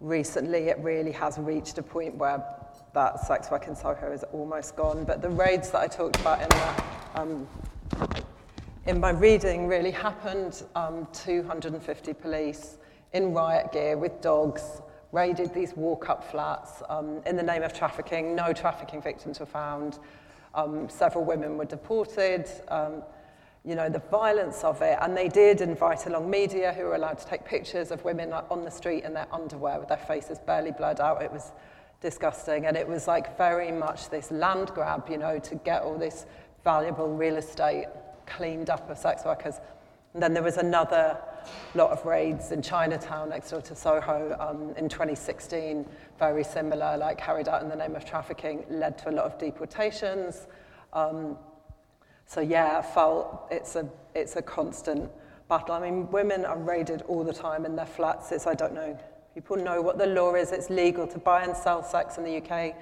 recently 0.00 0.68
it 0.68 0.78
really 0.80 1.12
has 1.12 1.38
reached 1.38 1.78
a 1.78 1.82
point 1.82 2.14
where 2.16 2.44
that 2.92 3.20
sex 3.20 3.50
work 3.50 3.66
in 3.66 3.74
Soho 3.74 4.12
is 4.12 4.22
almost 4.32 4.76
gone. 4.76 5.04
But 5.04 5.22
the 5.22 5.30
raids 5.30 5.70
that 5.70 5.80
I 5.80 5.86
talked 5.86 6.20
about 6.20 6.42
in 6.42 6.48
that 6.50 6.84
um, 7.14 7.48
in 8.86 9.00
my 9.00 9.10
reading 9.10 9.66
really 9.66 9.90
happened. 9.90 10.62
Um, 10.74 11.08
250 11.12 12.14
police 12.14 12.78
in 13.12 13.34
riot 13.34 13.72
gear 13.72 13.98
with 13.98 14.20
dogs 14.20 14.80
raided 15.12 15.52
these 15.52 15.74
walk-up 15.74 16.30
flats 16.30 16.82
um, 16.88 17.20
in 17.26 17.36
the 17.36 17.42
name 17.42 17.62
of 17.62 17.72
trafficking. 17.72 18.36
No 18.36 18.52
trafficking 18.52 19.02
victims 19.02 19.40
were 19.40 19.46
found. 19.46 19.98
Um, 20.54 20.88
several 20.88 21.24
women 21.24 21.58
were 21.58 21.64
deported. 21.64 22.48
Um, 22.68 23.02
you 23.64 23.74
know, 23.74 23.88
the 23.88 24.02
violence 24.10 24.62
of 24.62 24.80
it. 24.80 24.96
And 25.00 25.16
they 25.16 25.28
did 25.28 25.60
invite 25.60 26.06
along 26.06 26.30
media 26.30 26.72
who 26.72 26.84
were 26.84 26.94
allowed 26.94 27.18
to 27.18 27.26
take 27.26 27.44
pictures 27.44 27.90
of 27.90 28.04
women 28.04 28.32
on 28.32 28.64
the 28.64 28.70
street 28.70 29.02
in 29.02 29.12
their 29.12 29.26
underwear 29.32 29.80
with 29.80 29.88
their 29.88 29.96
faces 29.96 30.38
barely 30.38 30.70
blurred 30.70 31.00
out. 31.00 31.20
It 31.20 31.32
was 31.32 31.50
disgusting. 32.00 32.66
And 32.66 32.76
it 32.76 32.86
was 32.86 33.08
like 33.08 33.36
very 33.36 33.72
much 33.72 34.10
this 34.10 34.30
land 34.30 34.70
grab, 34.72 35.08
you 35.10 35.18
know, 35.18 35.40
to 35.40 35.56
get 35.56 35.82
all 35.82 35.98
this 35.98 36.26
valuable 36.62 37.08
real 37.08 37.36
estate 37.36 37.86
cleaned 38.26 38.70
up 38.70 38.88
of 38.90 38.98
sex 38.98 39.24
workers. 39.24 39.54
And 40.14 40.22
then 40.22 40.34
there 40.34 40.42
was 40.42 40.56
another 40.56 41.18
lot 41.74 41.90
of 41.90 42.04
raids 42.04 42.50
in 42.50 42.62
Chinatown 42.62 43.28
next 43.28 43.50
door 43.50 43.60
to 43.62 43.76
Soho 43.76 44.36
um, 44.40 44.74
in 44.76 44.88
2016, 44.88 45.86
very 46.18 46.42
similar, 46.42 46.96
like 46.96 47.18
carried 47.18 47.48
out 47.48 47.62
in 47.62 47.68
the 47.68 47.76
name 47.76 47.94
of 47.94 48.04
trafficking, 48.04 48.64
led 48.70 48.96
to 48.98 49.10
a 49.10 49.12
lot 49.12 49.26
of 49.26 49.38
deportations. 49.38 50.46
Um, 50.92 51.36
so 52.24 52.40
yeah, 52.40 52.80
felt 52.80 53.46
it's 53.50 53.76
a, 53.76 53.88
it's 54.14 54.36
a 54.36 54.42
constant 54.42 55.10
battle. 55.48 55.74
I 55.74 55.80
mean, 55.80 56.10
women 56.10 56.44
are 56.44 56.58
raided 56.58 57.02
all 57.02 57.22
the 57.22 57.32
time 57.32 57.64
in 57.64 57.76
their 57.76 57.86
flats. 57.86 58.32
It's, 58.32 58.46
I 58.46 58.54
don't 58.54 58.74
know, 58.74 58.98
people 59.34 59.56
know 59.56 59.82
what 59.82 59.98
the 59.98 60.06
law 60.06 60.34
is. 60.34 60.50
It's 60.50 60.70
legal 60.70 61.06
to 61.08 61.18
buy 61.18 61.44
and 61.44 61.56
sell 61.56 61.82
sex 61.82 62.18
in 62.18 62.24
the 62.24 62.38
UK, 62.38 62.74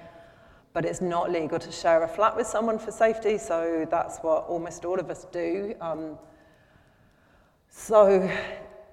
but 0.75 0.83
it's 0.83 0.99
not 0.99 1.31
legal 1.31 1.57
to 1.57 1.71
share 1.71 2.03
a 2.03 2.07
flat 2.07 2.35
with 2.35 2.45
someone 2.45 2.77
for 2.77 2.91
safety. 2.91 3.37
So 3.37 3.87
that's 3.89 4.19
what 4.19 4.45
almost 4.49 4.83
all 4.83 4.99
of 4.99 5.09
us 5.09 5.25
do. 5.31 5.73
Um, 5.79 6.17
so 7.69 8.29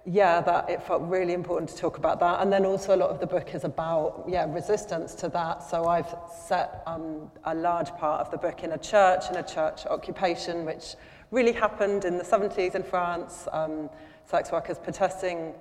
yeah, 0.07 0.41
that 0.43 0.70
it 0.70 0.80
felt 0.80 1.03
really 1.03 1.33
important 1.33 1.68
to 1.70 1.76
talk 1.76 1.99
about 1.99 2.20
that. 2.20 2.41
And 2.41 2.53
then 2.53 2.64
also 2.64 2.95
a 2.95 2.99
lot 2.99 3.11
of 3.11 3.18
the 3.18 3.26
book 3.26 3.53
is 3.53 3.64
about 3.64 4.24
yeah 4.28 4.47
resistance 4.49 5.12
to 5.16 5.28
that. 5.30 5.68
So 5.68 5.87
I've 5.87 6.14
set 6.47 6.85
um, 6.87 7.28
a 7.45 7.55
large 7.55 7.91
part 7.97 8.20
of 8.20 8.30
the 8.30 8.39
book 8.39 8.62
in 8.62 8.70
a 8.72 8.78
church, 8.78 9.24
in 9.28 9.37
a 9.37 9.43
church 9.43 9.85
occupation, 9.87 10.64
which 10.64 10.95
really 11.33 11.53
happened 11.53 12.05
in 12.05 12.16
the 12.16 12.24
70s 12.24 12.76
in 12.76 12.85
France. 12.85 13.49
Um, 13.51 13.91
sex 14.24 14.53
workers 14.53 14.78
protesting 14.78 15.53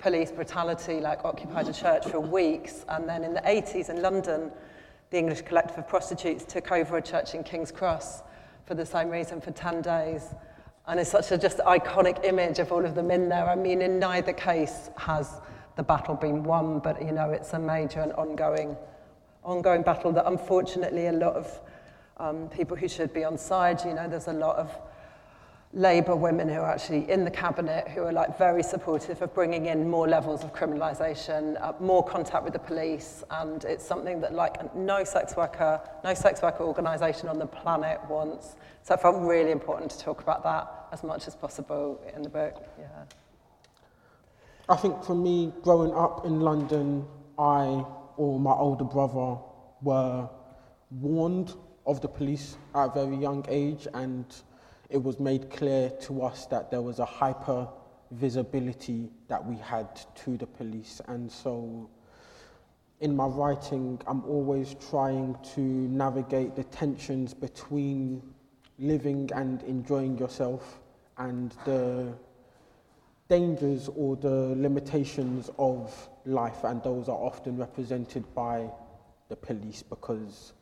police 0.00 0.32
brutality, 0.32 0.98
like 0.98 1.24
occupied 1.24 1.68
a 1.68 1.72
church 1.72 2.04
for 2.06 2.18
weeks. 2.18 2.84
And 2.88 3.08
then 3.08 3.22
in 3.22 3.32
the 3.32 3.42
80s 3.42 3.90
in 3.90 4.02
London, 4.02 4.50
the 5.12 5.18
English 5.18 5.42
Collective 5.42 5.76
of 5.76 5.86
Prostitutes 5.86 6.42
took 6.42 6.72
over 6.72 6.96
a 6.96 7.02
church 7.02 7.34
in 7.34 7.44
King's 7.44 7.70
Cross 7.70 8.22
for 8.64 8.74
the 8.74 8.86
same 8.86 9.10
reason 9.10 9.42
for 9.42 9.50
10 9.50 9.82
days. 9.82 10.34
And 10.86 10.98
it's 10.98 11.10
such 11.10 11.30
a 11.30 11.36
just 11.36 11.58
iconic 11.58 12.24
image 12.24 12.58
of 12.58 12.72
all 12.72 12.84
of 12.86 12.94
them 12.94 13.10
in 13.10 13.28
there. 13.28 13.46
I 13.46 13.54
mean, 13.54 13.82
in 13.82 13.98
neither 13.98 14.32
case 14.32 14.88
has 14.96 15.28
the 15.76 15.82
battle 15.82 16.14
been 16.14 16.42
won, 16.42 16.78
but 16.78 17.02
you 17.04 17.12
know, 17.12 17.30
it's 17.30 17.52
a 17.52 17.58
major 17.58 18.00
and 18.00 18.12
ongoing, 18.14 18.74
ongoing 19.44 19.82
battle 19.82 20.12
that 20.12 20.26
unfortunately 20.26 21.06
a 21.06 21.12
lot 21.12 21.34
of 21.34 21.60
um, 22.16 22.48
people 22.48 22.74
who 22.74 22.88
should 22.88 23.12
be 23.12 23.22
on 23.22 23.36
side, 23.36 23.84
you 23.84 23.92
know, 23.92 24.08
there's 24.08 24.28
a 24.28 24.32
lot 24.32 24.56
of 24.56 24.74
Labour 25.74 26.14
women 26.14 26.50
who 26.50 26.56
are 26.56 26.70
actually 26.70 27.10
in 27.10 27.24
the 27.24 27.30
cabinet 27.30 27.88
who 27.88 28.02
are 28.02 28.12
like 28.12 28.36
very 28.36 28.62
supportive 28.62 29.22
of 29.22 29.32
bringing 29.32 29.66
in 29.66 29.88
more 29.88 30.06
levels 30.06 30.44
of 30.44 30.52
criminalisation, 30.52 31.58
uh, 31.62 31.72
more 31.80 32.04
contact 32.04 32.44
with 32.44 32.52
the 32.52 32.58
police, 32.58 33.24
and 33.30 33.64
it's 33.64 33.84
something 33.84 34.20
that 34.20 34.34
like 34.34 34.74
no 34.74 35.02
sex 35.02 35.34
worker, 35.34 35.80
no 36.04 36.12
sex 36.12 36.42
worker 36.42 36.62
organisation 36.64 37.26
on 37.26 37.38
the 37.38 37.46
planet 37.46 37.98
wants. 38.06 38.56
So 38.82 38.94
it 38.94 39.00
felt 39.00 39.16
really 39.22 39.50
important 39.50 39.90
to 39.92 39.98
talk 39.98 40.20
about 40.20 40.42
that 40.42 40.88
as 40.92 41.02
much 41.02 41.26
as 41.26 41.34
possible 41.34 41.98
in 42.14 42.22
the 42.22 42.28
book. 42.28 42.62
Yeah. 42.78 42.86
I 44.68 44.76
think 44.76 45.02
for 45.02 45.14
me, 45.14 45.54
growing 45.62 45.94
up 45.94 46.26
in 46.26 46.40
London, 46.40 47.06
I 47.38 47.82
or 48.18 48.38
my 48.38 48.52
older 48.52 48.84
brother 48.84 49.40
were 49.80 50.28
warned 50.90 51.54
of 51.86 52.02
the 52.02 52.08
police 52.08 52.58
at 52.74 52.88
a 52.88 52.90
very 52.90 53.16
young 53.16 53.46
age, 53.48 53.88
and 53.94 54.26
it 54.92 55.02
was 55.02 55.18
made 55.18 55.50
clear 55.50 55.88
to 56.02 56.22
us 56.22 56.44
that 56.46 56.70
there 56.70 56.82
was 56.82 56.98
a 56.98 57.04
hyper 57.04 57.66
visibility 58.10 59.08
that 59.26 59.44
we 59.44 59.56
had 59.56 59.88
to 60.14 60.36
the 60.36 60.46
police. 60.46 61.00
And 61.08 61.32
so, 61.32 61.88
in 63.00 63.16
my 63.16 63.24
writing, 63.24 64.00
I'm 64.06 64.22
always 64.24 64.76
trying 64.90 65.36
to 65.54 65.60
navigate 65.60 66.54
the 66.54 66.64
tensions 66.64 67.32
between 67.32 68.22
living 68.78 69.30
and 69.34 69.62
enjoying 69.62 70.18
yourself 70.18 70.80
and 71.16 71.54
the 71.64 72.12
dangers 73.28 73.88
or 73.96 74.16
the 74.16 74.54
limitations 74.56 75.50
of 75.58 76.08
life, 76.26 76.64
and 76.64 76.82
those 76.82 77.08
are 77.08 77.16
often 77.16 77.56
represented 77.56 78.24
by 78.34 78.68
the 79.30 79.36
police 79.36 79.82
because 79.82 80.52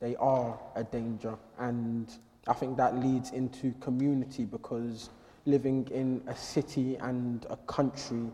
they 0.00 0.16
are 0.16 0.58
a 0.74 0.82
danger. 0.82 1.36
And 1.58 2.08
I 2.48 2.54
think 2.54 2.78
that 2.78 2.96
leads 2.96 3.32
into 3.32 3.72
community 3.80 4.46
because 4.46 5.10
living 5.44 5.86
in 5.90 6.22
a 6.26 6.34
city 6.34 6.96
and 6.96 7.46
a 7.50 7.56
country 7.56 8.30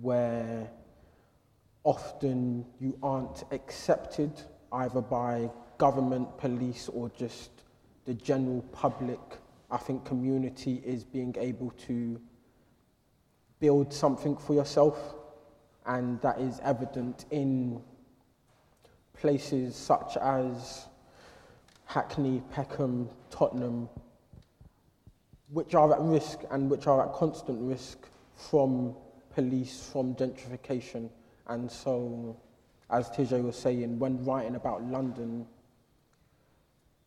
where 0.00 0.70
often 1.82 2.64
you 2.80 2.96
aren't 3.02 3.44
accepted 3.50 4.32
either 4.72 5.00
by 5.00 5.50
government, 5.78 6.38
police, 6.38 6.88
or 6.88 7.10
just 7.10 7.50
the 8.04 8.14
general 8.14 8.62
public, 8.72 9.20
I 9.70 9.78
think 9.78 10.04
community 10.04 10.80
is 10.84 11.04
being 11.04 11.34
able 11.38 11.70
to 11.86 12.20
build 13.58 13.92
something 13.92 14.36
for 14.36 14.54
yourself, 14.54 15.14
and 15.86 16.20
that 16.20 16.38
is 16.40 16.60
evident 16.62 17.26
in 17.30 17.82
places 19.14 19.74
such 19.74 20.16
as 20.16 20.86
Hackney, 21.94 22.42
Peckham, 22.50 23.08
Tottenham, 23.30 23.88
which 25.50 25.76
are 25.76 25.92
at 25.92 26.00
risk 26.00 26.40
and 26.50 26.68
which 26.68 26.88
are 26.88 27.06
at 27.06 27.12
constant 27.12 27.56
risk 27.62 28.08
from 28.34 28.96
police, 29.32 29.90
from 29.92 30.16
gentrification. 30.16 31.08
And 31.46 31.70
so, 31.70 32.36
as 32.90 33.08
Tice 33.10 33.30
was 33.30 33.56
saying, 33.56 34.00
when 34.00 34.24
writing 34.24 34.56
about 34.56 34.82
London, 34.82 35.46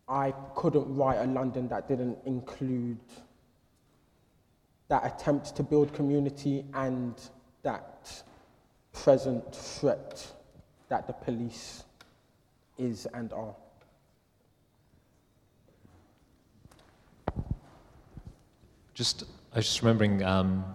I 0.07 0.33
couldn't 0.55 0.95
write 0.95 1.17
a 1.17 1.25
London 1.25 1.67
that 1.67 1.89
didn't 1.89 2.19
include 2.25 3.03
that 4.88 5.05
attempt 5.05 5.53
to 5.57 5.63
build 5.63 5.93
community 5.93 6.63
and 6.73 7.13
that 7.61 8.23
present 8.93 9.53
threat 9.53 10.25
that 10.88 11.07
the 11.07 11.13
police 11.13 11.83
is 12.77 13.05
and 13.13 13.33
are. 13.33 13.53
Just, 18.98 19.26
I 19.54 19.58
was 19.58 19.66
just 19.68 19.84
remembering. 19.84 20.24
Um, 20.24 20.66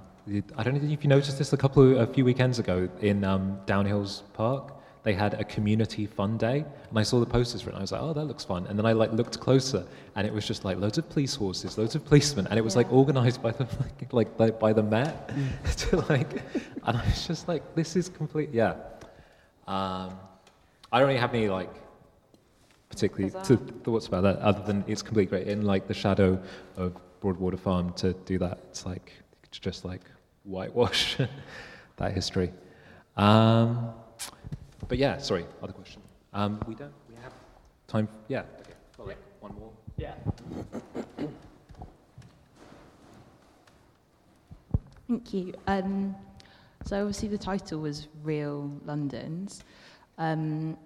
I 0.56 0.62
don't 0.62 0.80
know 0.80 0.92
if 0.92 1.02
you 1.02 1.08
noticed 1.08 1.38
this 1.38 1.52
a 1.52 1.56
couple 1.56 1.82
of, 1.82 2.08
a 2.08 2.12
few 2.12 2.24
weekends 2.24 2.60
ago 2.60 2.88
in 3.00 3.24
um, 3.24 3.58
Downhills 3.66 4.22
Park. 4.32 4.74
They 5.02 5.12
had 5.12 5.34
a 5.34 5.42
community 5.42 6.06
fun 6.06 6.38
day, 6.38 6.64
and 6.90 6.96
I 6.96 7.02
saw 7.02 7.18
the 7.18 7.26
posters 7.26 7.62
for 7.62 7.70
it. 7.70 7.72
And 7.72 7.78
I 7.78 7.82
was 7.82 7.90
like, 7.90 8.00
"Oh, 8.00 8.12
that 8.12 8.26
looks 8.26 8.44
fun." 8.44 8.68
And 8.68 8.78
then 8.78 8.86
I 8.86 8.92
like 8.92 9.12
looked 9.12 9.40
closer, 9.40 9.84
and 10.14 10.24
it 10.24 10.32
was 10.32 10.46
just 10.46 10.64
like 10.64 10.78
loads 10.78 10.98
of 10.98 11.10
police 11.10 11.34
horses, 11.34 11.76
loads 11.76 11.96
of 11.96 12.04
policemen, 12.04 12.46
and 12.46 12.56
it 12.60 12.62
was 12.62 12.76
like 12.76 12.92
organised 12.92 13.42
by 13.42 13.50
the 13.50 13.64
like, 13.80 14.12
like 14.12 14.36
by, 14.36 14.50
by 14.52 14.72
the 14.72 14.84
Met 14.84 15.32
to 15.78 15.96
like, 16.02 16.44
and 16.86 16.96
I 16.96 17.04
was 17.04 17.26
just 17.26 17.48
like, 17.48 17.74
"This 17.74 17.96
is 17.96 18.08
complete." 18.08 18.50
Yeah. 18.52 18.74
Um, 19.66 20.16
I 20.92 21.00
don't 21.00 21.08
really 21.08 21.18
have 21.18 21.34
any 21.34 21.48
like 21.48 21.74
particularly 22.88 23.32
to 23.46 23.56
thoughts 23.82 24.06
about 24.06 24.22
that 24.22 24.38
other 24.38 24.62
than 24.62 24.84
it's 24.86 25.02
completely 25.02 25.38
great 25.38 25.48
in 25.48 25.62
like 25.62 25.88
the 25.88 25.94
shadow 25.94 26.40
of 26.76 26.94
Broadwater 27.22 27.56
Farm 27.56 27.92
to 27.94 28.12
do 28.12 28.36
that. 28.38 28.58
It's 28.70 28.84
like 28.84 29.12
to 29.52 29.60
just 29.60 29.84
like 29.84 30.00
whitewash 30.42 31.16
that 31.96 32.12
history. 32.12 32.52
Um, 33.16 33.92
but 34.88 34.98
yeah, 34.98 35.18
sorry, 35.18 35.46
other 35.62 35.72
question. 35.72 36.02
Um, 36.32 36.60
we 36.66 36.74
don't, 36.74 36.92
we 37.08 37.14
have 37.22 37.32
time, 37.86 38.08
yeah, 38.26 38.40
okay, 38.60 38.72
got 38.96 39.06
like 39.06 39.18
one 39.38 39.54
more. 39.54 39.70
Yeah. 39.96 40.14
Thank 45.06 45.32
you. 45.32 45.54
Um, 45.68 46.16
so 46.84 46.98
obviously 47.00 47.28
the 47.28 47.38
title 47.38 47.78
was 47.80 48.08
Real 48.24 48.68
Londons. 48.84 49.62
Um, 50.18 50.76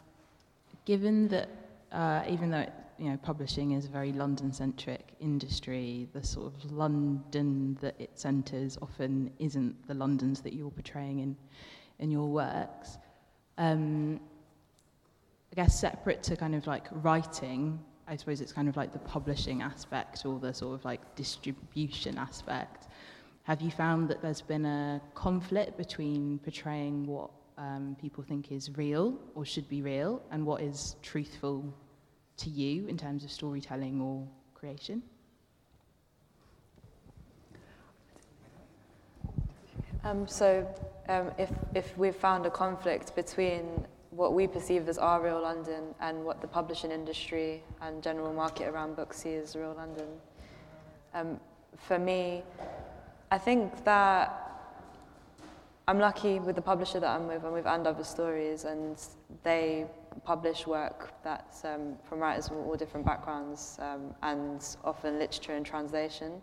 given 0.84 1.28
that, 1.28 1.48
uh, 1.92 2.24
even 2.28 2.50
though 2.50 2.58
it, 2.58 2.72
you 2.98 3.10
know 3.10 3.16
publishing 3.18 3.72
is 3.72 3.86
a 3.86 3.88
very 3.88 4.12
London-centric 4.12 5.14
industry, 5.20 6.08
the 6.12 6.24
sort 6.24 6.52
of 6.52 6.72
London 6.72 7.76
that 7.80 7.94
it 7.98 8.18
centres 8.18 8.78
often 8.80 9.30
isn't 9.38 9.86
the 9.86 9.94
Londons 9.94 10.40
that 10.40 10.52
you're 10.52 10.70
portraying 10.70 11.20
in 11.20 11.36
in 11.98 12.10
your 12.10 12.28
works. 12.28 12.98
Um, 13.58 14.20
I 15.52 15.56
guess 15.56 15.80
separate 15.80 16.22
to 16.24 16.36
kind 16.36 16.54
of 16.54 16.66
like 16.66 16.86
writing, 16.90 17.78
I 18.06 18.16
suppose 18.16 18.40
it's 18.40 18.52
kind 18.52 18.68
of 18.68 18.76
like 18.76 18.92
the 18.92 18.98
publishing 18.98 19.62
aspect 19.62 20.26
or 20.26 20.38
the 20.38 20.52
sort 20.52 20.74
of 20.74 20.84
like 20.84 21.14
distribution 21.14 22.18
aspect. 22.18 22.88
Have 23.44 23.62
you 23.62 23.70
found 23.70 24.08
that 24.08 24.20
there's 24.20 24.42
been 24.42 24.66
a 24.66 25.00
conflict 25.14 25.78
between 25.78 26.38
portraying 26.40 27.06
what 27.06 27.30
um, 27.58 27.96
people 28.00 28.22
think 28.22 28.52
is 28.52 28.76
real 28.76 29.18
or 29.34 29.44
should 29.44 29.68
be 29.68 29.82
real 29.82 30.20
and 30.30 30.44
what 30.44 30.60
is 30.60 30.96
truthful 31.02 31.72
to 32.38 32.50
you 32.50 32.86
in 32.86 32.96
terms 32.96 33.24
of 33.24 33.30
storytelling 33.30 34.00
or 34.00 34.26
creation? 34.54 35.02
Um, 40.04 40.28
so, 40.28 40.66
um, 41.08 41.32
if, 41.36 41.50
if 41.74 41.98
we've 41.98 42.14
found 42.14 42.46
a 42.46 42.50
conflict 42.50 43.16
between 43.16 43.84
what 44.10 44.34
we 44.34 44.46
perceive 44.46 44.88
as 44.88 44.98
our 44.98 45.20
real 45.20 45.42
London 45.42 45.94
and 46.00 46.24
what 46.24 46.40
the 46.40 46.46
publishing 46.46 46.92
industry 46.92 47.62
and 47.82 48.02
general 48.02 48.32
market 48.32 48.68
around 48.68 48.94
books 48.94 49.18
see 49.18 49.34
as 49.34 49.56
real 49.56 49.74
London, 49.76 50.06
um, 51.12 51.40
for 51.76 51.98
me, 51.98 52.42
I 53.30 53.38
think 53.38 53.84
that 53.84 54.55
I'm 55.88 56.00
lucky 56.00 56.40
with 56.40 56.56
the 56.56 56.62
publisher 56.62 56.98
that 56.98 57.10
I'm 57.10 57.28
with. 57.28 57.44
I'm 57.44 57.52
with 57.52 57.64
And 57.64 57.86
Other 57.86 58.02
Stories, 58.02 58.64
and 58.64 59.00
they 59.44 59.86
publish 60.24 60.66
work 60.66 61.12
that's 61.22 61.64
um, 61.64 61.94
from 62.08 62.18
writers 62.18 62.48
from 62.48 62.56
all 62.56 62.74
different 62.74 63.06
backgrounds 63.06 63.78
um, 63.80 64.12
and 64.22 64.66
often 64.82 65.20
literature 65.20 65.52
and 65.52 65.64
translation. 65.64 66.42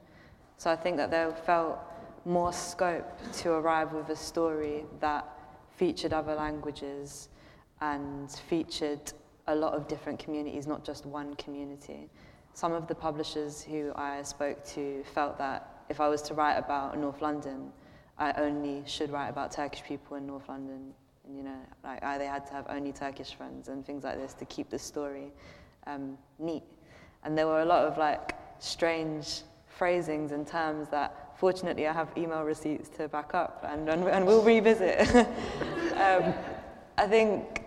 So 0.56 0.72
I 0.72 0.78
think 0.78 0.96
that 0.96 1.12
they 1.12 1.28
felt 1.46 1.78
more 2.24 2.54
scope 2.54 3.20
to 3.41 3.52
arrive 3.52 3.91
with 3.91 4.08
a 4.08 4.16
story 4.16 4.86
that 5.02 5.28
featured 5.76 6.14
other 6.14 6.36
languages 6.36 7.28
and 7.82 8.32
featured 8.48 9.12
a 9.48 9.56
lot 9.56 9.74
of 9.74 9.89
different 9.89 10.20
communities, 10.20 10.68
not 10.68 10.86
just 10.86 11.06
one 11.06 11.34
community. 11.34 12.10
Some 12.54 12.72
of 12.72 12.88
the 12.88 12.96
publishers 12.96 13.62
who 13.62 13.91
I 13.96 14.22
spoke 14.22 14.64
to 14.68 15.04
felt 15.14 15.38
that 15.39 15.84
if 15.89 16.00
I 16.00 16.08
was 16.08 16.22
to 16.22 16.34
write 16.34 16.56
about 16.56 16.98
North 16.98 17.22
London, 17.22 17.74
I 18.18 18.32
only 18.34 18.84
should 18.86 19.11
write 19.11 19.30
about 19.30 19.51
Turkish 19.51 19.84
people 19.84 20.18
in 20.18 20.28
North 20.28 20.47
London. 20.47 20.93
And, 21.26 21.38
you 21.38 21.43
know, 21.43 21.57
like 21.84 22.03
I, 22.03 22.18
they 22.18 22.26
had 22.26 22.45
to 22.47 22.53
have 22.53 22.66
only 22.70 22.91
Turkish 22.91 23.34
friends 23.34 23.70
and 23.70 23.86
things 23.86 24.03
like 24.03 24.18
this 24.18 24.34
to 24.36 24.45
keep 24.45 24.70
the 24.70 24.80
story 24.80 25.32
um, 25.88 26.18
neat. 26.39 26.64
And 27.24 27.38
there 27.38 27.47
were 27.47 27.61
a 27.61 27.66
lot 27.66 27.86
of 27.86 27.97
like 27.97 28.36
strange 28.59 29.41
phrasings 29.68 30.32
and 30.32 30.45
terms 30.45 30.88
that 30.89 31.34
fortunately 31.38 31.88
I 31.88 31.93
have 31.93 32.09
email 32.18 32.43
receipts 32.43 32.89
to 32.97 33.07
back 33.07 33.34
up 33.34 33.66
and, 33.68 33.89
and, 33.89 34.03
and 34.07 34.26
we'll 34.26 34.43
revisit. 34.43 34.99
um, 35.95 36.34
I 36.97 37.07
think 37.07 37.64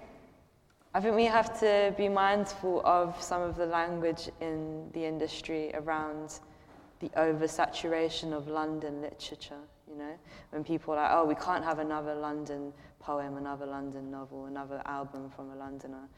I 0.97 1.01
think 1.01 1.15
we 1.15 1.27
have 1.27 1.61
to 1.61 1.93
be 1.99 2.09
mindful 2.09 2.81
of 2.87 3.21
some 3.21 3.43
of 3.43 3.55
the 3.55 3.67
language 3.67 4.31
in 4.41 4.89
the 4.95 5.05
industry 5.05 5.71
around 5.75 6.41
the 7.01 7.11
oversaturation 7.11 8.33
of 8.33 8.49
London 8.49 9.03
literature, 9.03 9.61
you 9.97 10.03
know, 10.03 10.15
when 10.51 10.63
people 10.63 10.95
are 10.95 10.97
like, 10.97 11.11
oh, 11.13 11.25
we 11.25 11.35
can't 11.35 11.65
have 11.65 11.79
another 11.79 12.15
London 12.15 12.73
poem, 13.01 13.37
another 13.37 13.67
London 13.67 14.11
novel, 14.11 14.47
another 14.47 14.83
album 14.85 15.31
from 15.35 15.51
a 15.51 15.57
Londoner. 15.57 16.09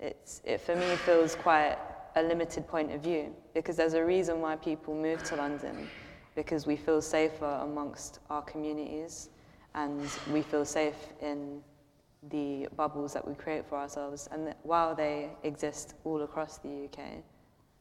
It's, 0.00 0.40
it, 0.44 0.60
for 0.60 0.74
me, 0.74 0.86
feels 0.96 1.36
quite 1.36 1.76
a 2.16 2.22
limited 2.22 2.66
point 2.66 2.92
of 2.92 3.00
view 3.00 3.34
because 3.54 3.76
there's 3.76 3.94
a 3.94 4.04
reason 4.04 4.40
why 4.40 4.56
people 4.56 4.94
move 4.94 5.22
to 5.24 5.36
London 5.36 5.88
because 6.34 6.66
we 6.66 6.76
feel 6.76 7.00
safer 7.00 7.60
amongst 7.62 8.20
our 8.30 8.42
communities 8.42 9.28
and 9.74 10.08
we 10.32 10.42
feel 10.42 10.64
safe 10.64 11.12
in 11.20 11.60
the 12.30 12.66
bubbles 12.76 13.12
that 13.12 13.26
we 13.26 13.34
create 13.34 13.66
for 13.66 13.78
ourselves. 13.78 14.28
And 14.32 14.54
while 14.62 14.94
they 14.94 15.30
exist 15.44 15.94
all 16.04 16.22
across 16.22 16.58
the 16.58 16.84
UK, 16.86 17.22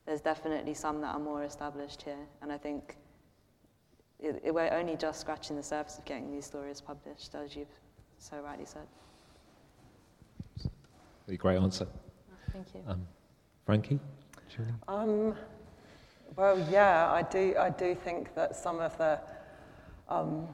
there's 0.06 0.22
definitely 0.22 0.74
some 0.74 1.02
that 1.02 1.16
are 1.16 1.20
more 1.20 1.44
established 1.44 2.04
here. 2.04 2.28
And 2.42 2.52
I 2.52 2.58
think 2.58 2.98
it, 4.20 4.42
it, 4.44 4.54
we're 4.54 4.72
only 4.74 4.96
just 4.96 5.22
scratching 5.22 5.56
the 5.56 5.64
surface 5.64 5.98
of 5.98 6.06
getting 6.06 6.32
these 6.32 6.46
stories 6.46 6.82
published, 6.82 7.36
as 7.36 7.56
you've 7.56 7.68
so 8.18 8.40
rightly 8.40 8.66
said. 8.66 8.88
Really 11.28 11.38
great 11.38 11.58
answer. 11.58 11.88
Thank 12.54 12.68
you. 12.74 12.82
Um, 12.88 13.06
Frankie? 13.66 14.00
Um, 14.88 15.36
well, 16.36 16.58
yeah, 16.72 17.12
I 17.12 17.22
do, 17.22 17.56
I 17.60 17.70
do 17.70 17.94
think 17.96 18.34
that 18.34 18.56
some 18.56 18.80
of 18.80 18.98
the, 18.98 19.20
um, 20.10 20.48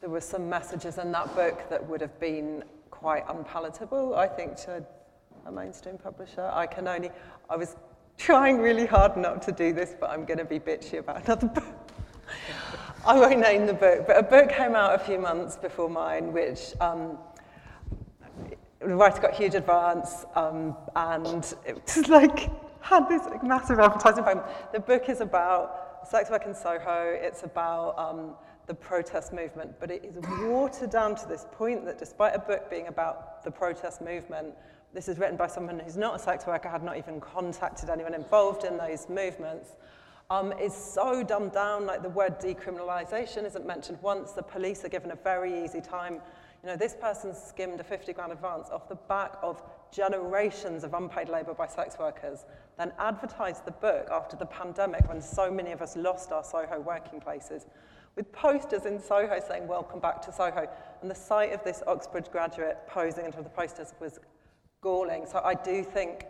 there 0.00 0.10
were 0.10 0.20
some 0.20 0.48
messages 0.48 0.98
in 0.98 1.12
that 1.12 1.34
book 1.34 1.68
that 1.70 1.86
would 1.86 2.00
have 2.00 2.18
been 2.18 2.64
quite 2.90 3.24
unpalatable, 3.28 4.14
I 4.14 4.26
think, 4.26 4.56
to 4.56 4.84
a 5.46 5.52
mainstream 5.52 5.98
publisher. 5.98 6.50
I 6.52 6.66
can 6.66 6.88
only, 6.88 7.10
I 7.48 7.56
was 7.56 7.76
trying 8.18 8.58
really 8.58 8.86
hard 8.86 9.16
not 9.16 9.42
to 9.42 9.52
do 9.52 9.72
this, 9.72 9.94
but 9.98 10.10
I'm 10.10 10.24
going 10.24 10.38
to 10.38 10.44
be 10.44 10.58
bitchy 10.58 10.98
about 10.98 11.24
another 11.24 11.48
book. 11.48 11.64
I 13.06 13.18
won't 13.18 13.38
name 13.38 13.66
the 13.66 13.74
book, 13.74 14.06
but 14.06 14.18
a 14.18 14.22
book 14.22 14.50
came 14.50 14.74
out 14.74 14.94
a 14.94 14.98
few 14.98 15.18
months 15.18 15.56
before 15.56 15.88
mine, 15.88 16.32
which 16.32 16.72
um, 16.80 17.18
the 18.80 18.96
writer 18.96 19.20
got 19.20 19.34
huge 19.34 19.54
advance, 19.54 20.24
um, 20.34 20.76
and 20.96 21.54
it 21.64 21.80
was 21.84 22.08
like 22.08 22.50
had 22.80 23.08
this 23.08 23.22
like, 23.26 23.42
massive 23.44 23.78
advertising 23.78 24.24
program. 24.24 24.44
The 24.72 24.80
book 24.80 25.08
is 25.08 25.20
about 25.20 26.08
sex 26.08 26.30
work 26.30 26.46
in 26.46 26.54
Soho. 26.54 27.16
It's 27.20 27.42
about 27.42 27.98
um, 27.98 28.34
the 28.66 28.74
protest 28.74 29.32
movement, 29.32 29.74
but 29.80 29.90
it 29.90 30.04
is 30.04 30.16
watered 30.42 30.90
down 30.90 31.14
to 31.16 31.26
this 31.26 31.46
point 31.52 31.84
that 31.84 31.98
despite 31.98 32.34
a 32.34 32.38
book 32.38 32.70
being 32.70 32.88
about 32.88 33.42
the 33.44 33.50
protest 33.50 34.00
movement, 34.00 34.54
this 34.92 35.08
is 35.08 35.18
written 35.18 35.36
by 35.36 35.46
someone 35.46 35.78
who's 35.78 35.96
not 35.96 36.16
a 36.16 36.18
sex 36.18 36.46
worker, 36.46 36.68
had 36.68 36.82
not 36.82 36.96
even 36.96 37.20
contacted 37.20 37.90
anyone 37.90 38.14
involved 38.14 38.64
in 38.64 38.76
those 38.76 39.08
movements, 39.08 39.70
um, 40.30 40.52
is 40.52 40.74
so 40.74 41.22
dumbed 41.22 41.52
down, 41.52 41.86
like 41.86 42.02
the 42.02 42.08
word 42.08 42.40
decriminalisation 42.40 43.44
isn't 43.44 43.66
mentioned 43.66 43.98
once. 44.02 44.32
The 44.32 44.42
police 44.42 44.84
are 44.84 44.88
given 44.88 45.10
a 45.10 45.16
very 45.16 45.64
easy 45.64 45.80
time. 45.80 46.14
You 46.62 46.70
know, 46.70 46.76
this 46.76 46.94
person 46.94 47.34
skimmed 47.34 47.78
a 47.78 47.84
50 47.84 48.12
grand 48.12 48.32
advance 48.32 48.68
off 48.70 48.88
the 48.88 48.96
back 48.96 49.36
of 49.42 49.62
generations 49.92 50.82
of 50.82 50.94
unpaid 50.94 51.28
labour 51.28 51.54
by 51.54 51.66
sex 51.66 51.96
workers, 51.98 52.44
then 52.76 52.92
advertised 52.98 53.64
the 53.64 53.70
book 53.70 54.08
after 54.10 54.36
the 54.36 54.46
pandemic 54.46 55.08
when 55.08 55.20
so 55.20 55.50
many 55.50 55.72
of 55.72 55.80
us 55.80 55.96
lost 55.96 56.32
our 56.32 56.42
Soho 56.42 56.80
working 56.80 57.20
places 57.20 57.66
with 58.16 58.32
posters 58.32 58.86
in 58.86 59.00
Soho 59.00 59.38
saying, 59.46 59.68
Welcome 59.68 60.00
back 60.00 60.22
to 60.22 60.32
Soho. 60.32 60.66
And 61.02 61.10
the 61.10 61.14
sight 61.14 61.52
of 61.52 61.62
this 61.62 61.82
Oxbridge 61.86 62.30
graduate 62.32 62.78
posing 62.88 63.26
in 63.26 63.32
front 63.32 63.46
of 63.46 63.52
the 63.52 63.56
posters 63.56 63.92
was 64.00 64.18
So 64.86 65.40
I 65.44 65.54
do 65.54 65.82
think 65.82 66.26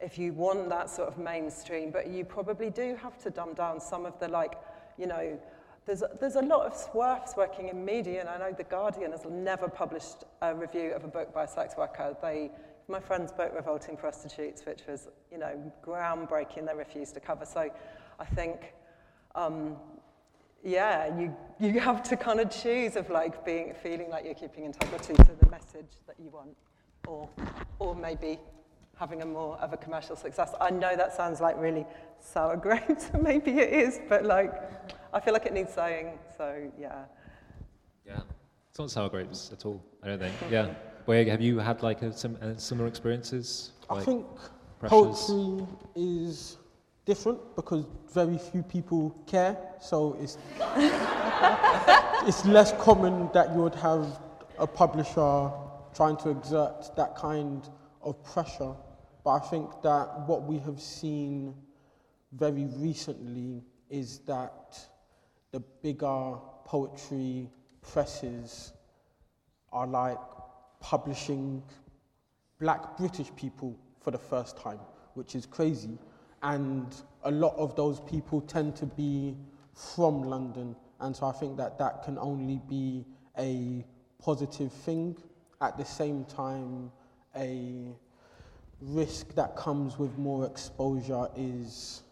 if 0.00 0.18
you 0.18 0.32
want 0.32 0.68
that 0.70 0.90
sort 0.90 1.08
of 1.08 1.16
mainstream, 1.16 1.92
but 1.92 2.08
you 2.08 2.24
probably 2.24 2.68
do 2.68 2.96
have 2.96 3.16
to 3.22 3.30
dumb 3.30 3.54
down 3.54 3.80
some 3.80 4.04
of 4.04 4.18
the 4.18 4.26
like, 4.26 4.58
you 4.98 5.06
know, 5.06 5.38
there's 5.86 6.02
a, 6.02 6.10
there's 6.20 6.34
a 6.34 6.42
lot 6.42 6.66
of 6.66 6.76
swerfs 6.76 7.36
working 7.36 7.68
in 7.68 7.84
media, 7.84 8.20
and 8.20 8.28
I 8.28 8.36
know 8.36 8.52
The 8.52 8.64
Guardian 8.64 9.12
has 9.12 9.24
never 9.24 9.68
published 9.68 10.24
a 10.42 10.54
review 10.54 10.90
of 10.90 11.04
a 11.04 11.08
book 11.08 11.32
by 11.32 11.44
a 11.44 11.48
sex 11.48 11.76
worker. 11.76 12.16
They, 12.20 12.50
my 12.88 12.98
friend's 12.98 13.30
book, 13.30 13.52
Revolting 13.54 13.96
Prostitutes, 13.96 14.66
which 14.66 14.80
was, 14.88 15.08
you 15.30 15.38
know, 15.38 15.72
groundbreaking, 15.84 16.66
they 16.66 16.74
refused 16.74 17.14
to 17.14 17.20
cover. 17.20 17.44
So 17.44 17.70
I 18.18 18.24
think, 18.24 18.74
um, 19.36 19.76
yeah, 20.64 21.16
you, 21.16 21.36
you 21.60 21.78
have 21.78 22.02
to 22.04 22.16
kind 22.16 22.40
of 22.40 22.50
choose 22.50 22.96
of 22.96 23.08
like 23.08 23.44
being, 23.44 23.72
feeling 23.82 24.10
like 24.10 24.24
you're 24.24 24.34
keeping 24.34 24.64
integrity 24.64 25.14
to 25.14 25.36
the 25.40 25.48
message 25.48 25.92
that 26.06 26.16
you 26.18 26.28
want 26.28 26.56
or, 27.06 27.28
or 27.78 27.94
maybe 27.94 28.38
having 28.96 29.22
a 29.22 29.26
more 29.26 29.56
of 29.58 29.72
a 29.72 29.76
commercial 29.76 30.14
success. 30.14 30.52
I 30.60 30.70
know 30.70 30.94
that 30.94 31.14
sounds 31.14 31.40
like 31.40 31.58
really 31.58 31.86
sour 32.18 32.56
grapes, 32.64 33.10
maybe 33.20 33.52
it 33.52 33.72
is, 33.72 34.00
but 34.08 34.24
like, 34.24 34.52
I 35.12 35.20
feel 35.20 35.32
like 35.32 35.46
it 35.46 35.52
needs 35.52 35.72
saying, 35.72 36.18
so 36.36 36.70
yeah. 36.78 37.04
Yeah, 38.06 38.20
it's 38.68 38.78
not 38.78 38.90
sour 38.90 39.08
grapes 39.08 39.50
at 39.52 39.64
all, 39.64 39.82
I 40.02 40.08
don't 40.08 40.18
think. 40.18 40.34
Yeah. 40.50 40.74
Gboyega, 41.06 41.30
have 41.30 41.40
you 41.40 41.58
had 41.58 41.82
like 41.82 42.02
a, 42.02 42.12
sim- 42.12 42.38
uh, 42.42 42.56
similar 42.56 42.86
experiences? 42.86 43.72
I 43.88 44.02
think 44.02 44.26
pressures? 44.78 45.24
poetry 45.26 45.66
is 45.96 46.58
different 47.06 47.38
because 47.56 47.86
very 48.12 48.38
few 48.38 48.62
people 48.62 49.16
care, 49.26 49.56
so 49.80 50.16
it's 50.20 50.36
it's 52.28 52.44
less 52.44 52.72
common 52.72 53.30
that 53.32 53.54
you 53.54 53.62
would 53.62 53.74
have 53.76 54.20
a 54.58 54.66
publisher 54.66 55.50
trying 55.94 56.16
to 56.18 56.30
exert 56.30 56.94
that 56.96 57.16
kind 57.16 57.68
of 58.02 58.22
pressure. 58.24 58.74
But 59.24 59.30
I 59.30 59.38
think 59.40 59.82
that 59.82 60.26
what 60.26 60.44
we 60.44 60.58
have 60.58 60.80
seen 60.80 61.54
very 62.32 62.66
recently 62.76 63.62
is 63.88 64.20
that 64.20 64.78
the 65.52 65.60
bigger 65.82 66.34
poetry 66.64 67.48
presses 67.82 68.72
are 69.72 69.86
like 69.86 70.18
publishing 70.80 71.62
black 72.58 72.96
British 72.96 73.34
people 73.36 73.76
for 74.00 74.10
the 74.10 74.18
first 74.18 74.56
time, 74.56 74.78
which 75.14 75.34
is 75.34 75.46
crazy. 75.46 75.98
And 76.42 76.94
a 77.24 77.30
lot 77.30 77.54
of 77.56 77.74
those 77.76 78.00
people 78.00 78.40
tend 78.40 78.76
to 78.76 78.86
be 78.86 79.36
from 79.74 80.22
London. 80.22 80.76
And 81.00 81.14
so 81.14 81.26
I 81.26 81.32
think 81.32 81.56
that 81.56 81.78
that 81.78 82.02
can 82.04 82.18
only 82.18 82.60
be 82.68 83.04
a 83.38 83.84
positive 84.22 84.72
thing. 84.72 85.16
At 85.62 85.76
the 85.76 85.84
same 85.84 86.24
time, 86.24 86.90
a 87.36 87.92
risk 88.80 89.34
that 89.34 89.56
comes 89.56 89.98
with 89.98 90.16
more 90.16 90.46
exposure 90.46 91.28
is 91.36 92.02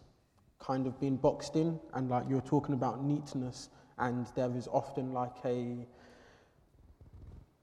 kind 0.59 0.85
of 0.85 0.99
being 0.99 1.15
boxed 1.15 1.55
in. 1.55 1.79
And 1.93 2.09
like 2.09 2.25
you're 2.29 2.41
talking 2.41 2.75
about 2.75 3.03
neatness, 3.03 3.69
and 3.97 4.27
there 4.35 4.51
is 4.55 4.67
often 4.67 5.13
like 5.13 5.35
a 5.45 5.87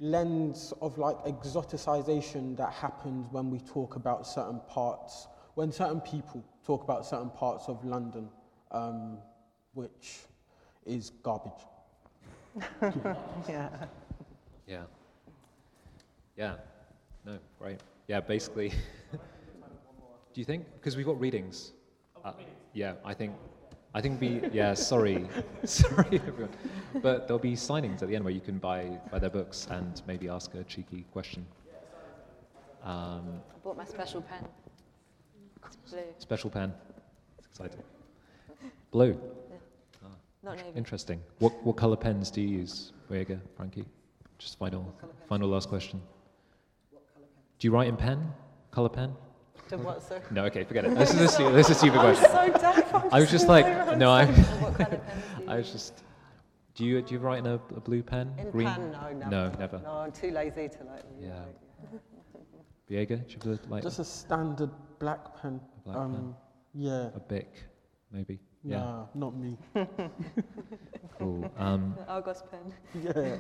lens 0.01 0.73
of 0.83 0.99
like 0.99 1.17
exoticization 1.19 2.57
that 2.57 2.73
happens 2.73 3.29
when 3.31 3.51
we 3.51 3.61
talk 3.61 3.95
about 3.95 4.27
certain 4.27 4.61
parts, 4.69 5.29
when 5.55 5.71
certain 5.71 6.01
people 6.01 6.45
talk 6.65 6.83
about 6.83 7.07
certain 7.07 7.31
parts 7.31 7.69
of 7.69 7.85
London, 7.85 8.29
um, 8.73 9.19
which 9.75 10.25
is 10.85 11.11
garbage. 11.23 11.53
yeah. 13.49 13.69
Yeah. 14.67 14.83
Yeah. 16.37 16.55
No, 17.25 17.39
great. 17.59 17.81
Yeah, 18.09 18.21
basically. 18.21 18.69
Do 19.13 20.41
you 20.41 20.45
think? 20.45 20.67
Because 20.75 20.97
we've 20.97 21.07
got 21.07 21.19
readings. 21.19 21.73
Uh, 22.25 22.33
yeah, 22.73 22.95
I 23.05 23.15
think. 23.15 23.35
I 23.95 24.03
think 24.03 24.21
be 24.21 24.43
yeah. 24.53 24.75
Sorry, 24.75 25.27
sorry 25.65 26.21
everyone, 26.27 26.51
but 27.03 27.27
there'll 27.27 27.39
be 27.39 27.55
signings 27.55 28.03
at 28.03 28.09
the 28.09 28.15
end 28.15 28.25
where 28.25 28.35
you 28.35 28.43
can 28.43 28.59
buy 28.59 29.01
buy 29.11 29.19
their 29.19 29.31
books 29.31 29.67
and 29.71 30.03
maybe 30.07 30.29
ask 30.29 30.55
a 30.55 30.63
cheeky 30.65 31.07
question. 31.13 31.47
Um, 32.83 33.41
I 33.55 33.59
bought 33.65 33.79
my 33.79 33.87
special 33.87 34.21
pen. 34.21 34.45
It's 35.65 35.77
blue. 35.91 36.01
special 36.19 36.51
pen. 36.51 36.75
It's 37.39 37.47
exciting. 37.47 37.83
Blue. 38.91 39.19
Not 40.43 40.59
navy. 40.59 40.69
Interesting. 40.77 41.21
What 41.39 41.55
what 41.65 41.77
color 41.77 41.97
pens 41.97 42.31
do 42.31 42.43
you 42.43 42.49
use, 42.59 42.93
Vega, 43.09 43.41
Frankie? 43.57 43.87
Just 44.39 44.59
final 44.59 44.95
final 45.29 45.49
last 45.49 45.71
question. 45.71 46.03
Do 47.59 47.67
you 47.67 47.73
write 47.73 47.89
in 47.89 47.97
pen? 47.97 48.33
Color 48.71 48.89
pen? 48.91 49.15
To 49.69 49.79
what, 49.79 50.03
sir? 50.03 50.23
No, 50.31 50.45
okay, 50.45 50.65
forget 50.65 50.85
it. 50.85 50.97
This 50.97 51.15
is 51.15 51.21
a, 51.21 51.29
stu- 51.29 51.53
this 51.53 51.71
is 51.71 51.77
a 51.77 51.79
stupid 51.79 51.99
I'm 51.99 52.15
question. 52.15 52.31
so 52.31 52.61
deaf. 52.61 52.95
I'm 52.95 53.09
I 53.13 53.21
was 53.21 53.31
just 53.31 53.47
so 53.47 53.53
like, 53.53 53.65
sorry. 53.65 53.97
no, 53.97 54.11
I. 54.11 54.27
What 54.61 54.79
kind 54.79 54.93
of 54.93 55.07
pens 55.07 55.25
do 55.39 55.45
you 55.45 55.51
I 55.51 55.57
was 55.57 55.73
just. 55.73 56.05
Do 56.75 56.85
you 56.85 57.01
do 57.03 57.15
you 57.15 57.21
write 57.21 57.39
in 57.39 57.47
a, 57.47 57.55
a 57.55 57.81
blue 57.81 58.03
pen? 58.03 58.33
In 58.39 58.51
Green? 58.51 58.69
pen, 58.69 58.93
no, 58.93 59.13
never. 59.13 59.31
No, 59.31 59.51
never. 59.59 59.79
No, 59.83 59.93
I'm 59.95 60.13
too 60.13 60.31
lazy 60.31 60.69
to 60.69 60.85
like. 60.85 61.03
Yeah. 61.19 61.41
Viega, 62.89 63.17
do 63.17 63.33
you 63.33 63.51
have 63.51 63.67
a, 63.67 63.69
like 63.69 63.83
Just 63.83 63.99
a 63.99 64.05
standard 64.05 64.71
black 65.01 65.41
pen. 65.41 65.59
A 65.79 65.81
black 65.89 65.97
um, 65.97 66.13
pen. 66.13 66.35
Yeah. 66.75 67.09
a 67.17 67.21
bic, 67.21 67.65
maybe? 68.13 68.39
Yeah. 68.63 68.79
Nah, 68.79 69.07
not 69.15 69.35
me. 69.37 69.57
Cool. 71.19 71.51
Um, 71.57 71.95
The 71.97 72.07
Argos 72.13 72.43
pen. 72.51 72.75
yeah. 73.03 73.37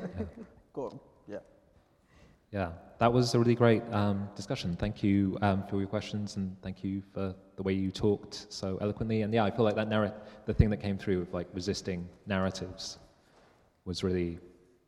Got, 0.72 0.96
yeah. 1.28 1.38
Yeah, 2.52 2.70
that 2.98 3.12
was 3.12 3.34
a 3.34 3.38
really 3.38 3.54
great 3.54 3.82
um, 3.92 4.28
discussion. 4.34 4.76
Thank 4.76 5.02
you 5.02 5.36
um, 5.42 5.64
for 5.68 5.78
your 5.78 5.88
questions 5.88 6.36
and 6.36 6.56
thank 6.62 6.82
you 6.82 7.02
for 7.12 7.34
the 7.56 7.62
way 7.62 7.72
you 7.72 7.90
talked 7.90 8.46
so 8.48 8.78
eloquently. 8.80 9.22
And 9.22 9.34
yeah, 9.34 9.44
I 9.44 9.50
feel 9.50 9.64
like 9.64 9.74
that 9.74 9.88
narrative, 9.88 10.16
the 10.46 10.54
thing 10.54 10.70
that 10.70 10.78
came 10.78 10.96
through 10.96 11.22
of 11.22 11.34
like 11.34 11.48
resisting 11.52 12.08
narratives 12.26 12.98
was 13.84 14.02
really 14.02 14.38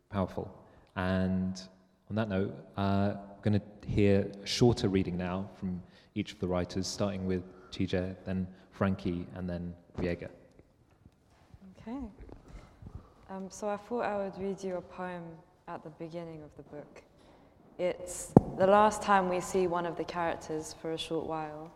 powerful. 0.09 0.51
And 0.95 1.61
on 2.09 2.15
that 2.15 2.29
note, 2.29 2.55
uh, 2.77 3.13
we're 3.35 3.51
going 3.51 3.61
to 3.61 3.87
hear 3.87 4.27
a 4.43 4.47
shorter 4.47 4.89
reading 4.89 5.17
now 5.17 5.49
from 5.59 5.81
each 6.15 6.33
of 6.33 6.39
the 6.39 6.47
writers, 6.47 6.87
starting 6.87 7.25
with 7.25 7.43
Tice, 7.71 8.15
then 8.25 8.47
Frankie, 8.71 9.27
and 9.35 9.47
then 9.47 9.73
Viega. 9.97 10.29
Okay. 11.81 11.99
Um, 13.29 13.47
so 13.49 13.69
I 13.69 13.77
thought 13.77 14.01
I 14.01 14.17
would 14.17 14.37
read 14.39 14.63
you 14.63 14.77
a 14.77 14.81
poem 14.81 15.23
at 15.67 15.83
the 15.83 15.91
beginning 15.91 16.41
of 16.41 16.49
the 16.57 16.63
book. 16.63 17.03
It's 17.79 18.33
the 18.57 18.67
last 18.67 19.01
time 19.01 19.29
we 19.29 19.39
see 19.39 19.65
one 19.65 19.85
of 19.85 19.95
the 19.95 20.03
characters 20.03 20.75
for 20.81 20.91
a 20.91 20.97
short 20.97 21.25
while, 21.25 21.71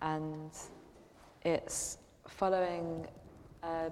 and 0.00 0.50
it's 1.44 1.98
following 2.26 3.06
a 3.62 3.90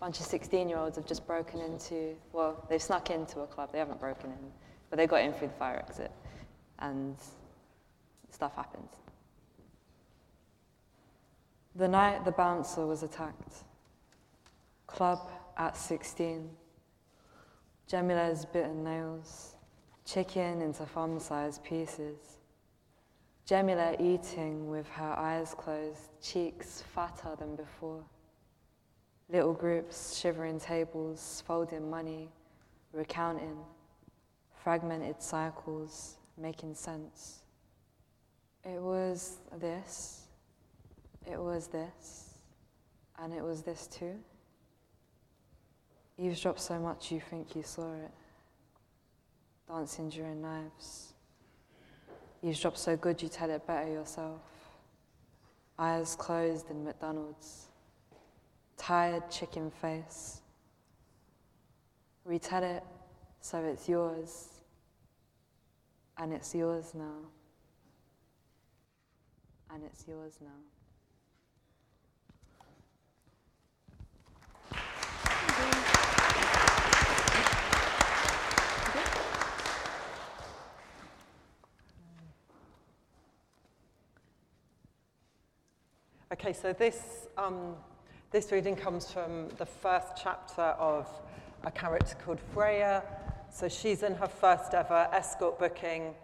bunch 0.00 0.18
of 0.18 0.24
16 0.24 0.66
year 0.66 0.78
olds 0.78 0.96
have 0.96 1.04
just 1.04 1.26
broken 1.26 1.60
into, 1.60 2.16
well, 2.32 2.64
they've 2.70 2.80
snuck 2.80 3.10
into 3.10 3.40
a 3.40 3.46
club, 3.46 3.70
they 3.70 3.78
haven't 3.78 4.00
broken 4.00 4.30
in, 4.30 4.50
but 4.88 4.96
they 4.96 5.06
got 5.06 5.20
in 5.20 5.34
through 5.34 5.48
the 5.48 5.54
fire 5.58 5.84
exit, 5.86 6.10
and 6.78 7.16
stuff 8.30 8.56
happens. 8.56 8.92
The 11.76 11.86
night 11.86 12.24
the 12.24 12.32
bouncer 12.32 12.86
was 12.86 13.02
attacked, 13.02 13.56
club 14.86 15.30
at 15.58 15.76
16, 15.76 16.48
Jamila's 17.92 18.46
bitten 18.46 18.82
nails, 18.82 19.56
chicken 20.04 20.62
into 20.62 20.84
thumb 20.84 21.20
sized 21.20 21.62
pieces. 21.64 22.38
Jamila 23.46 23.96
eating 23.98 24.70
with 24.70 24.88
her 24.90 25.14
eyes 25.18 25.54
closed, 25.56 26.02
cheeks 26.22 26.82
fatter 26.94 27.34
than 27.38 27.56
before. 27.56 28.04
Little 29.28 29.52
groups 29.52 30.16
shivering 30.16 30.60
tables, 30.60 31.42
folding 31.46 31.90
money, 31.90 32.28
recounting, 32.92 33.58
fragmented 34.62 35.22
cycles, 35.22 36.16
making 36.36 36.74
sense. 36.74 37.42
It 38.64 38.80
was 38.80 39.38
this, 39.58 40.26
it 41.26 41.38
was 41.38 41.68
this, 41.68 42.34
and 43.18 43.32
it 43.32 43.42
was 43.42 43.62
this 43.62 43.86
too. 43.86 44.16
Eavesdrop 46.18 46.58
so 46.58 46.78
much 46.78 47.10
you 47.10 47.20
think 47.20 47.56
you 47.56 47.62
saw 47.62 47.94
it. 47.94 48.10
Dancing 49.70 50.08
during 50.08 50.42
knives. 50.42 51.12
Eavesdrop 52.42 52.76
so 52.76 52.96
good 52.96 53.22
you 53.22 53.28
tell 53.28 53.48
it 53.50 53.64
better 53.68 53.88
yourself. 53.88 54.40
Eyes 55.78 56.16
closed 56.16 56.68
in 56.70 56.82
McDonald's. 56.82 57.68
Tired 58.76 59.30
chicken 59.30 59.70
face. 59.70 60.40
Retell 62.24 62.64
it 62.64 62.82
so 63.40 63.58
it's 63.62 63.88
yours. 63.88 64.48
And 66.18 66.32
it's 66.32 66.52
yours 66.52 66.92
now. 66.92 67.20
And 69.72 69.84
it's 69.84 70.04
yours 70.08 70.38
now. 70.42 70.79
Okay, 86.32 86.52
so 86.52 86.72
this, 86.72 87.26
um, 87.36 87.74
this 88.30 88.52
reading 88.52 88.76
comes 88.76 89.10
from 89.10 89.48
the 89.58 89.66
first 89.66 90.12
chapter 90.22 90.62
of 90.62 91.08
a 91.64 91.72
character 91.72 92.14
called 92.24 92.38
Freya. 92.54 93.02
So 93.52 93.68
she's 93.68 94.04
in 94.04 94.14
her 94.14 94.28
first 94.28 94.72
ever 94.72 95.08
escort 95.12 95.58
booking. 95.58 96.14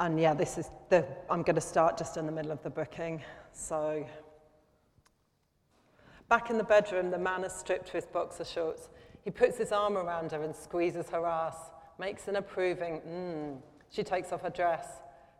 And 0.00 0.18
yeah, 0.18 0.34
this 0.34 0.58
is 0.58 0.68
the, 0.88 1.06
I'm 1.30 1.42
going 1.42 1.54
to 1.54 1.60
start 1.60 1.96
just 1.96 2.16
in 2.16 2.26
the 2.26 2.32
middle 2.32 2.50
of 2.50 2.60
the 2.64 2.70
booking. 2.70 3.22
So 3.52 4.04
back 6.28 6.50
in 6.50 6.58
the 6.58 6.64
bedroom, 6.64 7.12
the 7.12 7.18
man 7.18 7.44
is 7.44 7.52
stripped 7.52 7.86
to 7.86 7.92
his 7.92 8.06
boxer 8.06 8.44
shorts. 8.44 8.88
He 9.24 9.30
puts 9.30 9.58
his 9.58 9.70
arm 9.70 9.96
around 9.96 10.32
her 10.32 10.42
and 10.42 10.56
squeezes 10.56 11.08
her 11.10 11.24
ass, 11.24 11.54
makes 12.00 12.26
an 12.26 12.34
approving, 12.34 13.00
mmm. 13.08 13.58
She 13.90 14.02
takes 14.02 14.32
off 14.32 14.42
her 14.42 14.50
dress. 14.50 14.86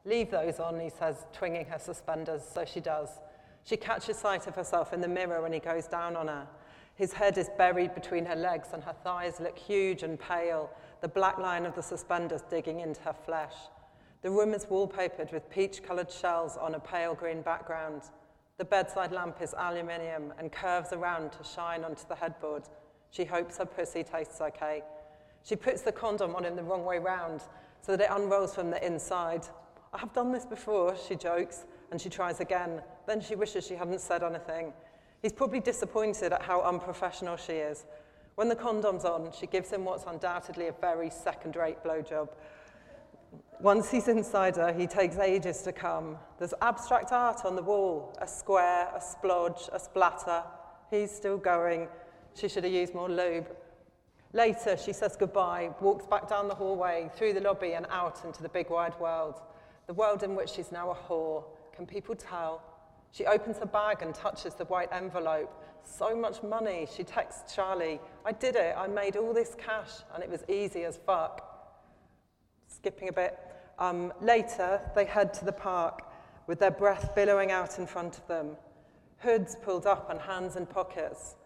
Leave 0.05 0.31
those 0.31 0.61
on, 0.61 0.79
he 0.79 0.91
says, 0.91 1.27
twinging 1.33 1.67
her 1.67 1.79
suspenders. 1.81 2.43
So 2.45 2.65
she 2.65 2.79
does. 2.79 3.09
She 3.65 3.77
catches 3.77 4.19
sight 4.19 4.47
of 4.47 4.55
herself 4.55 4.93
in 4.93 5.01
the 5.01 5.09
mirror 5.09 5.41
when 5.41 5.53
he 5.53 5.59
goes 5.61 5.87
down 5.87 6.17
on 6.17 6.29
her. 6.29 6.47
His 6.95 7.13
head 7.13 7.39
is 7.39 7.51
buried 7.57 7.95
between 7.95 8.27
her 8.27 8.37
legs 8.37 8.69
and 8.73 8.83
her 8.85 8.95
thighs 9.05 9.41
look 9.41 9.59
huge 9.59 10.03
and 10.03 10.19
pale, 10.19 10.71
the 11.01 11.09
black 11.09 11.39
line 11.39 11.65
of 11.65 11.75
the 11.75 11.83
suspenders 11.83 12.43
digging 12.51 12.81
into 12.81 13.01
her 13.03 13.15
flesh. 13.15 13.55
The 14.23 14.31
room 14.31 14.55
is 14.55 14.67
wallpapered 14.67 15.33
with 15.33 15.51
peach 15.51 15.83
coloured 15.83 16.11
shells 16.11 16.57
on 16.57 16.75
a 16.75 16.81
pale 16.81 17.15
green 17.15 17.43
background. 17.43 18.03
The 18.59 18.65
bedside 18.65 19.11
lamp 19.11 19.39
is 19.41 19.55
aluminium 19.57 20.33
and 20.39 20.53
curves 20.53 20.93
around 20.93 21.33
to 21.33 21.45
shine 21.45 21.83
onto 21.83 22.07
the 22.07 22.15
headboard. 22.15 22.65
She 23.11 23.25
hopes 23.25 23.59
her 23.59 23.67
pussy 23.67 24.05
tastes 24.05 24.41
okay. 24.41 24.83
She 25.43 25.57
puts 25.57 25.83
the 25.83 25.93
condom 25.93 26.37
on 26.37 26.45
him 26.45 26.55
the 26.55 26.63
wrong 26.63 26.85
way 26.85 26.99
round 26.99 27.41
so 27.81 27.97
that 27.97 28.05
it 28.05 28.11
unrolls 28.11 28.55
from 28.55 28.71
the 28.71 28.85
inside. 28.85 29.47
I 29.93 29.99
have 29.99 30.13
done 30.13 30.31
this 30.31 30.47
before, 30.47 30.95
she 30.97 31.17
jokes, 31.17 31.65
and 31.93 32.01
she 32.01 32.09
tries 32.09 32.41
again. 32.41 32.83
Then 33.07 33.21
she 33.21 33.37
wishes 33.37 33.67
she 33.67 33.75
hadn't 33.75 34.01
said 34.01 34.25
anything. 34.25 34.73
He's 35.21 35.33
probably 35.33 35.61
disappointed 35.61 36.33
at 36.33 36.43
how 36.43 36.63
unprofessional 36.63 37.37
she 37.37 37.53
is. 37.53 37.85
When 38.35 38.49
the 38.49 38.57
condom's 38.57 39.05
on, 39.05 39.31
she 39.39 39.47
gives 39.47 39.71
him 39.71 39.85
what's 39.85 40.05
undoubtedly 40.05 40.69
a 40.69 40.73
very 40.81 41.11
second 41.11 41.55
rate 41.55 41.85
blowjob. 41.85 42.31
Once 43.61 43.91
he's 43.91 44.09
inside 44.09 44.57
her, 44.57 44.73
he 44.73 44.87
takes 44.87 45.19
ages 45.19 45.63
to 45.63 45.73
come. 45.73 46.17
There's 46.39 46.55
abstract 46.63 47.13
art 47.13 47.45
on 47.45 47.55
the 47.55 47.63
wall 47.63 48.17
a 48.21 48.27
square, 48.27 48.89
a 48.97 48.99
splodge, 48.99 49.69
a 49.73 49.79
splatter. 49.79 50.43
He's 50.91 51.15
still 51.15 51.37
going. 51.37 51.89
She 52.35 52.49
should 52.49 52.65
have 52.65 52.73
used 52.73 52.95
more 52.95 53.09
lube. 53.09 53.49
Later, 54.33 54.79
she 54.79 54.95
says 54.95 55.15
goodbye, 55.15 55.71
walks 55.81 56.07
back 56.07 56.27
down 56.27 56.49
the 56.49 56.55
hallway, 56.55 57.11
through 57.15 57.35
the 57.35 57.41
lobby, 57.41 57.75
and 57.75 57.87
out 57.91 58.25
into 58.25 58.43
the 58.43 58.49
big 58.49 58.71
wide 58.71 58.99
world. 58.99 59.43
The 59.87 59.95
world 59.95 60.23
in 60.23 60.35
which 60.35 60.49
she's 60.49 60.73
now 60.73 60.91
a 60.91 60.95
whore. 60.95 61.45
Can 61.75 61.87
people 61.87 62.15
tell? 62.15 62.63
She 63.13 63.27
opens 63.27 63.59
her 63.59 63.67
bag 63.67 64.03
and 64.03 64.15
touches 64.15 64.55
the 64.55 64.65
white 64.67 64.89
envelope. 64.93 65.51
So 65.85 66.17
much 66.17 66.43
money. 66.43 66.87
She 66.95 67.05
texts 67.05 67.55
Charlie, 67.55 68.01
I 68.25 68.33
did 68.33 68.57
it. 68.57 68.75
I 68.77 68.87
made 68.87 69.17
all 69.17 69.35
this 69.35 69.57
cash, 69.59 69.91
and 70.15 70.23
it 70.23 70.31
was 70.31 70.45
easy 70.49 70.85
as 70.85 70.99
fuck. 71.05 71.49
Skipping 72.69 73.09
a 73.09 73.13
bit. 73.13 73.39
Um, 73.79 74.13
later, 74.21 74.81
they 74.95 75.05
head 75.05 75.35
to 75.35 75.45
the 75.45 75.53
park 75.53 76.03
with 76.47 76.59
their 76.59 76.71
breath 76.71 77.15
billowing 77.15 77.51
out 77.51 77.79
in 77.79 77.87
front 77.87 78.19
of 78.19 78.27
them, 78.27 78.57
hoods 79.19 79.57
pulled 79.63 79.87
up 79.87 80.11
and 80.11 80.21
hands 80.21 80.57
in 80.57 80.67
pockets. 80.67 81.37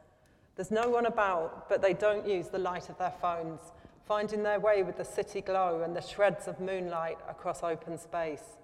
There's 0.57 0.71
no 0.71 0.89
one 0.89 1.07
about, 1.07 1.69
but 1.69 1.83
they 1.83 1.93
don't 1.93 2.27
use 2.27 2.49
the 2.49 2.59
light 2.59 2.89
of 2.89 2.99
their 2.99 3.13
phones, 3.21 3.61
finding 4.07 4.43
their 4.43 4.61
way 4.61 4.83
with 4.83 4.97
the 4.97 5.05
city 5.05 5.43
glow 5.43 5.83
and 5.83 5.95
the 5.95 6.01
shreds 6.01 6.49
of 6.49 6.61
moonlight 6.61 7.19
across 7.29 7.63
open 7.63 7.99
space, 7.99 8.57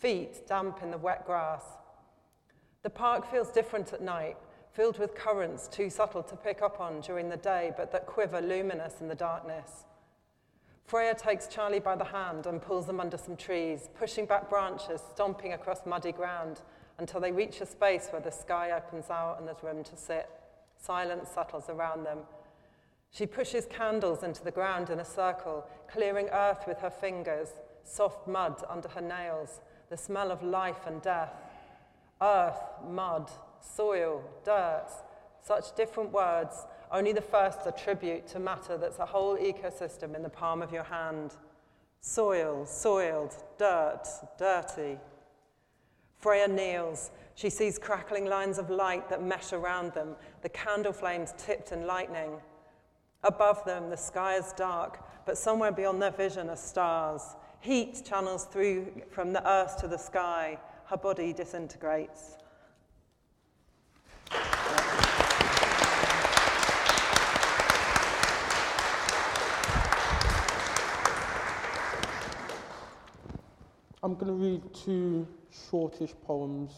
feet 0.00 0.46
damp 0.48 0.82
in 0.82 0.90
the 0.90 0.98
wet 0.98 1.26
grass. 1.26 1.62
The 2.82 2.90
park 2.90 3.30
feels 3.30 3.50
different 3.50 3.92
at 3.92 4.00
night, 4.00 4.36
filled 4.72 4.98
with 4.98 5.14
currents 5.14 5.68
too 5.68 5.90
subtle 5.90 6.22
to 6.22 6.36
pick 6.36 6.62
up 6.62 6.80
on 6.80 7.02
during 7.02 7.28
the 7.28 7.36
day, 7.36 7.72
but 7.76 7.92
that 7.92 8.06
quiver 8.06 8.40
luminous 8.40 9.00
in 9.00 9.08
the 9.08 9.14
darkness. 9.14 9.84
Freya 10.86 11.14
takes 11.14 11.46
Charlie 11.46 11.78
by 11.78 11.94
the 11.94 12.04
hand 12.04 12.46
and 12.46 12.60
pulls 12.60 12.86
them 12.86 12.98
under 12.98 13.18
some 13.18 13.36
trees, 13.36 13.90
pushing 13.96 14.26
back 14.26 14.48
branches, 14.48 15.00
stomping 15.12 15.52
across 15.52 15.86
muddy 15.86 16.12
ground 16.12 16.62
until 16.98 17.20
they 17.20 17.30
reach 17.30 17.60
a 17.60 17.66
space 17.66 18.08
where 18.10 18.22
the 18.22 18.32
sky 18.32 18.72
opens 18.72 19.10
out 19.10 19.36
and 19.38 19.46
there's 19.46 19.62
room 19.62 19.84
to 19.84 19.96
sit. 19.96 20.28
Silence 20.76 21.28
settles 21.32 21.68
around 21.68 22.04
them. 22.04 22.18
She 23.10 23.26
pushes 23.26 23.66
candles 23.66 24.22
into 24.22 24.42
the 24.42 24.50
ground 24.50 24.88
in 24.90 25.00
a 25.00 25.04
circle, 25.04 25.66
clearing 25.88 26.28
earth 26.32 26.64
with 26.66 26.78
her 26.78 26.90
fingers, 26.90 27.50
soft 27.84 28.26
mud 28.26 28.62
under 28.68 28.88
her 28.88 29.00
nails, 29.00 29.60
the 29.90 29.96
smell 29.96 30.30
of 30.30 30.42
life 30.42 30.86
and 30.86 31.02
death. 31.02 31.34
Earth, 32.22 32.62
mud, 32.88 33.28
soil, 33.60 34.22
dirt, 34.44 34.86
such 35.42 35.74
different 35.74 36.12
words, 36.12 36.64
only 36.92 37.12
the 37.12 37.20
first 37.20 37.60
a 37.66 37.72
tribute 37.72 38.26
to 38.28 38.38
matter 38.38 38.78
that's 38.78 39.00
a 39.00 39.06
whole 39.06 39.36
ecosystem 39.36 40.14
in 40.14 40.22
the 40.22 40.28
palm 40.28 40.62
of 40.62 40.72
your 40.72 40.84
hand. 40.84 41.34
Soil, 42.00 42.64
soiled, 42.66 43.34
dirt, 43.58 44.06
dirty. 44.38 44.98
Freya 46.16 46.48
kneels. 46.48 47.10
She 47.34 47.50
sees 47.50 47.78
crackling 47.78 48.26
lines 48.26 48.58
of 48.58 48.70
light 48.70 49.08
that 49.08 49.22
mesh 49.22 49.52
around 49.52 49.92
them, 49.92 50.14
the 50.42 50.48
candle 50.50 50.92
flames 50.92 51.34
tipped 51.36 51.72
in 51.72 51.86
lightning. 51.86 52.32
Above 53.22 53.64
them, 53.64 53.90
the 53.90 53.96
sky 53.96 54.36
is 54.36 54.52
dark, 54.52 55.00
but 55.26 55.36
somewhere 55.36 55.72
beyond 55.72 56.00
their 56.00 56.10
vision 56.10 56.48
are 56.48 56.56
stars. 56.56 57.22
Heat 57.62 58.02
channels 58.06 58.46
through 58.46 58.90
from 59.10 59.34
the 59.34 59.46
earth 59.46 59.76
to 59.80 59.86
the 59.86 59.98
sky. 59.98 60.58
Her 60.86 60.96
body 60.96 61.34
disintegrates. 61.34 62.38
I'm 74.02 74.14
going 74.14 74.28
to 74.28 74.32
read 74.32 74.62
two 74.72 75.28
shortish 75.68 76.14
poems. 76.24 76.72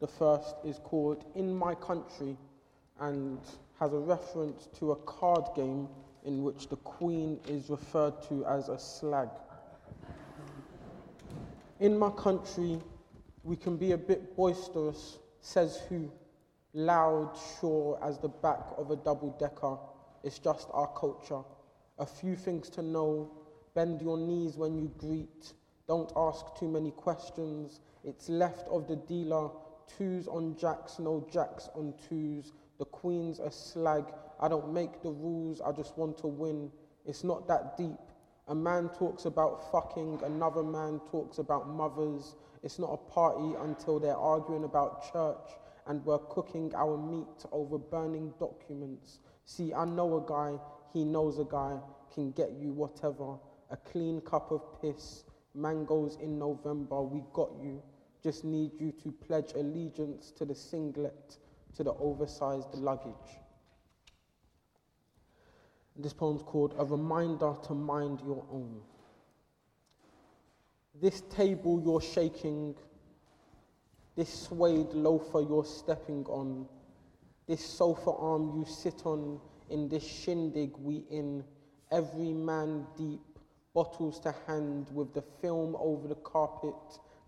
The 0.00 0.06
first 0.06 0.56
is 0.62 0.78
called 0.84 1.24
In 1.36 1.54
My 1.56 1.74
Country 1.74 2.36
and 3.00 3.38
has 3.80 3.94
a 3.94 3.98
reference 3.98 4.68
to 4.78 4.92
a 4.92 4.96
card 4.96 5.44
game 5.56 5.88
in 6.26 6.44
which 6.44 6.68
the 6.68 6.76
queen 6.76 7.40
is 7.48 7.70
referred 7.70 8.20
to 8.28 8.44
as 8.44 8.68
a 8.68 8.78
slag. 8.78 9.30
In 11.80 11.96
my 11.96 12.10
country, 12.10 12.80
we 13.44 13.54
can 13.54 13.76
be 13.76 13.92
a 13.92 13.98
bit 13.98 14.34
boisterous, 14.34 15.18
says 15.40 15.80
who, 15.88 16.10
loud, 16.74 17.38
sure 17.60 17.96
as 18.02 18.18
the 18.18 18.28
back 18.28 18.64
of 18.76 18.90
a 18.90 18.96
double 18.96 19.36
decker. 19.38 19.78
It's 20.24 20.40
just 20.40 20.66
our 20.72 20.88
culture. 20.88 21.42
A 22.00 22.06
few 22.06 22.34
things 22.34 22.68
to 22.70 22.82
know. 22.82 23.30
Bend 23.74 24.02
your 24.02 24.18
knees 24.18 24.56
when 24.56 24.76
you 24.76 24.90
greet. 24.98 25.52
Don't 25.86 26.10
ask 26.16 26.46
too 26.58 26.66
many 26.66 26.90
questions. 26.90 27.78
It's 28.02 28.28
left 28.28 28.66
of 28.68 28.88
the 28.88 28.96
dealer. 28.96 29.48
Twos 29.96 30.26
on 30.26 30.56
jacks, 30.56 30.98
no 30.98 31.24
jacks 31.32 31.68
on 31.76 31.94
twos. 32.08 32.54
The 32.78 32.86
queen's 32.86 33.38
a 33.38 33.52
slag. 33.52 34.04
I 34.40 34.48
don't 34.48 34.72
make 34.72 35.00
the 35.02 35.10
rules, 35.10 35.60
I 35.60 35.70
just 35.70 35.96
want 35.96 36.18
to 36.18 36.26
win. 36.26 36.72
It's 37.06 37.22
not 37.22 37.46
that 37.46 37.76
deep. 37.76 37.98
A 38.48 38.54
man 38.54 38.88
talks 38.88 39.26
about 39.26 39.70
fucking, 39.70 40.20
another 40.24 40.62
man 40.62 41.00
talks 41.10 41.36
about 41.36 41.68
mothers. 41.68 42.34
It's 42.62 42.78
not 42.78 42.92
a 42.92 42.96
party 42.96 43.54
until 43.60 44.00
they're 44.00 44.16
arguing 44.16 44.64
about 44.64 45.12
church 45.12 45.52
and 45.86 46.04
we're 46.06 46.18
cooking 46.18 46.72
our 46.74 46.96
meat 46.96 47.44
over 47.52 47.76
burning 47.76 48.32
documents. 48.38 49.18
See, 49.44 49.74
I 49.74 49.84
know 49.84 50.16
a 50.16 50.26
guy, 50.26 50.58
he 50.94 51.04
knows 51.04 51.38
a 51.38 51.44
guy, 51.44 51.78
can 52.14 52.30
get 52.32 52.52
you 52.52 52.72
whatever. 52.72 53.36
A 53.70 53.76
clean 53.76 54.22
cup 54.22 54.50
of 54.50 54.62
piss, 54.80 55.24
mangoes 55.54 56.16
in 56.22 56.38
November, 56.38 57.02
we 57.02 57.22
got 57.34 57.50
you. 57.62 57.82
Just 58.22 58.44
need 58.44 58.72
you 58.80 58.92
to 59.02 59.12
pledge 59.12 59.52
allegiance 59.56 60.30
to 60.32 60.46
the 60.46 60.54
singlet, 60.54 61.36
to 61.76 61.84
the 61.84 61.92
oversized 61.94 62.74
luggage. 62.74 63.40
This 66.00 66.12
poem's 66.12 66.42
called 66.42 66.74
A 66.78 66.84
Reminder 66.84 67.54
to 67.64 67.74
Mind 67.74 68.20
Your 68.24 68.44
Own. 68.52 68.80
This 71.00 71.22
table 71.22 71.82
you're 71.84 72.00
shaking, 72.00 72.76
this 74.14 74.32
suede 74.32 74.92
loafer 74.92 75.40
you're 75.40 75.64
stepping 75.64 76.24
on, 76.26 76.68
this 77.48 77.64
sofa 77.64 78.12
arm 78.12 78.56
you 78.56 78.64
sit 78.64 79.06
on, 79.06 79.40
in 79.70 79.88
this 79.88 80.06
shindig 80.06 80.70
we 80.78 81.02
in, 81.10 81.42
every 81.90 82.32
man 82.32 82.86
deep, 82.96 83.20
bottles 83.74 84.20
to 84.20 84.32
hand 84.46 84.86
with 84.92 85.12
the 85.14 85.22
film 85.42 85.76
over 85.80 86.06
the 86.06 86.14
carpet, 86.16 86.74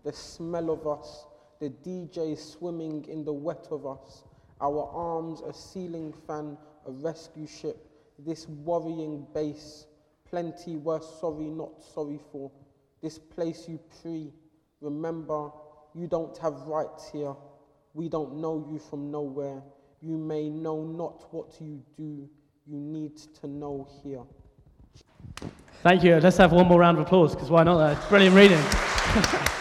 the 0.05 0.13
smell 0.13 0.69
of 0.69 0.87
us, 0.87 1.25
the 1.59 1.69
DJ 1.69 2.37
swimming 2.37 3.03
in 3.09 3.25
the 3.25 3.33
wet 3.33 3.67
of 3.69 3.85
us, 3.85 4.23
our 4.61 4.89
arms 4.93 5.41
a 5.41 5.53
ceiling 5.53 6.13
fan, 6.25 6.57
a 6.87 6.91
rescue 6.91 7.45
ship, 7.45 7.90
this 8.25 8.47
worrying 8.47 9.25
base, 9.33 9.85
plenty 10.29 10.75
we're 10.77 11.01
sorry, 11.01 11.45
not 11.45 11.81
sorry 11.93 12.19
for, 12.31 12.51
this 13.01 13.17
place 13.17 13.67
you 13.67 13.79
pre, 14.01 14.31
remember, 14.79 15.49
you 15.93 16.07
don't 16.07 16.37
have 16.37 16.53
rights 16.61 17.09
here, 17.11 17.35
we 17.93 18.07
don't 18.07 18.35
know 18.35 18.65
you 18.71 18.79
from 18.79 19.11
nowhere, 19.11 19.61
you 20.01 20.17
may 20.17 20.49
know 20.49 20.83
not 20.83 21.33
what 21.33 21.59
you 21.59 21.81
do, 21.97 22.29
you 22.67 22.77
need 22.77 23.17
to 23.17 23.47
know 23.47 23.87
here. 24.03 24.23
Thank 25.83 26.03
you. 26.03 26.15
Let's 26.17 26.37
have 26.37 26.51
one 26.51 26.67
more 26.67 26.79
round 26.79 26.99
of 26.99 27.07
applause 27.07 27.33
because 27.33 27.49
why 27.49 27.63
not? 27.63 27.77
That's 27.79 28.05
brilliant 28.07 28.35
reading. 28.35 28.63